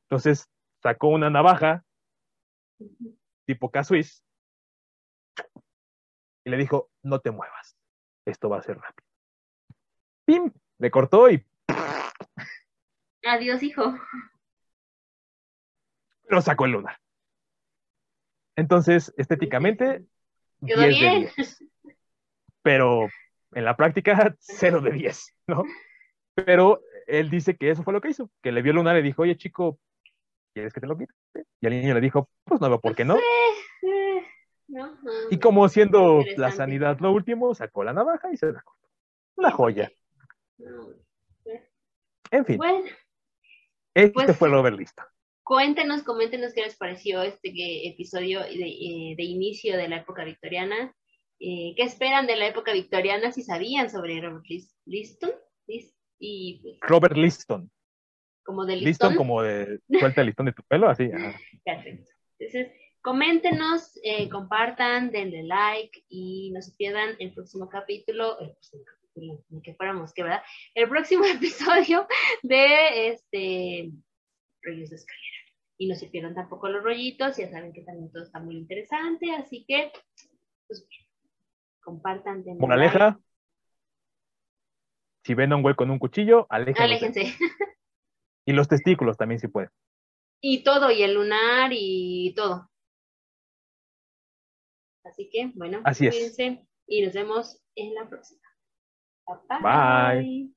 Entonces 0.10 0.50
sacó 0.82 1.08
una 1.08 1.30
navaja 1.30 1.86
tipo 3.46 3.72
K-Swiss 3.72 4.22
y 6.44 6.50
le 6.50 6.58
dijo, 6.58 6.92
no 7.04 7.22
te 7.22 7.32
muevas, 7.32 7.78
esto 8.26 8.50
va 8.50 8.58
a 8.58 8.64
ser 8.64 8.80
rápido. 8.80 9.08
¡Pim! 10.26 10.52
Le 10.78 10.92
cortó 10.92 11.30
y... 11.30 11.46
Adiós, 13.24 13.64
hijo 13.64 13.98
pero 16.34 16.42
sacó 16.42 16.66
el 16.66 16.72
lunar. 16.72 16.98
Entonces, 18.56 19.14
estéticamente, 19.18 20.04
Quedó 20.66 20.88
bien. 20.88 21.30
Pero 22.64 23.08
en 23.52 23.66
la 23.66 23.78
práctica, 23.78 24.36
0 24.40 24.82
de 24.82 24.92
10, 24.94 25.36
¿no? 25.46 25.64
Pero 26.34 26.82
él 27.06 27.30
dice 27.30 27.56
que 27.56 27.70
eso 27.70 27.84
fue 27.84 27.94
lo 27.94 28.02
que 28.02 28.10
hizo, 28.10 28.32
que 28.42 28.52
le 28.52 28.64
vio 28.64 28.72
el 28.72 28.78
lunar 28.78 28.96
y 28.96 29.02
le 29.02 29.10
dijo, 29.10 29.22
oye 29.22 29.38
chico, 29.38 29.78
¿quieres 30.56 30.74
que 30.74 30.82
te 30.82 30.88
lo 30.88 30.98
quite? 30.98 31.14
Y 31.62 31.68
el 31.68 31.80
niño 31.80 31.94
le 31.94 32.02
dijo, 32.02 32.28
pues 32.46 32.60
no 32.60 32.82
¿por 32.82 32.96
qué 32.96 33.06
no? 33.06 33.20
y 35.30 35.38
como 35.38 35.70
siendo 35.70 36.24
la 36.36 36.50
sanidad 36.50 36.98
lo 37.00 37.12
último, 37.12 37.54
sacó 37.54 37.84
la 37.84 37.94
navaja 37.94 38.32
y 38.34 38.38
se 38.38 38.48
la 38.48 38.64
cortó. 38.64 38.90
Una 39.36 39.52
joya. 39.52 39.92
En 42.32 42.44
fin. 42.44 42.58
Bueno, 42.58 42.90
este 43.94 44.14
pues 44.14 44.36
fue 44.36 44.48
el 44.48 44.56
overlista. 44.56 45.13
Cuéntenos, 45.44 46.04
coméntenos 46.04 46.54
qué 46.54 46.62
les 46.62 46.78
pareció 46.78 47.22
este 47.22 47.50
episodio 47.88 48.42
de, 48.42 49.16
de 49.18 49.24
inicio 49.24 49.78
de 49.78 49.90
la 49.90 49.98
época 49.98 50.24
victoriana. 50.24 50.96
Eh, 51.46 51.74
¿Qué 51.76 51.84
esperan 51.84 52.26
de 52.26 52.38
la 52.38 52.48
época 52.48 52.72
victoriana? 52.72 53.34
Si 53.34 53.44
sabían 53.44 53.90
sobre 53.90 54.22
Robert 54.22 54.46
Liston. 54.86 55.32
y, 56.18 56.62
pues, 56.62 56.78
Robert 56.80 57.18
Liston. 57.18 57.70
Como 58.46 58.66
de 58.66 58.78
Liston. 58.78 58.88
Liston 58.88 59.16
como 59.16 59.42
de 59.42 59.80
suelta 59.90 60.22
el 60.22 60.28
listón 60.28 60.46
de 60.46 60.54
tu 60.54 60.64
pelo, 60.64 60.88
así. 60.88 61.10
Perfecto. 61.66 62.10
Entonces, 62.40 62.72
coméntenos, 63.02 64.00
eh, 64.04 64.30
compartan, 64.30 65.12
denle 65.12 65.44
like 65.44 66.06
y 66.08 66.52
no 66.52 66.62
se 66.62 66.72
pierdan 66.78 67.18
el 67.20 67.34
próximo 67.34 67.68
capítulo, 67.68 68.40
el 68.40 68.52
próximo 68.52 68.84
capítulo, 68.86 69.44
ni 69.50 69.62
que 69.62 69.74
fuéramos, 69.76 70.14
que 70.14 70.24
verdad, 70.24 70.44
el 70.76 70.88
próximo 70.88 71.26
episodio 71.26 72.08
de 72.42 73.10
este 73.10 73.92
Reyes 74.64 74.90
de 74.90 74.96
Escalera 74.96 75.44
y 75.78 75.88
no 75.88 75.96
se 75.96 76.08
pierdan 76.08 76.36
tampoco 76.36 76.70
los 76.70 76.84
rollitos, 76.84 77.38
ya 77.38 77.50
saben 77.50 77.74
que 77.74 77.82
también 77.82 78.12
todo 78.12 78.24
está 78.24 78.40
muy 78.40 78.56
interesante, 78.58 79.32
así 79.32 79.66
que, 79.68 79.92
pues, 80.68 80.88
compartan. 81.82 82.44
Moraleja, 82.60 83.20
si 85.24 85.34
ven 85.34 85.52
a 85.52 85.56
un 85.56 85.62
güey 85.62 85.76
con 85.76 85.90
un 85.90 86.00
cuchillo, 86.00 86.48
aléjense. 86.50 86.84
Aléjense. 86.84 87.38
Y 88.46 88.52
los 88.52 88.68
testículos 88.68 89.18
también 89.18 89.40
si 89.40 89.48
pueden. 89.48 89.70
Y 90.42 90.64
todo, 90.64 90.92
y 90.92 91.02
el 91.02 91.14
lunar 91.14 91.72
y 91.74 92.34
todo. 92.36 92.70
Así 95.06 95.30
que, 95.30 95.52
bueno, 95.56 95.82
Así 95.86 96.10
cuídense 96.10 96.68
y 96.88 97.06
nos 97.06 97.14
vemos 97.14 97.64
en 97.76 97.94
la 97.96 98.10
próxima. 98.10 98.42
bye. 99.62 100.54